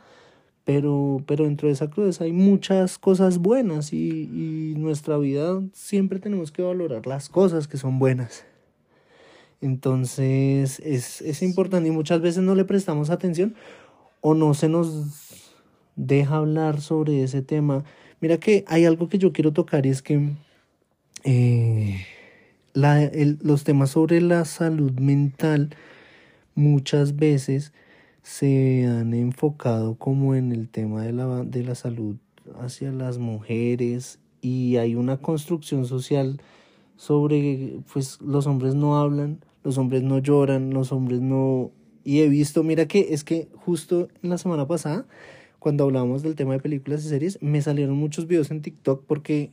pero, 0.64 1.24
pero 1.26 1.45
dentro 1.45 1.68
de 1.68 1.74
esa 1.74 1.89
crudeza 1.89 2.24
hay 2.24 2.34
muchas 2.34 2.99
cosas 2.99 3.39
buenas 3.39 3.91
y, 3.91 4.30
y 4.32 4.76
nuestra 4.78 5.18
vida 5.18 5.62
siempre 5.74 6.20
tenemos 6.20 6.51
que 6.51 6.62
valorar 6.62 7.08
las 7.08 7.30
cosas 7.30 7.68
que 7.68 7.78
son 7.78 7.97
buenas. 7.97 8.45
Entonces 9.62 10.80
es, 10.82 11.22
es 11.22 11.41
importante 11.41 11.89
y 11.89 11.91
muchas 11.91 12.22
veces 12.22 12.43
no 12.43 12.53
le 12.53 12.66
prestamos 12.66 13.10
atención 13.10 13.56
o 14.22 14.34
no 14.34 14.53
se 14.53 14.70
nos 14.70 15.25
deja 15.96 16.38
hablar 16.38 16.82
sobre 16.82 17.24
ese 17.24 17.41
tema. 17.41 17.84
Mira 18.22 18.38
que 18.39 18.64
hay 18.68 18.86
algo 18.86 19.10
que 19.10 19.18
yo 19.18 19.34
quiero 19.34 19.54
tocar 19.54 19.86
y 19.86 19.89
es 19.89 20.02
que 20.02 20.32
eh, 21.24 22.06
la, 22.74 23.04
el- 23.04 23.39
los 23.41 23.64
temas 23.64 23.91
sobre 23.91 24.22
la 24.22 24.46
salud 24.46 24.91
mental 25.00 25.70
muchas 26.56 27.16
veces 27.16 27.74
se 28.24 28.86
han 28.88 29.14
enfocado 29.14 29.96
como 29.96 30.36
en 30.36 30.52
el 30.52 30.70
tema 30.70 31.04
de 31.04 31.14
la, 31.14 31.43
de 31.43 31.64
la 31.64 31.76
salud 31.76 32.16
hacia 32.62 32.91
las 32.91 33.18
mujeres 33.18 34.20
y 34.41 34.78
hay 34.78 34.96
una 34.96 35.18
construcción 35.18 35.86
social 35.86 36.39
sobre, 36.98 37.80
pues 37.91 38.22
los 38.22 38.48
hombres 38.48 38.76
no 38.76 38.98
hablan, 38.98 39.39
los 39.64 39.78
hombres 39.78 40.04
no 40.04 40.20
lloran, 40.20 40.74
los 40.74 40.91
hombres 40.91 41.22
no... 41.22 41.72
Y 42.04 42.22
he 42.22 42.30
visto, 42.30 42.64
mira 42.64 42.88
que 42.88 43.14
es 43.14 43.24
que 43.24 43.50
justo 43.56 44.08
en 44.22 44.30
la 44.30 44.38
semana 44.38 44.68
pasada, 44.68 45.06
cuando 45.66 45.84
hablábamos 45.86 46.22
del 46.22 46.36
tema 46.36 46.53
de 46.53 46.59
películas 46.59 47.03
y 47.03 47.09
series, 47.09 47.41
me 47.41 47.59
salieron 47.59 47.95
muchos 47.97 48.28
videos 48.28 48.51
en 48.51 48.61
TikTok 48.61 49.03
porque 49.07 49.49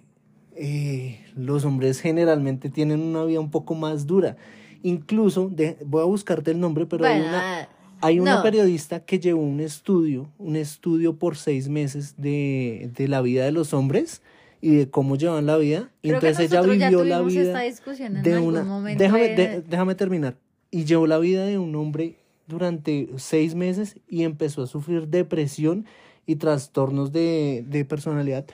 eh, 0.55 1.25
los 1.35 1.65
hombres 1.65 2.03
generalmente 2.03 2.69
tienen 2.69 3.01
una 3.01 3.25
vida 3.25 3.41
un 3.41 3.51
poco 3.51 3.75
más 3.75 4.07
dura. 4.07 4.37
Incluso, 4.83 5.49
de- 5.49 5.79
voy 5.87 6.03
a 6.03 6.05
buscarte 6.05 6.51
el 6.51 6.61
nombre, 6.61 6.85
pero 6.85 7.07
hay 7.07 7.19
una, 7.23 7.63
ah, 7.63 8.11
una 8.21 8.43
periodista 8.43 9.01
que 9.07 9.19
llevó 9.19 9.41
un 9.41 9.61
estudio, 9.61 10.29
un 10.39 10.57
estudio 10.57 11.17
por 11.17 11.39
seis 11.39 11.71
meses 11.71 12.15
de, 12.19 12.91
de 12.95 13.09
la 13.09 13.23
vida 13.23 13.47
de 13.47 13.53
los 13.53 13.73
hombres 13.73 14.21
y 14.61 14.75
de 14.77 14.91
cómo 14.91 15.17
llevan 15.17 15.47
la 15.47 15.57
vida. 15.57 15.93
Y 16.03 16.11
entonces 16.11 16.41
ella 16.53 16.61
vivió 16.61 17.05
la 17.05 17.23
vida 17.23 17.43
esta 17.43 17.61
discusión 17.63 18.19
en 18.19 18.23
de 18.23 18.35
algún 18.35 18.49
una... 18.51 18.65
momento. 18.65 19.03
Déjame, 19.03 19.29
de- 19.31 19.63
déjame 19.63 19.95
terminar. 19.95 20.37
Y 20.71 20.85
llevó 20.85 21.07
la 21.07 21.19
vida 21.19 21.47
de 21.47 21.57
un 21.57 21.75
hombre 21.75 22.17
durante 22.47 23.09
seis 23.17 23.55
meses 23.55 23.97
y 24.09 24.25
empezó 24.25 24.63
a 24.63 24.67
sufrir 24.67 25.09
depresión 25.09 25.87
y 26.27 26.37
trastornos 26.37 27.13
de, 27.13 27.65
de 27.67 27.85
personalidad, 27.85 28.45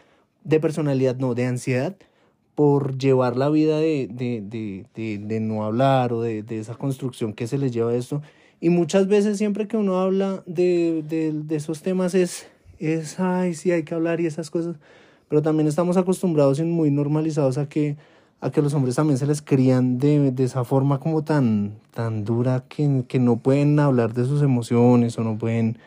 de 0.44 0.60
personalidad, 0.60 1.16
no, 1.16 1.34
de 1.34 1.46
ansiedad, 1.46 1.96
por 2.54 2.98
llevar 2.98 3.36
la 3.36 3.50
vida 3.50 3.78
de, 3.78 4.08
de, 4.10 4.84
de, 4.94 5.40
no 5.40 5.64
hablar 5.64 6.12
o 6.12 6.22
de, 6.22 6.44
esa 6.50 6.74
construcción 6.74 7.32
que 7.32 7.46
se 7.46 7.58
les 7.58 7.72
lleva 7.72 7.92
a 7.92 7.94
esto. 7.94 8.20
Y 8.60 8.70
muchas 8.70 9.06
veces 9.06 9.38
siempre 9.38 9.68
que 9.68 9.76
uno 9.76 10.00
habla 10.00 10.42
de 10.46 11.44
esos 11.50 11.82
temas 11.82 12.14
es, 12.14 12.48
es, 12.78 13.20
ay, 13.20 13.54
sí, 13.54 13.70
hay 13.70 13.84
que 13.84 13.94
hablar 13.94 14.20
y 14.20 14.26
esas 14.26 14.50
cosas, 14.50 14.76
pero 15.28 15.42
también 15.42 15.68
estamos 15.68 15.96
acostumbrados 15.96 16.58
y 16.58 16.64
muy 16.64 16.90
normalizados 16.90 17.58
a 17.58 17.68
que, 17.68 17.96
a 18.40 18.50
que 18.50 18.62
los 18.62 18.72
hombres 18.74 18.94
también 18.94 19.18
se 19.18 19.26
les 19.26 19.42
crían 19.42 19.98
de, 19.98 20.30
de 20.30 20.44
esa 20.44 20.64
forma 20.64 21.00
como 21.00 21.24
tan, 21.24 21.78
tan 21.92 22.24
dura 22.24 22.64
que, 22.68 23.04
que 23.08 23.18
no 23.18 23.36
pueden 23.38 23.78
hablar 23.80 24.14
de 24.14 24.24
sus 24.24 24.42
emociones 24.42 25.18
o 25.18 25.24
no 25.24 25.36
pueden, 25.36 25.78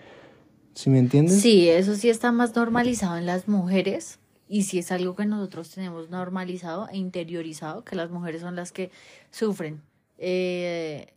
¿sí 0.73 0.89
me 0.89 0.99
entiendes? 0.99 1.41
Sí, 1.41 1.69
eso 1.69 1.95
sí 1.95 2.09
está 2.09 2.31
más 2.31 2.55
normalizado 2.55 3.17
en 3.17 3.25
las 3.25 3.47
mujeres 3.47 4.19
y 4.49 4.63
sí 4.63 4.79
es 4.79 4.91
algo 4.91 5.15
que 5.15 5.25
nosotros 5.25 5.69
tenemos 5.69 6.09
normalizado 6.09 6.89
e 6.89 6.97
interiorizado, 6.97 7.85
que 7.85 7.95
las 7.95 8.09
mujeres 8.09 8.41
son 8.41 8.57
las 8.57 8.73
que 8.73 8.91
sufren 9.29 9.81
eh, 10.17 11.13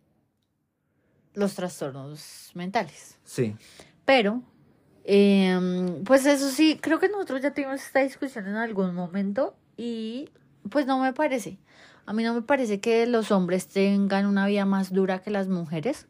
los 1.34 1.54
trastornos 1.56 2.52
mentales. 2.54 3.18
Sí. 3.24 3.56
Pero, 4.04 4.40
em, 5.02 6.04
pues 6.04 6.26
eso 6.26 6.48
sí, 6.48 6.78
creo 6.80 7.00
que 7.00 7.08
nosotros 7.08 7.42
ya 7.42 7.52
tuvimos 7.52 7.82
esta 7.82 8.00
discusión 8.00 8.46
en 8.46 8.54
algún 8.54 8.94
momento 8.94 9.56
y 9.76 10.28
pues 10.70 10.86
no 10.86 10.98
me 10.98 11.12
parece. 11.12 11.58
A 12.06 12.12
mí 12.12 12.22
no 12.22 12.34
me 12.34 12.42
parece 12.42 12.80
que 12.80 13.06
los 13.06 13.30
hombres 13.30 13.66
tengan 13.68 14.26
una 14.26 14.46
vida 14.46 14.64
más 14.64 14.92
dura 14.92 15.20
que 15.20 15.30
las 15.30 15.48
mujeres. 15.48 16.06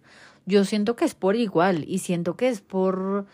Yo 0.46 0.64
siento 0.64 0.96
que 0.96 1.04
es 1.04 1.14
por 1.14 1.36
igual 1.36 1.84
y 1.88 1.98
siento 1.98 2.36
que 2.36 2.48
es 2.48 2.60
por 2.60 3.26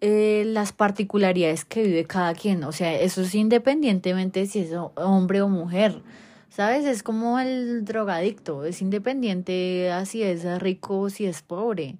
eh, 0.00 0.44
las 0.46 0.72
particularidades 0.72 1.64
que 1.64 1.82
vive 1.84 2.04
cada 2.04 2.34
quien. 2.34 2.64
O 2.64 2.72
sea, 2.72 2.94
eso 3.00 3.22
es 3.22 3.34
independientemente 3.34 4.46
si 4.46 4.60
es 4.60 4.72
ho- 4.74 4.92
hombre 4.96 5.40
o 5.42 5.48
mujer. 5.48 6.02
¿Sabes? 6.48 6.84
Es 6.84 7.02
como 7.04 7.38
el 7.38 7.84
drogadicto. 7.84 8.64
Es 8.64 8.82
independiente 8.82 9.92
a 9.92 10.04
si 10.04 10.22
es 10.22 10.44
rico 10.60 10.98
o 11.00 11.10
si 11.10 11.26
es 11.26 11.42
pobre. 11.42 11.96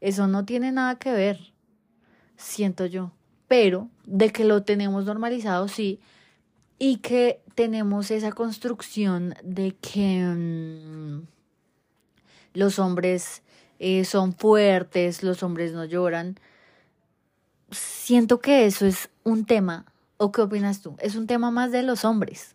Eso 0.00 0.26
no 0.28 0.44
tiene 0.44 0.70
nada 0.72 0.96
que 0.98 1.10
ver, 1.10 1.38
siento 2.36 2.86
yo. 2.86 3.12
Pero 3.48 3.88
de 4.04 4.30
que 4.30 4.44
lo 4.44 4.62
tenemos 4.62 5.06
normalizado, 5.06 5.68
sí. 5.68 6.00
Y 6.78 6.98
que 6.98 7.40
tenemos 7.58 8.12
esa 8.12 8.30
construcción 8.30 9.34
de 9.42 9.74
que 9.74 10.22
mm, 10.22 11.26
los 12.54 12.78
hombres 12.78 13.42
eh, 13.80 14.04
son 14.04 14.32
fuertes, 14.32 15.24
los 15.24 15.42
hombres 15.42 15.72
no 15.72 15.84
lloran. 15.84 16.38
Siento 17.72 18.38
que 18.38 18.66
eso 18.66 18.86
es 18.86 19.10
un 19.24 19.44
tema. 19.44 19.86
¿O 20.18 20.30
qué 20.30 20.42
opinas 20.42 20.82
tú? 20.82 20.94
Es 21.00 21.16
un 21.16 21.26
tema 21.26 21.50
más 21.50 21.72
de 21.72 21.82
los 21.82 22.04
hombres. 22.04 22.54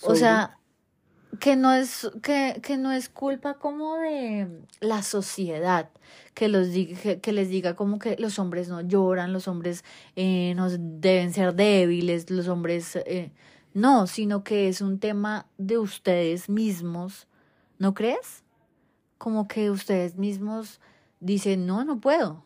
O 0.00 0.14
sea, 0.14 0.56
que 1.38 1.56
no 1.56 1.74
es, 1.74 2.10
que, 2.22 2.58
que 2.62 2.78
no 2.78 2.92
es 2.92 3.10
culpa 3.10 3.52
como 3.52 3.96
de 3.96 4.48
la 4.80 5.02
sociedad, 5.02 5.90
que, 6.32 6.48
los 6.48 6.70
diga, 6.70 7.16
que, 7.16 7.32
les 7.34 7.50
diga 7.50 7.76
como 7.76 7.98
que 7.98 8.16
los 8.18 8.38
hombres 8.38 8.70
no 8.70 8.80
lloran, 8.80 9.34
los 9.34 9.46
hombres 9.46 9.84
eh, 10.16 10.54
no 10.56 10.70
deben 10.70 11.34
ser 11.34 11.54
débiles, 11.54 12.30
los 12.30 12.48
hombres... 12.48 12.96
Eh, 12.96 13.30
no, 13.72 14.06
sino 14.06 14.42
que 14.44 14.68
es 14.68 14.80
un 14.80 14.98
tema 14.98 15.46
de 15.58 15.78
ustedes 15.78 16.48
mismos, 16.48 17.26
¿no 17.78 17.94
crees? 17.94 18.42
Como 19.18 19.48
que 19.48 19.70
ustedes 19.70 20.16
mismos 20.16 20.80
dicen, 21.20 21.66
no, 21.66 21.84
no 21.84 22.00
puedo. 22.00 22.42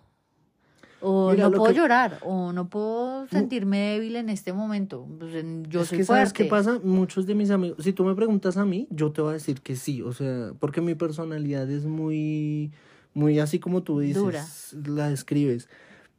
O 1.07 1.35
no 1.35 1.53
puedo 1.53 1.70
llorar, 1.70 2.18
o 2.22 2.53
no 2.53 2.70
puedo 2.70 3.27
sentirme 3.29 3.93
débil 3.93 4.16
en 4.16 4.31
este 4.31 4.55
momento. 4.55 5.07
Pues, 5.18 5.33
yo 5.68 5.83
es 5.83 5.89
soy 5.89 5.99
que, 5.99 6.05
¿Sabes 6.05 6.33
qué 6.33 6.47
pasa? 6.47 6.81
Muchos 6.83 7.27
de 7.27 7.35
mis 7.35 7.51
amigos, 7.51 7.85
si 7.85 7.93
tú 7.93 8.05
me 8.05 8.14
preguntas 8.14 8.57
a 8.57 8.64
mí, 8.64 8.89
yo 8.91 9.12
te 9.12 9.20
voy 9.20 9.31
a 9.31 9.35
decir 9.35 9.61
que 9.61 9.77
sí. 9.77 10.01
O 10.01 10.14
sea, 10.14 10.53
porque 10.59 10.81
mi 10.81 10.95
personalidad 10.95 11.70
es 11.70 11.85
muy, 11.85 12.72
muy 13.12 13.39
así 13.39 13.59
como 13.59 13.83
tú 13.83 14.01
dices, 14.01 14.75
la 14.87 15.11
describes. 15.11 15.68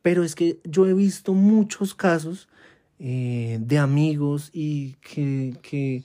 Pero 0.04 0.24
es 0.24 0.36
que 0.36 0.60
yo 0.64 0.86
he 0.86 0.94
visto 0.94 1.34
muchos 1.34 1.96
casos 1.96 2.48
eh, 3.00 3.58
de 3.62 3.78
amigos 3.78 4.50
y 4.54 4.94
que, 4.96 5.56
que, 5.62 6.04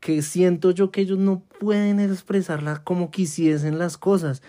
que 0.00 0.22
siento 0.22 0.70
yo 0.70 0.90
que 0.90 1.00
ellos 1.00 1.18
no 1.18 1.40
pueden 1.60 2.00
expresarla 2.00 2.82
como 2.84 3.10
quisiesen 3.10 3.78
las 3.78 3.98
cosas. 3.98 4.42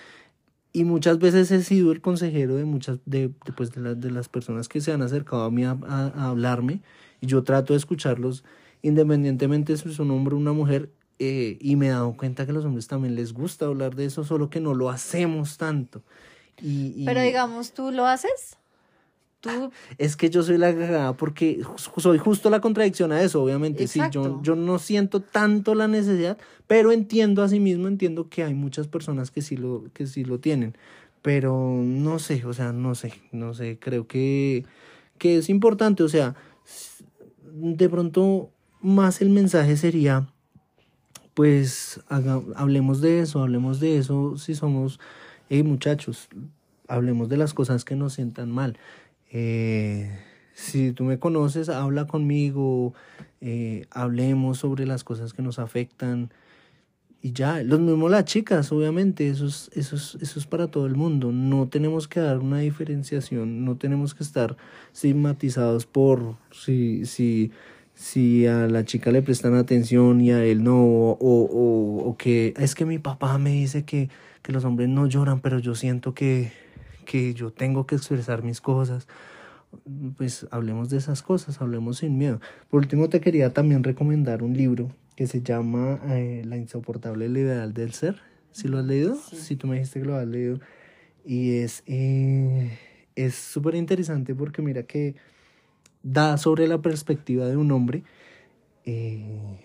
Y 0.72 0.84
muchas 0.84 1.18
veces 1.18 1.50
he 1.52 1.64
sido 1.64 1.92
el 1.92 2.02
consejero 2.02 2.56
de 2.56 2.66
muchas 2.66 3.00
de, 3.06 3.30
de, 3.46 3.54
pues, 3.56 3.72
de, 3.72 3.96
de 3.96 4.12
las 4.12 4.30
personas 4.30 4.70
que 4.70 4.82
se 4.82 4.92
han 4.92 5.02
acercado 5.02 5.44
a 5.44 5.52
mí 5.52 5.64
a, 5.66 5.78
a, 5.88 6.30
hablarme 6.30 6.82
y 7.22 7.28
yo 7.28 7.44
trato 7.44 7.74
de 7.74 7.78
escucharlos 7.78 8.44
independientemente 8.82 9.76
si 9.76 9.90
es 9.90 10.00
un 10.00 10.12
hombre 10.12 10.36
o 10.36 10.38
una 10.38 10.54
mujer 10.54 10.92
eh, 11.18 11.58
y 11.60 11.76
me 11.76 11.88
he 11.88 11.90
dado 11.90 12.16
cuenta 12.16 12.46
que 12.46 12.52
a 12.52 12.54
los 12.54 12.64
hombres 12.64 12.88
también 12.88 13.16
les 13.16 13.34
gusta 13.34 13.66
hablar 13.66 13.96
de 13.96 14.06
eso, 14.06 14.24
solo 14.24 14.50
que 14.50 14.62
no 14.62 14.74
lo 14.74 14.90
hacemos 14.90 15.58
tanto. 15.58 16.02
Y, 16.62 17.04
Pero 17.06 17.22
digamos, 17.22 17.74
¿tú 17.74 17.92
lo 17.92 18.06
haces? 18.06 18.58
¿Tú? 19.42 19.50
Es 19.98 20.16
que 20.16 20.30
yo 20.30 20.44
soy 20.44 20.58
la 20.58 20.74
cagada 20.74 21.14
porque 21.14 21.62
soy 21.76 22.18
justo 22.18 22.50
la 22.50 22.62
contradicción 22.62 23.12
a 23.12 23.22
eso, 23.22 23.44
obviamente. 23.44 23.88
Sí, 23.88 24.02
yo, 24.12 24.42
yo 24.42 24.56
no 24.56 24.80
siento 24.80 25.22
tanto 25.22 25.76
la 25.76 25.88
necesidad, 25.88 26.38
pero 26.68 26.92
entiendo 26.92 27.44
a 27.44 27.50
sí 27.50 27.60
mismo, 27.60 27.88
entiendo 27.88 28.30
que 28.30 28.44
hay 28.44 28.54
muchas 28.54 28.88
personas 28.88 29.32
que 29.32 29.42
sí 29.42 29.58
lo, 29.58 29.86
que 29.94 30.08
sí 30.08 30.24
lo 30.24 30.40
tienen. 30.40 30.76
Pero 31.22 31.82
no 31.84 32.20
sé, 32.20 32.46
o 32.46 32.54
sea, 32.54 32.72
no 32.72 32.96
sé, 32.96 33.14
no 33.32 33.54
sé, 33.54 33.78
creo 33.80 34.08
que, 34.08 34.66
que 35.18 35.38
es 35.38 35.50
importante, 35.50 36.04
o 36.04 36.08
sea, 36.08 36.36
de 37.52 37.90
pronto 37.90 38.52
más 38.82 39.22
el 39.22 39.30
mensaje 39.30 39.76
sería, 39.76 40.30
pues 41.34 42.00
hablemos 42.08 43.02
de 43.02 43.20
eso, 43.20 43.42
hablemos 43.42 43.82
de 43.82 43.98
eso, 43.98 44.38
si 44.38 44.56
somos, 44.56 45.00
hey 45.50 45.64
muchachos, 45.64 46.30
hablemos 46.88 47.28
de 47.28 47.36
las 47.36 47.54
cosas 47.54 47.84
que 47.84 47.96
nos 47.96 48.14
sientan 48.14 48.50
mal 48.50 48.78
eh, 49.30 50.10
si 50.54 50.92
tú 50.92 51.04
me 51.04 51.20
conoces, 51.20 51.70
habla 51.70 52.06
conmigo, 52.08 52.94
eh, 53.42 53.86
hablemos 53.92 54.60
sobre 54.60 54.86
las 54.86 55.04
cosas 55.04 55.34
que 55.34 55.42
nos 55.42 55.60
afectan. 55.60 56.32
Y 57.22 57.34
ya, 57.34 57.62
los 57.64 57.80
mismos 57.80 58.10
las 58.12 58.26
chicas, 58.26 58.72
obviamente, 58.72 59.28
eso 59.30 59.46
es, 59.46 59.70
eso, 59.74 59.98
es, 59.98 60.18
eso 60.22 60.40
es 60.40 60.46
para 60.46 60.68
todo 60.68 60.86
el 60.86 60.96
mundo. 60.96 61.32
No 61.32 61.68
tenemos 61.68 62.08
que 62.08 62.22
dar 62.22 62.40
una 62.40 62.60
diferenciación, 62.60 63.66
no 63.66 63.76
tenemos 63.78 64.14
que 64.14 64.24
estar 64.24 64.56
estigmatizados 64.94 65.86
por 65.86 66.36
si, 66.52 67.06
si, 67.06 67.52
si 67.94 68.48
a 68.48 68.68
la 68.68 68.86
chica 68.86 69.12
le 69.12 69.22
prestan 69.22 69.56
atención 69.56 70.22
y 70.22 70.32
a 70.32 70.44
él 70.46 70.64
no, 70.64 70.82
o, 70.82 71.18
o, 71.20 72.10
o 72.10 72.18
que 72.18 72.54
es 72.58 72.74
que 72.74 72.86
mi 72.86 73.00
papá 73.00 73.38
me 73.38 73.52
dice 73.52 73.84
que, 73.84 74.10
que 74.42 74.54
los 74.54 74.64
hombres 74.64 74.88
no 74.88 75.06
lloran, 75.06 75.42
pero 75.42 75.60
yo 75.60 75.76
siento 75.76 76.14
que, 76.14 76.54
que 77.10 77.34
yo 77.34 77.52
tengo 77.52 77.88
que 77.88 77.96
expresar 77.96 78.44
mis 78.44 78.62
cosas, 78.62 79.08
pues 80.16 80.46
hablemos 80.52 80.92
de 80.92 80.98
esas 80.98 81.24
cosas, 81.24 81.60
hablemos 81.60 81.98
sin 81.98 82.20
miedo. 82.20 82.40
Por 82.70 82.82
último, 82.82 83.10
te 83.10 83.20
quería 83.20 83.52
también 83.52 83.84
recomendar 83.84 84.44
un 84.44 84.56
libro 84.56 84.90
que 85.16 85.26
se 85.26 85.42
llama 85.42 86.00
eh, 86.10 86.44
La 86.46 86.56
insoportable 86.56 87.28
liberal 87.28 87.74
del 87.74 87.94
ser. 87.94 88.22
¿Si 88.52 88.68
lo 88.68 88.78
has 88.78 88.86
leído? 88.86 89.16
Si 89.16 89.56
tú 89.56 89.66
me 89.66 89.78
dijiste 89.78 90.02
que 90.02 90.06
lo 90.06 90.18
has 90.18 90.28
leído. 90.28 90.60
Y 91.26 91.58
es 91.58 91.82
eh, 91.88 92.78
es 93.16 93.34
súper 93.34 93.74
interesante 93.74 94.36
porque 94.36 94.62
mira 94.62 94.84
que 94.84 95.16
da 96.04 96.38
sobre 96.38 96.68
la 96.68 96.80
perspectiva 96.84 97.48
de 97.48 97.58
un 97.58 97.72
hombre 97.72 98.04
eh, 98.86 99.58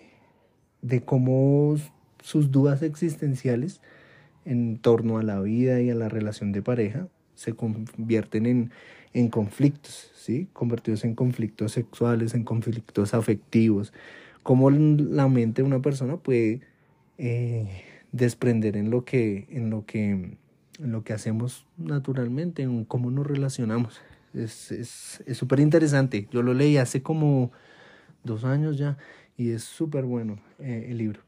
de 0.81 1.01
cómo 1.01 1.75
sus 2.23 2.49
dudas 2.49 2.81
existenciales 2.81 3.81
en 4.45 4.79
torno 4.79 5.19
a 5.19 5.23
la 5.23 5.39
vida 5.41 5.79
y 5.81 5.91
a 5.91 5.95
la 5.95 6.09
relación 6.09 6.51
de 6.51 6.63
pareja 6.63 7.07
se 7.35 7.53
convierten 7.53 8.45
en, 8.45 8.71
en 9.13 9.29
conflictos, 9.29 10.11
¿sí? 10.15 10.47
Convertidos 10.53 11.05
en 11.05 11.15
conflictos 11.15 11.73
sexuales, 11.73 12.33
en 12.33 12.43
conflictos 12.43 13.13
afectivos. 13.13 13.93
Cómo 14.43 14.69
la 14.69 15.27
mente 15.27 15.61
de 15.61 15.67
una 15.67 15.81
persona 15.81 16.17
puede 16.17 16.61
eh, 17.17 17.83
desprender 18.11 18.77
en 18.77 18.89
lo 18.89 19.05
que, 19.05 19.47
en 19.49 19.69
lo 19.69 19.85
que, 19.85 20.09
en 20.09 20.91
lo 20.91 21.03
que 21.03 21.13
hacemos 21.13 21.65
naturalmente, 21.77 22.63
en 22.63 22.85
cómo 22.85 23.11
nos 23.11 23.25
relacionamos. 23.25 24.01
Es 24.33 24.73
súper 25.33 25.59
es, 25.59 25.63
interesante. 25.63 26.27
Yo 26.31 26.43
lo 26.43 26.53
leí 26.53 26.77
hace 26.77 27.01
como 27.01 27.51
dos 28.23 28.43
años 28.43 28.77
ya 28.77 28.97
y 29.37 29.51
es 29.51 29.63
súper 29.63 30.03
bueno 30.03 30.39
eh, 30.59 30.87
el 30.89 30.97
libro. 30.97 31.24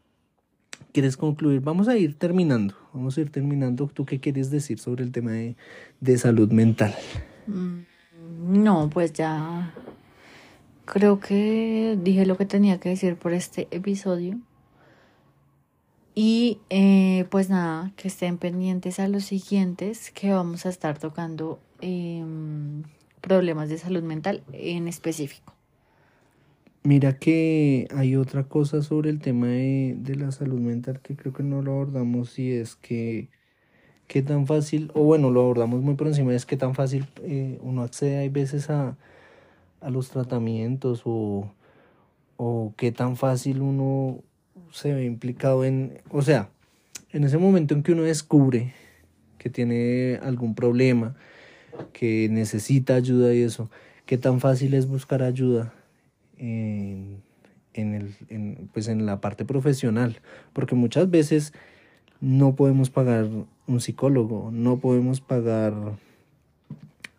¿Quieres 0.91 1.17
concluir? 1.17 1.61
Vamos 1.61 1.87
a 1.87 1.97
ir 1.97 2.15
terminando. 2.15 2.75
Vamos 2.93 3.17
a 3.17 3.21
ir 3.21 3.31
terminando. 3.31 3.87
¿Tú 3.93 4.05
qué 4.05 4.19
quieres 4.19 4.49
decir 4.49 4.79
sobre 4.79 5.03
el 5.03 5.11
tema 5.11 5.31
de, 5.31 5.55
de 5.99 6.17
salud 6.17 6.51
mental? 6.51 6.95
Mm, 7.47 8.63
no, 8.63 8.89
pues 8.89 9.13
ya 9.13 9.73
creo 10.85 11.19
que 11.19 11.97
dije 12.01 12.25
lo 12.25 12.37
que 12.37 12.45
tenía 12.45 12.79
que 12.79 12.89
decir 12.89 13.15
por 13.15 13.33
este 13.33 13.67
episodio. 13.71 14.39
Y 16.15 16.59
eh, 16.71 17.25
pues 17.29 17.49
nada, 17.49 17.91
que 17.95 18.07
estén 18.07 18.39
pendientes 18.39 18.99
a 18.99 19.07
los 19.07 19.25
siguientes 19.25 20.09
que 20.11 20.31
vamos 20.31 20.65
a 20.65 20.69
estar 20.69 20.97
tocando 20.97 21.59
eh, 21.81 22.25
problemas 23.21 23.69
de 23.69 23.77
salud 23.77 24.01
mental 24.01 24.41
en 24.51 24.87
específico. 24.87 25.56
Mira 26.87 27.19
que 27.19 27.89
hay 27.93 28.15
otra 28.15 28.45
cosa 28.45 28.81
sobre 28.81 29.09
el 29.09 29.19
tema 29.19 29.47
de, 29.47 29.97
de, 29.99 30.15
la 30.15 30.31
salud 30.31 30.61
mental 30.61 31.01
que 31.01 31.17
creo 31.17 31.33
que 31.33 31.43
no 31.43 31.61
lo 31.61 31.73
abordamos 31.73 32.39
y 32.39 32.53
es 32.53 32.77
que 32.77 33.27
qué 34.07 34.21
tan 34.21 34.47
fácil, 34.47 34.89
o 34.93 35.03
bueno, 35.03 35.29
lo 35.29 35.41
abordamos 35.41 35.81
muy 35.81 35.95
por 35.95 36.07
encima, 36.07 36.33
es 36.33 36.45
qué 36.45 36.55
tan 36.55 36.75
fácil 36.75 37.05
eh, 37.23 37.59
uno 37.61 37.81
accede 37.83 38.19
hay 38.19 38.29
veces 38.29 38.69
a, 38.69 38.95
a 39.81 39.89
los 39.89 40.11
tratamientos 40.11 41.01
o, 41.03 41.51
o 42.37 42.73
qué 42.77 42.93
tan 42.93 43.17
fácil 43.17 43.61
uno 43.61 44.23
se 44.71 44.93
ve 44.93 45.03
implicado 45.03 45.65
en, 45.65 45.99
o 46.09 46.21
sea, 46.21 46.51
en 47.11 47.25
ese 47.25 47.37
momento 47.37 47.73
en 47.73 47.83
que 47.83 47.91
uno 47.91 48.03
descubre 48.03 48.73
que 49.39 49.49
tiene 49.49 50.21
algún 50.23 50.55
problema, 50.55 51.17
que 51.91 52.29
necesita 52.31 52.95
ayuda 52.95 53.33
y 53.33 53.41
eso, 53.41 53.69
qué 54.05 54.17
tan 54.17 54.39
fácil 54.39 54.73
es 54.73 54.87
buscar 54.87 55.21
ayuda 55.21 55.73
en, 56.37 57.21
en, 57.73 57.93
el, 57.93 58.15
en, 58.29 58.69
pues 58.73 58.87
en 58.87 59.05
la 59.05 59.21
parte 59.21 59.45
profesional, 59.45 60.19
porque 60.53 60.75
muchas 60.75 61.09
veces 61.09 61.53
no 62.19 62.55
podemos 62.55 62.89
pagar 62.89 63.27
un 63.67 63.79
psicólogo, 63.79 64.49
no 64.51 64.77
podemos 64.79 65.21
pagar 65.21 65.73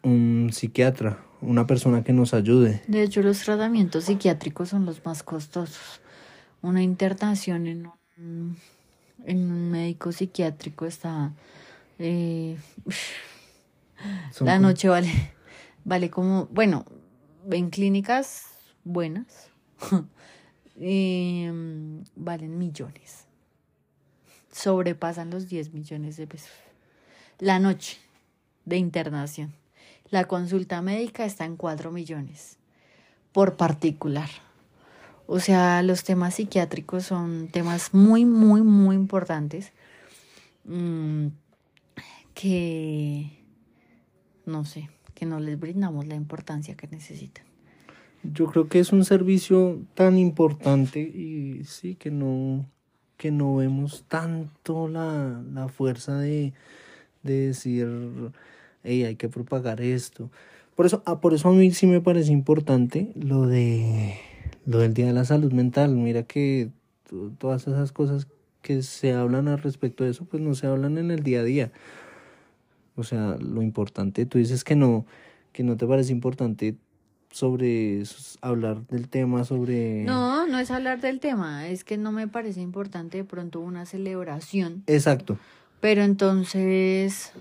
un 0.03 0.51
psiquiatra, 0.53 1.19
una 1.41 1.67
persona 1.67 2.03
que 2.03 2.13
nos 2.13 2.35
ayude. 2.35 2.83
De 2.89 3.03
hecho, 3.03 3.23
los 3.23 3.41
tratamientos 3.41 4.05
psiquiátricos 4.05 4.71
son 4.71 4.87
los 4.87 5.05
más 5.05 5.23
costosos. 5.23 6.01
Una 6.63 6.83
internación 6.83 7.67
en 7.67 7.87
un, 8.17 8.57
en 9.25 9.51
un 9.51 9.71
médico 9.71 10.11
psiquiátrico 10.13 10.87
está... 10.87 11.33
Eh, 12.01 12.57
la 14.41 14.59
noche 14.61 14.89
vale, 14.89 15.11
vale 15.85 16.11
como, 16.11 16.47
bueno, 16.47 16.85
en 17.51 17.71
clínicas 17.71 18.48
buenas 18.89 19.51
em, 20.77 22.03
valen 22.17 22.59
millones. 22.59 23.27
Sobrepasan 24.51 25.31
los 25.31 25.49
10 25.49 25.73
millones 25.73 26.17
de 26.17 26.27
pesos. 26.27 26.51
La 27.39 27.59
noche 27.59 27.99
de 28.65 28.77
internación. 28.77 29.53
La 30.11 30.25
consulta 30.25 30.81
médica 30.83 31.25
está 31.25 31.45
en 31.45 31.57
4 31.57 31.93
millones 31.93 32.57
por 33.33 33.57
particular. 33.57 34.31
O 35.27 35.39
sea, 35.39 35.83
los 35.83 36.03
temas 36.03 36.35
psiquiátricos 36.37 37.05
son 37.05 37.49
temas 37.49 37.93
muy, 37.93 38.25
muy, 38.25 38.63
muy 38.63 38.97
importantes 38.97 39.73
mm, 40.65 41.27
que, 42.33 43.45
no 44.47 44.65
sé, 44.65 44.89
que 45.15 45.27
no 45.27 45.39
les 45.39 45.61
brindamos 45.61 46.07
la 46.07 46.15
importancia 46.15 46.75
que 46.75 46.89
necesitan 46.89 47.48
yo 48.23 48.47
creo 48.47 48.69
que 48.69 48.81
es 48.81 48.93
un 48.93 49.05
servicio 49.05 49.81
tan 49.95 50.19
importante 50.19 51.01
y 51.01 51.63
sí 51.65 51.95
que 51.95 52.11
no 52.11 52.67
que 53.17 53.31
no 53.33 53.57
vemos 53.57 54.05
tanto 54.07 54.87
la, 54.89 55.43
la 55.53 55.67
fuerza 55.69 56.19
de, 56.19 56.53
de 57.25 57.49
decir, 57.49 57.89
hey, 58.85 59.03
hay 59.05 59.17
que 59.17 59.29
propagar 59.29 59.81
esto. 59.81 60.31
Por 60.77 60.87
eso, 60.87 61.03
ah, 61.05 61.21
por 61.21 61.35
eso 61.35 61.49
a 61.49 61.53
mí 61.53 61.73
sí 61.73 61.89
me 61.89 62.01
parece 62.01 62.31
importante 62.31 63.13
lo 63.17 63.49
de 63.49 64.15
lo 64.67 64.79
del 64.79 64.95
Día 64.95 65.07
de 65.07 65.13
la 65.13 65.25
Salud 65.25 65.53
Mental. 65.53 65.97
Mira 65.97 66.23
que 66.23 66.71
todas 67.39 67.67
esas 67.67 67.91
cosas 67.91 68.29
que 68.63 68.83
se 68.83 69.13
hablan 69.13 69.49
al 69.49 69.59
respecto 69.59 70.05
de 70.05 70.11
eso, 70.11 70.25
pues 70.25 70.43
no 70.43 70.55
se 70.55 70.67
hablan 70.69 70.99
en 70.99 71.11
el 71.11 71.23
día 71.23 71.41
a 71.41 71.45
día. 71.45 71.73
O 72.95 73.03
sea, 73.03 73.37
lo 73.41 73.63
importante, 73.63 74.27
tú 74.27 74.39
dices 74.39 74.63
que 74.63 74.77
no, 74.77 75.07
que 75.53 75.63
no 75.63 75.77
te 75.77 75.87
parece 75.87 76.13
importante 76.13 76.77
sobre 77.31 78.03
hablar 78.41 78.87
del 78.87 79.09
tema, 79.09 79.45
sobre... 79.45 80.03
No, 80.05 80.47
no 80.47 80.59
es 80.59 80.71
hablar 80.71 81.01
del 81.01 81.21
tema, 81.21 81.69
es 81.69 81.85
que 81.85 81.97
no 81.97 82.13
me 82.13 82.29
parece 82.29 82.61
importante 82.61 83.19
de 83.19 83.25
pronto 83.25 83.61
una 83.61 83.87
celebración. 83.87 84.83
Exacto. 84.87 85.39
Pero 85.81 86.03
entonces, 86.03 87.33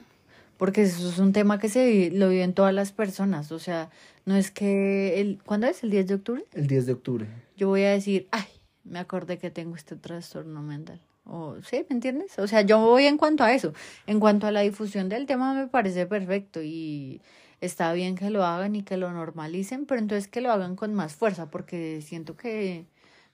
porque 0.57 0.83
eso 0.83 1.09
es 1.09 1.19
un 1.19 1.33
tema 1.33 1.59
que 1.59 1.69
se 1.69 2.11
lo 2.11 2.29
viven 2.29 2.53
todas 2.53 2.73
las 2.73 2.91
personas, 2.91 3.51
o 3.51 3.59
sea, 3.59 3.89
no 4.25 4.35
es 4.35 4.51
que 4.51 5.21
el 5.21 5.39
¿cuándo 5.45 5.67
es? 5.67 5.83
¿El 5.83 5.89
10 5.89 6.07
de 6.07 6.13
octubre? 6.15 6.45
El 6.53 6.67
10 6.67 6.85
de 6.85 6.93
octubre. 6.93 7.27
Yo 7.55 7.69
voy 7.69 7.83
a 7.83 7.91
decir, 7.91 8.27
ay, 8.31 8.45
me 8.83 8.99
acordé 8.99 9.37
que 9.37 9.49
tengo 9.49 9.75
este 9.75 9.95
trastorno 9.95 10.61
mental. 10.61 11.01
O, 11.25 11.55
¿Sí? 11.63 11.85
¿Me 11.89 11.95
entiendes? 11.95 12.37
O 12.39 12.47
sea, 12.47 12.61
yo 12.61 12.79
voy 12.79 13.05
en 13.05 13.17
cuanto 13.17 13.43
a 13.43 13.53
eso. 13.53 13.73
En 14.05 14.19
cuanto 14.19 14.47
a 14.47 14.51
la 14.51 14.61
difusión 14.61 15.09
del 15.09 15.25
tema 15.25 15.53
me 15.53 15.67
parece 15.67 16.05
perfecto 16.05 16.61
y 16.61 17.21
está 17.61 17.93
bien 17.93 18.15
que 18.15 18.29
lo 18.29 18.43
hagan 18.45 18.75
y 18.75 18.83
que 18.83 18.97
lo 18.97 19.11
normalicen, 19.11 19.85
pero 19.85 19.99
entonces 19.99 20.27
que 20.27 20.41
lo 20.41 20.51
hagan 20.51 20.75
con 20.75 20.93
más 20.93 21.15
fuerza 21.15 21.49
porque 21.49 22.01
siento 22.01 22.35
que 22.37 22.85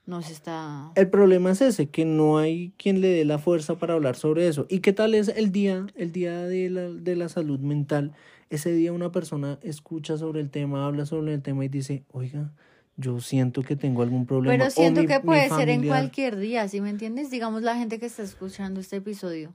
no 0.06 0.22
se 0.22 0.34
está... 0.34 0.92
El 0.96 1.10
problema 1.10 1.52
es 1.52 1.62
ese, 1.62 1.90
que 1.90 2.06
no 2.06 2.38
hay 2.38 2.74
quien 2.78 3.02
le 3.02 3.08
dé 3.10 3.26
la 3.26 3.38
fuerza 3.38 3.76
para 3.76 3.94
hablar 3.94 4.16
sobre 4.16 4.48
eso. 4.48 4.66
¿Y 4.70 4.80
qué 4.80 4.94
tal 4.94 5.14
es 5.14 5.30
el 5.30 5.52
día, 5.52 5.86
el 5.96 6.12
día 6.12 6.44
de 6.44 6.70
la, 6.70 6.90
de 6.90 7.16
la 7.16 7.30
salud 7.30 7.60
mental? 7.60 8.14
Ese 8.50 8.72
día 8.74 8.94
una 8.94 9.12
persona 9.12 9.60
escucha 9.64 10.18
sobre 10.18 10.42
el 10.42 10.50
tema, 10.50 10.86
habla 10.86 11.06
sobre 11.06 11.34
el 11.34 11.42
tema 11.42 11.66
y 11.66 11.70
dice, 11.70 12.04
oiga, 12.12 12.52
yo 12.98 13.20
siento 13.20 13.64
que 13.64 13.76
tengo 13.76 14.04
algún 14.04 14.26
problema. 14.26 14.56
Pero 14.56 14.70
siento 14.70 15.06
que 15.06 15.20
puede 15.20 15.50
ser 15.50 15.70
en 15.70 15.88
cualquier 15.88 16.38
día, 16.38 16.68
¿sí 16.68 16.80
me 16.82 16.90
entiendes? 16.90 17.32
Digamos 17.32 17.64
la 17.64 17.76
gente 17.76 18.00
que 18.00 18.06
está 18.06 18.24
escuchando 18.24 18.80
este 18.80 18.98
episodio. 18.98 19.54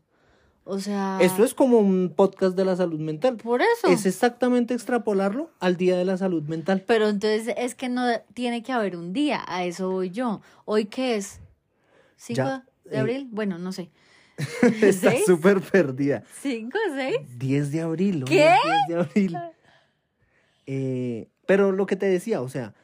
O 0.71 0.79
sea... 0.81 1.17
Eso 1.23 1.45
es 1.45 1.55
como 1.55 1.79
un 1.79 2.13
podcast 2.15 2.55
de 2.55 2.63
la 2.63 2.77
salud 2.77 3.01
mental. 3.01 3.39
Por 3.39 3.63
eso. 3.63 3.89
Es 3.89 4.05
exactamente 4.05 4.75
extrapolarlo 4.75 5.51
al 5.61 5.79
Día 5.79 5.97
de 5.97 6.05
la 6.05 6.19
Salud 6.19 6.43
Mental. 6.43 6.85
Pero 6.87 7.09
entonces 7.09 7.55
es 7.57 7.75
que 7.75 7.89
no 7.89 8.05
tiene 8.35 8.63
que 8.63 8.73
haber 8.73 8.95
un 8.95 9.15
día, 9.15 9.43
a 9.49 9.65
eso 9.65 9.91
voy 9.91 10.11
yo. 10.11 10.43
¿Hoy 10.67 10.85
qué 10.85 11.17
es? 11.17 11.41
¿5 12.21 12.65
de 12.85 12.97
eh, 12.97 12.99
abril? 12.99 13.29
Bueno, 13.31 13.57
no 13.59 13.73
sé. 13.73 13.91
Está 14.83 15.15
súper 15.25 15.63
perdida. 15.63 16.23
¿5 16.45 16.69
o 16.69 16.95
6? 16.95 17.39
10 17.39 17.73
de 17.73 17.81
abril. 17.81 18.25
¿Qué? 18.27 18.35
10 18.35 18.89
de 18.89 18.95
abril. 18.95 19.39
Eh, 20.67 21.29
pero 21.47 21.73
lo 21.73 21.87
que 21.87 21.97
te 21.97 22.05
decía, 22.05 22.43
o 22.43 22.49
sea, 22.51 22.75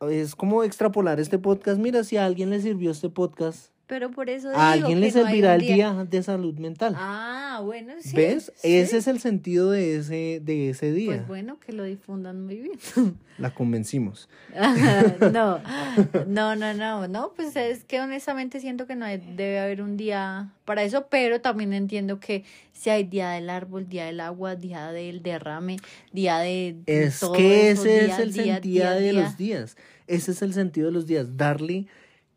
es 0.00 0.34
como 0.34 0.64
extrapolar 0.64 1.20
este 1.20 1.38
podcast. 1.38 1.78
Mira, 1.78 2.02
si 2.02 2.16
a 2.16 2.26
alguien 2.26 2.50
le 2.50 2.60
sirvió 2.60 2.90
este 2.90 3.08
podcast. 3.08 3.70
Pero 3.90 4.12
por 4.12 4.30
eso 4.30 4.50
a 4.54 4.70
alguien 4.70 5.00
le 5.00 5.10
servirá 5.10 5.56
el 5.56 5.62
día. 5.62 5.92
de 6.08 6.22
salud 6.22 6.54
mental. 6.58 6.94
Ah, 6.96 7.60
bueno, 7.64 7.92
sí. 7.98 8.14
¿Ves? 8.14 8.52
Ese 8.62 8.98
es 8.98 9.08
el 9.08 9.18
sentido 9.18 9.72
de 9.72 9.96
ese, 9.96 10.40
de 10.44 10.70
ese 10.70 10.92
día. 10.92 11.16
Pues 11.16 11.26
bueno, 11.26 11.58
que 11.58 11.72
lo 11.72 11.82
difundan 11.82 12.46
muy 12.46 12.56
bien. 12.56 12.78
La 13.38 13.52
convencimos. 13.52 14.28
no, 15.32 15.60
no, 16.28 16.54
no, 16.54 16.74
no, 16.74 17.08
no, 17.08 17.32
pues 17.34 17.56
es 17.56 17.82
que 17.82 18.00
honestamente 18.00 18.60
siento 18.60 18.86
que 18.86 18.94
no 18.94 19.06
debe 19.06 19.58
haber 19.58 19.82
un 19.82 19.96
día 19.96 20.52
para 20.64 20.84
eso, 20.84 21.08
pero 21.10 21.40
también 21.40 21.72
entiendo 21.72 22.20
que 22.20 22.44
si 22.72 22.90
hay 22.90 23.02
día 23.02 23.30
del 23.30 23.50
árbol, 23.50 23.88
día 23.88 24.04
del 24.04 24.20
agua, 24.20 24.54
día 24.54 24.92
del 24.92 25.20
derrame, 25.20 25.78
día 26.12 26.38
de... 26.38 26.76
Es 26.86 27.24
que 27.34 27.70
ese 27.72 28.04
es 28.04 28.20
el 28.20 28.32
sentido 28.32 28.94
de 28.94 29.12
los 29.14 29.36
días. 29.36 29.76
Ese 30.06 30.30
es 30.30 30.42
el 30.42 30.54
sentido 30.54 30.88
de 30.88 30.92
los 30.92 31.06
días, 31.06 31.36
darle 31.36 31.86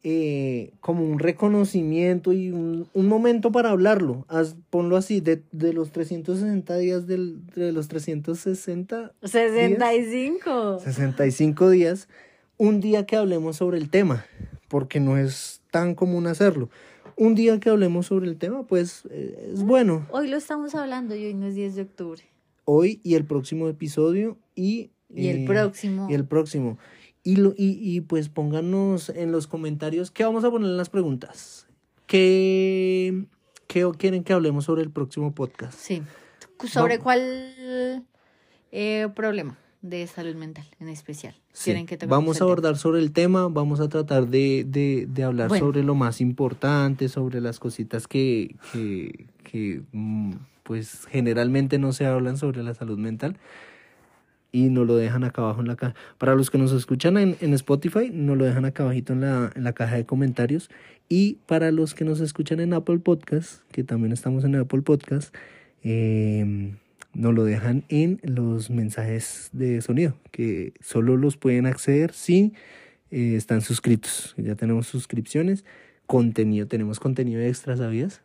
eh, 0.05 0.73
como 0.81 1.05
un 1.05 1.17
reconocimiento 1.17 2.33
y 2.33 2.51
un, 2.51 2.89
un 2.93 3.07
momento 3.07 3.53
para 3.53 3.69
hablarlo. 3.69 4.25
Haz, 4.27 4.57
ponlo 4.69 4.97
así, 4.97 5.21
de, 5.21 5.43
de 5.53 5.71
los 5.71 5.91
360 5.93 6.77
días 6.77 7.07
del, 7.07 7.47
de 7.47 7.71
los 7.71 7.87
360... 7.87 9.13
65. 9.21 10.79
65 10.83 11.69
días, 11.69 12.09
un 12.57 12.81
día 12.81 13.05
que 13.05 13.15
hablemos 13.15 13.55
sobre 13.55 13.77
el 13.77 13.89
tema, 13.89 14.25
porque 14.67 14.99
no 14.99 15.17
es 15.17 15.61
tan 15.71 15.95
común 15.95 16.27
hacerlo. 16.27 16.69
Un 17.15 17.33
día 17.35 17.59
que 17.61 17.69
hablemos 17.69 18.07
sobre 18.07 18.27
el 18.27 18.37
tema, 18.37 18.67
pues 18.67 19.03
eh, 19.09 19.51
es 19.53 19.63
bueno. 19.63 20.05
Hoy 20.11 20.27
lo 20.27 20.35
estamos 20.35 20.75
hablando 20.75 21.15
y 21.15 21.25
hoy 21.25 21.33
no 21.33 21.47
es 21.47 21.55
10 21.55 21.75
de 21.75 21.81
octubre. 21.83 22.23
Hoy 22.65 22.99
y 23.03 23.15
el 23.15 23.25
próximo 23.25 23.69
episodio 23.69 24.37
y... 24.53 24.89
Y 25.15 25.27
el 25.27 25.45
próximo. 25.45 26.07
Y 26.09 26.15
el 26.15 26.25
próximo. 26.25 26.79
Y, 27.23 27.37
lo, 27.37 27.53
y, 27.57 27.77
y 27.79 28.01
pues 28.01 28.29
pónganos 28.29 29.09
en 29.09 29.31
los 29.31 29.47
comentarios 29.47 30.11
qué 30.11 30.25
vamos 30.25 30.43
a 30.43 30.51
poner 30.51 30.69
en 30.69 30.77
las 30.77 30.89
preguntas. 30.89 31.67
¿Qué, 32.05 33.25
qué 33.67 33.89
quieren 33.97 34.23
que 34.23 34.33
hablemos 34.33 34.65
sobre 34.65 34.83
el 34.83 34.91
próximo 34.91 35.33
podcast? 35.33 35.77
Sí. 35.77 36.03
¿Sobre 36.67 36.99
cuál 36.99 38.05
eh, 38.71 39.07
problema 39.15 39.57
de 39.81 40.07
salud 40.07 40.35
mental 40.35 40.65
en 40.79 40.89
especial? 40.89 41.35
¿Quieren 41.63 41.85
que 41.85 41.97
vamos 42.07 42.41
a 42.41 42.45
abordar 42.45 42.77
sobre 42.77 42.99
el 42.99 43.11
tema, 43.11 43.47
vamos 43.47 43.79
a 43.79 43.89
tratar 43.89 44.27
de, 44.27 44.65
de, 44.67 45.07
de 45.07 45.23
hablar 45.23 45.49
sobre 45.57 45.83
lo 45.83 45.95
más 45.95 46.21
importante, 46.21 47.09
sobre 47.09 47.41
las 47.41 47.59
cositas 47.59 48.07
que, 48.07 48.55
que, 48.71 49.27
que 49.43 49.81
mm, 49.91 50.33
pues 50.63 51.05
generalmente 51.09 51.79
no 51.79 51.93
se 51.93 52.05
hablan 52.05 52.37
sobre 52.37 52.63
la 52.63 52.73
salud 52.73 52.97
mental 52.97 53.37
y 54.53 54.69
nos 54.69 54.87
lo 54.87 54.95
dejan 54.95 55.25
acá 55.25 55.41
abajo 55.41 55.59
en 55.59 55.67
la 55.67 55.75
caja. 55.75 55.95
Para 56.17 56.35
los 56.35 56.49
que 56.49 56.57
nos 56.57 56.71
escuchan 56.71 57.17
en, 57.17 57.35
en 57.41 57.53
Spotify, 57.55 58.09
nos 58.13 58.37
lo 58.37 58.45
dejan 58.45 58.63
acá 58.63 58.83
abajito 58.83 59.11
en 59.11 59.21
la, 59.21 59.51
en 59.53 59.63
la 59.65 59.73
caja 59.73 59.95
de 59.97 60.05
comentarios. 60.05 60.69
Y 61.09 61.39
para 61.47 61.71
los 61.71 61.93
que 61.95 62.05
nos 62.05 62.21
escuchan 62.21 62.61
en 62.61 62.73
Apple 62.73 62.99
Podcast, 62.99 63.63
que 63.71 63.83
también 63.83 64.13
estamos 64.13 64.45
en 64.45 64.55
Apple 64.55 64.83
Podcast, 64.83 65.35
eh, 65.83 66.75
nos 67.13 67.33
lo 67.33 67.43
dejan 67.43 67.83
en 67.89 68.19
los 68.23 68.69
mensajes 68.69 69.49
de 69.53 69.81
sonido, 69.81 70.15
que 70.31 70.73
solo 70.81 71.17
los 71.17 71.35
pueden 71.35 71.65
acceder 71.65 72.13
si 72.13 72.53
eh, 73.09 73.35
están 73.35 73.61
suscritos. 73.61 74.35
Ya 74.37 74.55
tenemos 74.55 74.85
suscripciones, 74.85 75.65
contenido, 76.05 76.67
tenemos 76.67 76.99
contenido 76.99 77.41
extra, 77.41 77.75
¿sabías? 77.75 78.21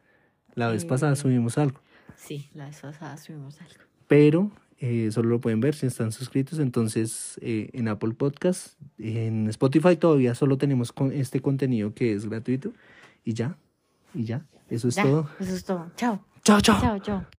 La 0.54 0.68
vez 0.68 0.84
pasada 0.84 1.16
subimos 1.16 1.56
algo. 1.56 1.80
Sí, 2.16 2.50
la 2.52 2.66
vez 2.66 2.80
pasada 2.80 3.16
subimos 3.16 3.60
algo. 3.62 3.84
Pero 4.08 4.50
eh, 4.80 5.10
solo 5.10 5.30
lo 5.30 5.40
pueden 5.40 5.60
ver 5.60 5.74
si 5.74 5.86
están 5.86 6.12
suscritos. 6.12 6.58
Entonces, 6.58 7.38
eh, 7.42 7.70
en 7.72 7.88
Apple 7.88 8.14
Podcast, 8.14 8.78
en 8.98 9.48
Spotify 9.48 9.96
todavía 9.96 10.34
solo 10.34 10.58
tenemos 10.58 10.92
con 10.92 11.12
este 11.12 11.40
contenido 11.40 11.94
que 11.94 12.12
es 12.12 12.28
gratuito. 12.28 12.72
Y 13.24 13.34
ya, 13.34 13.56
y 14.14 14.24
ya. 14.24 14.46
Eso 14.70 14.88
es 14.88 14.96
todo. 14.96 15.28
Eso 15.40 15.54
es 15.54 15.64
todo. 15.64 15.90
Chao. 15.96 16.24
Chao, 16.44 16.60
chao. 16.60 16.80
Chao, 16.80 16.98
chao. 16.98 17.37